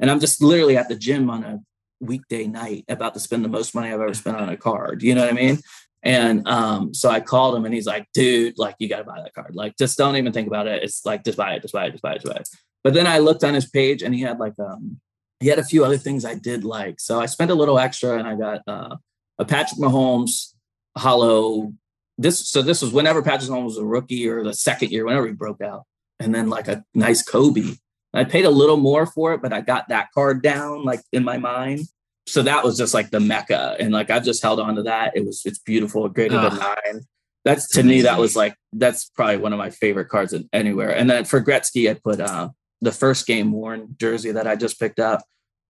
And 0.00 0.10
I'm 0.10 0.18
just 0.18 0.42
literally 0.42 0.76
at 0.76 0.88
the 0.88 0.96
gym 0.96 1.28
on 1.28 1.44
a 1.44 1.60
weekday 2.00 2.46
night 2.46 2.84
about 2.88 3.14
to 3.14 3.20
spend 3.20 3.44
the 3.44 3.48
most 3.48 3.74
money 3.74 3.88
I've 3.88 4.00
ever 4.00 4.14
spent 4.14 4.38
on 4.38 4.48
a 4.48 4.56
card. 4.56 5.02
You 5.02 5.14
know 5.14 5.20
what 5.20 5.30
I 5.30 5.34
mean? 5.34 5.58
And 6.02 6.46
um, 6.48 6.94
so 6.94 7.10
I 7.10 7.20
called 7.20 7.54
him 7.54 7.64
and 7.64 7.74
he's 7.74 7.86
like, 7.86 8.06
dude, 8.14 8.58
like 8.58 8.74
you 8.78 8.88
got 8.88 8.98
to 8.98 9.04
buy 9.04 9.20
that 9.20 9.34
card. 9.34 9.54
Like, 9.54 9.76
just 9.76 9.98
don't 9.98 10.16
even 10.16 10.32
think 10.32 10.48
about 10.48 10.66
it. 10.66 10.82
It's 10.82 11.04
like, 11.04 11.24
just 11.24 11.36
buy 11.36 11.54
it, 11.54 11.62
just 11.62 11.74
buy 11.74 11.86
it, 11.86 11.90
just 11.90 12.02
buy 12.02 12.12
it, 12.12 12.22
just 12.22 12.32
buy 12.32 12.40
it. 12.40 12.48
But 12.82 12.94
then 12.94 13.06
I 13.06 13.18
looked 13.18 13.44
on 13.44 13.54
his 13.54 13.68
page 13.68 14.02
and 14.02 14.14
he 14.14 14.22
had 14.22 14.38
like, 14.38 14.54
um, 14.58 14.98
he 15.40 15.48
had 15.48 15.58
a 15.58 15.64
few 15.64 15.84
other 15.84 15.98
things 15.98 16.24
I 16.24 16.34
did 16.34 16.64
like. 16.64 17.00
So 17.00 17.20
I 17.20 17.26
spent 17.26 17.50
a 17.50 17.54
little 17.54 17.78
extra 17.78 18.18
and 18.18 18.26
I 18.26 18.34
got 18.34 18.62
uh, 18.66 18.96
a 19.38 19.44
Patrick 19.44 19.80
Mahomes 19.80 20.54
hollow. 20.96 21.72
This, 22.16 22.48
so 22.48 22.62
this 22.62 22.82
was 22.82 22.92
whenever 22.92 23.22
Patrick 23.22 23.50
Mahomes 23.50 23.64
was 23.64 23.78
a 23.78 23.84
rookie 23.84 24.28
or 24.28 24.42
the 24.42 24.54
second 24.54 24.90
year, 24.90 25.04
whenever 25.04 25.26
he 25.26 25.32
broke 25.32 25.60
out. 25.60 25.84
And 26.18 26.34
then 26.34 26.48
like 26.48 26.68
a 26.68 26.84
nice 26.94 27.22
Kobe. 27.22 27.74
I 28.12 28.24
paid 28.24 28.44
a 28.44 28.50
little 28.50 28.76
more 28.76 29.06
for 29.06 29.34
it, 29.34 29.42
but 29.42 29.52
I 29.52 29.60
got 29.60 29.88
that 29.88 30.08
card 30.12 30.42
down 30.42 30.84
like 30.84 31.00
in 31.12 31.24
my 31.24 31.38
mind 31.38 31.80
so 32.26 32.42
that 32.42 32.64
was 32.64 32.76
just 32.76 32.94
like 32.94 33.10
the 33.10 33.20
mecca 33.20 33.76
and 33.80 33.92
like 33.92 34.10
i've 34.10 34.24
just 34.24 34.42
held 34.42 34.60
on 34.60 34.76
to 34.76 34.82
that. 34.82 35.16
It 35.16 35.24
was 35.24 35.42
it's 35.44 35.58
beautiful 35.58 36.08
graded 36.08 36.38
than 36.38 36.56
nine 36.56 37.06
that's 37.44 37.68
to 37.68 37.82
me 37.82 38.02
that 38.02 38.18
was 38.18 38.36
like 38.36 38.54
that's 38.72 39.06
probably 39.06 39.38
one 39.38 39.52
of 39.52 39.58
my 39.58 39.70
favorite 39.70 40.08
cards 40.08 40.34
anywhere. 40.52 40.94
And 40.94 41.08
then 41.08 41.24
for 41.24 41.40
gretzky 41.40 41.90
i 41.90 41.94
put 41.94 42.20
uh 42.20 42.50
the 42.82 42.92
first 42.92 43.26
game 43.26 43.52
worn 43.52 43.94
jersey 43.98 44.32
that 44.32 44.46
i 44.46 44.56
just 44.56 44.78
picked 44.78 45.00
up. 45.00 45.22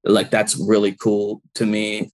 Like 0.05 0.31
that's 0.31 0.57
really 0.57 0.93
cool 0.93 1.43
to 1.55 1.67
me. 1.67 2.11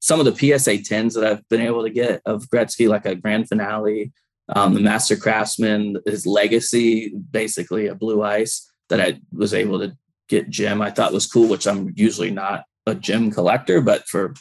Some 0.00 0.20
of 0.20 0.26
the 0.26 0.34
psa 0.34 0.78
10s 0.78 1.14
that 1.14 1.24
i've 1.24 1.48
been 1.48 1.62
able 1.62 1.82
to 1.82 1.90
get 1.90 2.20
of 2.26 2.44
gretzky 2.48 2.88
like 2.88 3.06
a 3.06 3.14
grand 3.14 3.48
finale 3.48 4.12
um, 4.50 4.74
the 4.74 4.80
master 4.80 5.16
craftsman 5.16 5.96
his 6.04 6.26
legacy 6.26 7.14
basically 7.30 7.86
a 7.86 7.94
blue 7.94 8.22
ice 8.22 8.70
that 8.90 9.00
i 9.00 9.18
was 9.32 9.54
able 9.54 9.78
to 9.78 9.96
get 10.28 10.50
jim 10.50 10.82
i 10.82 10.90
thought 10.90 11.14
was 11.14 11.26
cool 11.26 11.48
which 11.48 11.66
i'm 11.66 11.90
usually 11.96 12.30
not 12.30 12.64
a 12.86 12.94
gym 12.94 13.30
collector, 13.30 13.80
but 13.80 14.06
for 14.08 14.34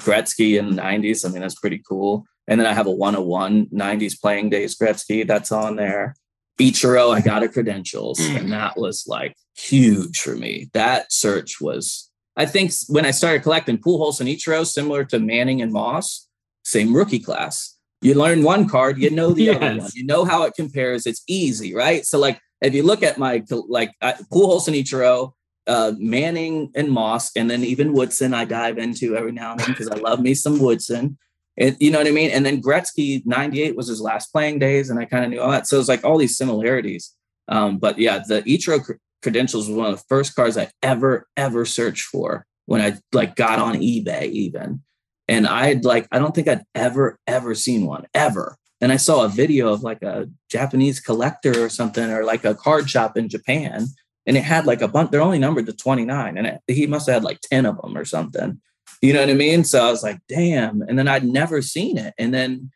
Gretzky 0.00 0.58
in 0.58 0.74
the 0.74 0.82
90s, 0.82 1.24
I 1.24 1.32
mean, 1.32 1.42
that's 1.42 1.58
pretty 1.58 1.82
cool. 1.86 2.24
And 2.48 2.60
then 2.60 2.66
I 2.66 2.72
have 2.72 2.86
a 2.86 2.90
101 2.90 3.66
90s 3.66 4.20
playing 4.20 4.50
days 4.50 4.76
Gretzky 4.76 5.26
that's 5.26 5.52
on 5.52 5.76
there. 5.76 6.14
Ichiro, 6.60 7.14
I 7.14 7.20
got 7.20 7.42
a 7.42 7.48
credentials, 7.48 8.18
mm. 8.18 8.36
and 8.36 8.52
that 8.52 8.76
was 8.76 9.04
like 9.06 9.34
huge 9.56 10.20
for 10.20 10.36
me. 10.36 10.68
That 10.74 11.10
search 11.10 11.60
was, 11.60 12.10
I 12.36 12.44
think, 12.44 12.72
when 12.88 13.06
I 13.06 13.12
started 13.12 13.42
collecting 13.42 13.78
Pujols 13.78 14.20
and 14.20 14.28
Ichiro, 14.28 14.66
similar 14.66 15.04
to 15.06 15.18
Manning 15.18 15.62
and 15.62 15.72
Moss, 15.72 16.28
same 16.64 16.94
rookie 16.94 17.18
class. 17.18 17.76
You 18.02 18.14
learn 18.14 18.42
one 18.42 18.68
card, 18.68 18.98
you 18.98 19.10
know 19.10 19.32
the 19.32 19.44
yes. 19.44 19.56
other 19.62 19.78
one, 19.78 19.90
you 19.94 20.04
know 20.04 20.24
how 20.24 20.42
it 20.42 20.54
compares. 20.54 21.06
It's 21.06 21.22
easy, 21.26 21.74
right? 21.74 22.04
So, 22.04 22.18
like, 22.18 22.40
if 22.60 22.74
you 22.74 22.82
look 22.82 23.02
at 23.02 23.16
my 23.16 23.42
like 23.68 23.92
Pujols 24.02 24.66
and 24.66 24.76
Ichiro, 24.76 25.32
uh, 25.66 25.92
Manning 25.98 26.70
and 26.74 26.90
Moss, 26.90 27.30
and 27.36 27.50
then 27.50 27.64
even 27.64 27.92
Woodson, 27.92 28.34
I 28.34 28.44
dive 28.44 28.78
into 28.78 29.16
every 29.16 29.32
now 29.32 29.52
and 29.52 29.60
then 29.60 29.70
because 29.70 29.88
I 29.88 29.96
love 29.96 30.20
me 30.20 30.34
some 30.34 30.58
Woodson. 30.58 31.18
You 31.56 31.90
know 31.90 31.98
what 31.98 32.06
I 32.06 32.12
mean? 32.12 32.30
And 32.30 32.46
then 32.46 32.62
Gretzky, 32.62 33.22
98 33.26 33.76
was 33.76 33.88
his 33.88 34.00
last 34.00 34.32
playing 34.32 34.60
days, 34.60 34.88
and 34.88 34.98
I 34.98 35.04
kind 35.04 35.24
of 35.24 35.30
knew 35.30 35.40
all 35.40 35.50
that. 35.50 35.66
So 35.66 35.78
it's 35.78 35.88
like 35.88 36.04
all 36.04 36.16
these 36.16 36.36
similarities. 36.36 37.14
Um, 37.48 37.78
but 37.78 37.98
yeah, 37.98 38.22
the 38.26 38.42
Ichiro 38.42 38.82
cr- 38.82 38.92
credentials 39.22 39.68
was 39.68 39.76
one 39.76 39.90
of 39.92 39.98
the 39.98 40.04
first 40.08 40.34
cards 40.34 40.56
I 40.56 40.70
ever 40.82 41.26
ever 41.36 41.64
searched 41.64 42.04
for 42.04 42.46
when 42.66 42.80
I 42.80 42.98
like 43.12 43.36
got 43.36 43.58
on 43.58 43.74
eBay 43.74 44.30
even. 44.30 44.82
And 45.28 45.46
I'd 45.46 45.84
like 45.84 46.06
I 46.12 46.18
don't 46.18 46.34
think 46.34 46.48
I'd 46.48 46.64
ever 46.74 47.18
ever 47.26 47.54
seen 47.54 47.86
one 47.86 48.06
ever. 48.14 48.56
And 48.80 48.92
I 48.92 48.96
saw 48.96 49.24
a 49.24 49.28
video 49.28 49.72
of 49.72 49.82
like 49.82 50.02
a 50.02 50.28
Japanese 50.50 51.00
collector 51.00 51.62
or 51.62 51.68
something 51.68 52.10
or 52.10 52.24
like 52.24 52.44
a 52.44 52.54
card 52.54 52.88
shop 52.88 53.16
in 53.16 53.28
Japan 53.28 53.86
and 54.30 54.36
it 54.36 54.44
had 54.44 54.64
like 54.64 54.80
a 54.80 54.86
bunch 54.86 55.10
they're 55.10 55.20
only 55.20 55.40
numbered 55.40 55.66
to 55.66 55.72
29 55.72 56.38
and 56.38 56.46
it, 56.46 56.60
he 56.68 56.86
must 56.86 57.08
have 57.08 57.14
had 57.14 57.24
like 57.24 57.40
10 57.40 57.66
of 57.66 57.82
them 57.82 57.98
or 57.98 58.04
something. 58.04 58.60
You 59.02 59.12
know 59.12 59.18
what 59.22 59.28
I 59.28 59.34
mean? 59.34 59.64
So 59.64 59.84
I 59.84 59.90
was 59.90 60.04
like, 60.04 60.20
damn. 60.28 60.82
And 60.82 60.96
then 60.96 61.08
I'd 61.08 61.24
never 61.24 61.60
seen 61.60 61.98
it. 61.98 62.14
And 62.16 62.32
then 62.32 62.70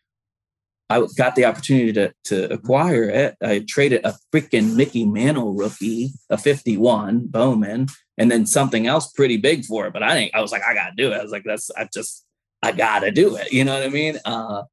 I 0.90 1.06
got 1.16 1.36
the 1.36 1.44
opportunity 1.44 1.92
to, 1.92 2.12
to 2.24 2.52
acquire 2.52 3.04
it. 3.04 3.36
I 3.40 3.64
traded 3.68 4.04
a 4.04 4.16
freaking 4.32 4.74
Mickey 4.74 5.06
Mantle 5.06 5.54
rookie, 5.54 6.14
a 6.28 6.36
51 6.36 7.28
Bowman, 7.28 7.86
and 8.18 8.32
then 8.32 8.46
something 8.46 8.88
else 8.88 9.12
pretty 9.12 9.36
big 9.36 9.64
for 9.64 9.86
it. 9.86 9.92
But 9.92 10.02
I 10.02 10.10
think 10.10 10.32
I 10.34 10.40
was 10.40 10.50
like, 10.50 10.62
I 10.68 10.74
gotta 10.74 10.96
do 10.96 11.12
it. 11.12 11.20
I 11.20 11.22
was 11.22 11.30
like, 11.30 11.44
that's 11.44 11.70
I 11.70 11.88
just 11.94 12.26
I 12.64 12.72
gotta 12.72 13.12
do 13.12 13.36
it. 13.36 13.52
You 13.52 13.62
know 13.62 13.74
what 13.74 13.86
I 13.86 13.90
mean? 13.90 14.18
Uh, 14.24 14.64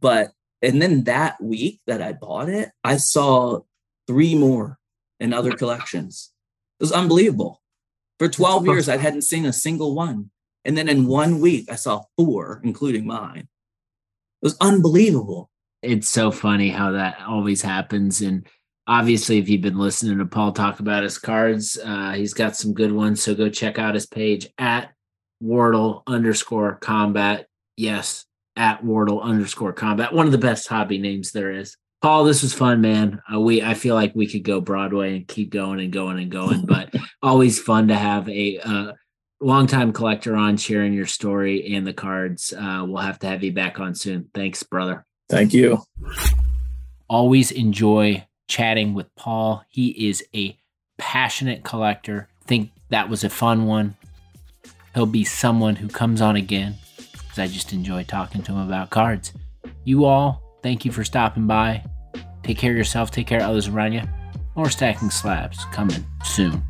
but 0.00 0.30
and 0.62 0.80
then 0.80 1.04
that 1.04 1.42
week 1.42 1.82
that 1.86 2.00
I 2.00 2.14
bought 2.14 2.48
it, 2.48 2.70
I 2.82 2.96
saw 2.96 3.60
three 4.06 4.34
more 4.34 4.78
in 5.22 5.32
other 5.32 5.52
collections. 5.52 6.32
It 6.80 6.84
was 6.84 6.92
unbelievable. 6.92 7.62
For 8.18 8.28
12 8.28 8.66
years, 8.66 8.88
I 8.88 8.98
hadn't 8.98 9.22
seen 9.22 9.46
a 9.46 9.52
single 9.52 9.94
one. 9.94 10.30
And 10.64 10.76
then 10.76 10.88
in 10.88 11.06
one 11.06 11.40
week, 11.40 11.70
I 11.70 11.74
saw 11.74 12.02
four, 12.16 12.60
including 12.62 13.06
mine. 13.06 13.48
It 14.42 14.46
was 14.46 14.56
unbelievable 14.60 15.50
it's 15.82 16.08
so 16.08 16.30
funny 16.30 16.70
how 16.70 16.92
that 16.92 17.20
always 17.26 17.60
happens. 17.60 18.22
And 18.22 18.46
obviously, 18.86 19.38
if 19.38 19.48
you've 19.48 19.60
been 19.60 19.78
listening 19.78 20.18
to 20.18 20.24
Paul 20.24 20.52
talk 20.52 20.80
about 20.80 21.02
his 21.02 21.18
cards, 21.18 21.78
uh, 21.84 22.12
he's 22.12 22.34
got 22.34 22.56
some 22.56 22.72
good 22.72 22.92
ones. 22.92 23.22
So 23.22 23.34
go 23.34 23.48
check 23.48 23.78
out 23.78 23.94
his 23.94 24.06
page 24.06 24.48
at 24.58 24.92
Wardle 25.40 26.04
underscore 26.06 26.78
Kombat. 26.80 27.44
Yes, 27.76 28.24
at 28.56 28.84
Wardle 28.84 29.20
underscore 29.20 29.74
Kombat. 29.74 30.12
One 30.12 30.26
of 30.26 30.32
the 30.32 30.38
best 30.38 30.68
hobby 30.68 30.98
names 30.98 31.32
there 31.32 31.50
is. 31.50 31.76
Paul, 32.02 32.24
this 32.24 32.42
was 32.42 32.52
fun, 32.52 32.80
man. 32.80 33.22
Uh, 33.32 33.38
we 33.38 33.62
I 33.62 33.74
feel 33.74 33.94
like 33.94 34.14
we 34.14 34.26
could 34.26 34.42
go 34.42 34.60
Broadway 34.60 35.16
and 35.16 35.28
keep 35.28 35.50
going 35.50 35.78
and 35.78 35.92
going 35.92 36.18
and 36.18 36.30
going, 36.30 36.62
but 36.66 36.92
always 37.22 37.60
fun 37.60 37.88
to 37.88 37.94
have 37.94 38.28
a 38.28 38.58
uh, 38.58 38.92
longtime 39.40 39.92
collector 39.92 40.34
on 40.34 40.56
sharing 40.56 40.92
your 40.92 41.06
story 41.06 41.74
and 41.74 41.86
the 41.86 41.92
cards. 41.92 42.52
Uh, 42.52 42.84
we'll 42.86 43.02
have 43.02 43.20
to 43.20 43.28
have 43.28 43.44
you 43.44 43.52
back 43.52 43.78
on 43.78 43.94
soon. 43.94 44.28
Thanks, 44.34 44.64
brother. 44.64 45.06
Thank 45.28 45.54
you. 45.54 45.82
Always 47.08 47.52
enjoy 47.52 48.26
chatting 48.48 48.94
with 48.94 49.14
Paul. 49.14 49.64
He 49.68 50.08
is 50.08 50.24
a 50.34 50.58
passionate 50.98 51.62
collector. 51.62 52.28
Think 52.46 52.70
that 52.88 53.08
was 53.08 53.22
a 53.22 53.30
fun 53.30 53.66
one. 53.66 53.96
He'll 54.94 55.06
be 55.06 55.24
someone 55.24 55.76
who 55.76 55.88
comes 55.88 56.20
on 56.20 56.34
again 56.34 56.74
because 56.96 57.38
I 57.38 57.46
just 57.46 57.72
enjoy 57.72 58.02
talking 58.02 58.42
to 58.42 58.52
him 58.52 58.58
about 58.58 58.90
cards. 58.90 59.32
You 59.84 60.04
all, 60.04 60.42
thank 60.64 60.84
you 60.84 60.90
for 60.90 61.04
stopping 61.04 61.46
by. 61.46 61.84
Take 62.42 62.58
care 62.58 62.72
of 62.72 62.76
yourself, 62.76 63.10
take 63.10 63.26
care 63.26 63.40
of 63.40 63.48
others 63.48 63.68
around 63.68 63.92
you. 63.92 64.02
More 64.56 64.68
stacking 64.68 65.10
slabs 65.10 65.64
coming 65.66 66.04
soon. 66.24 66.62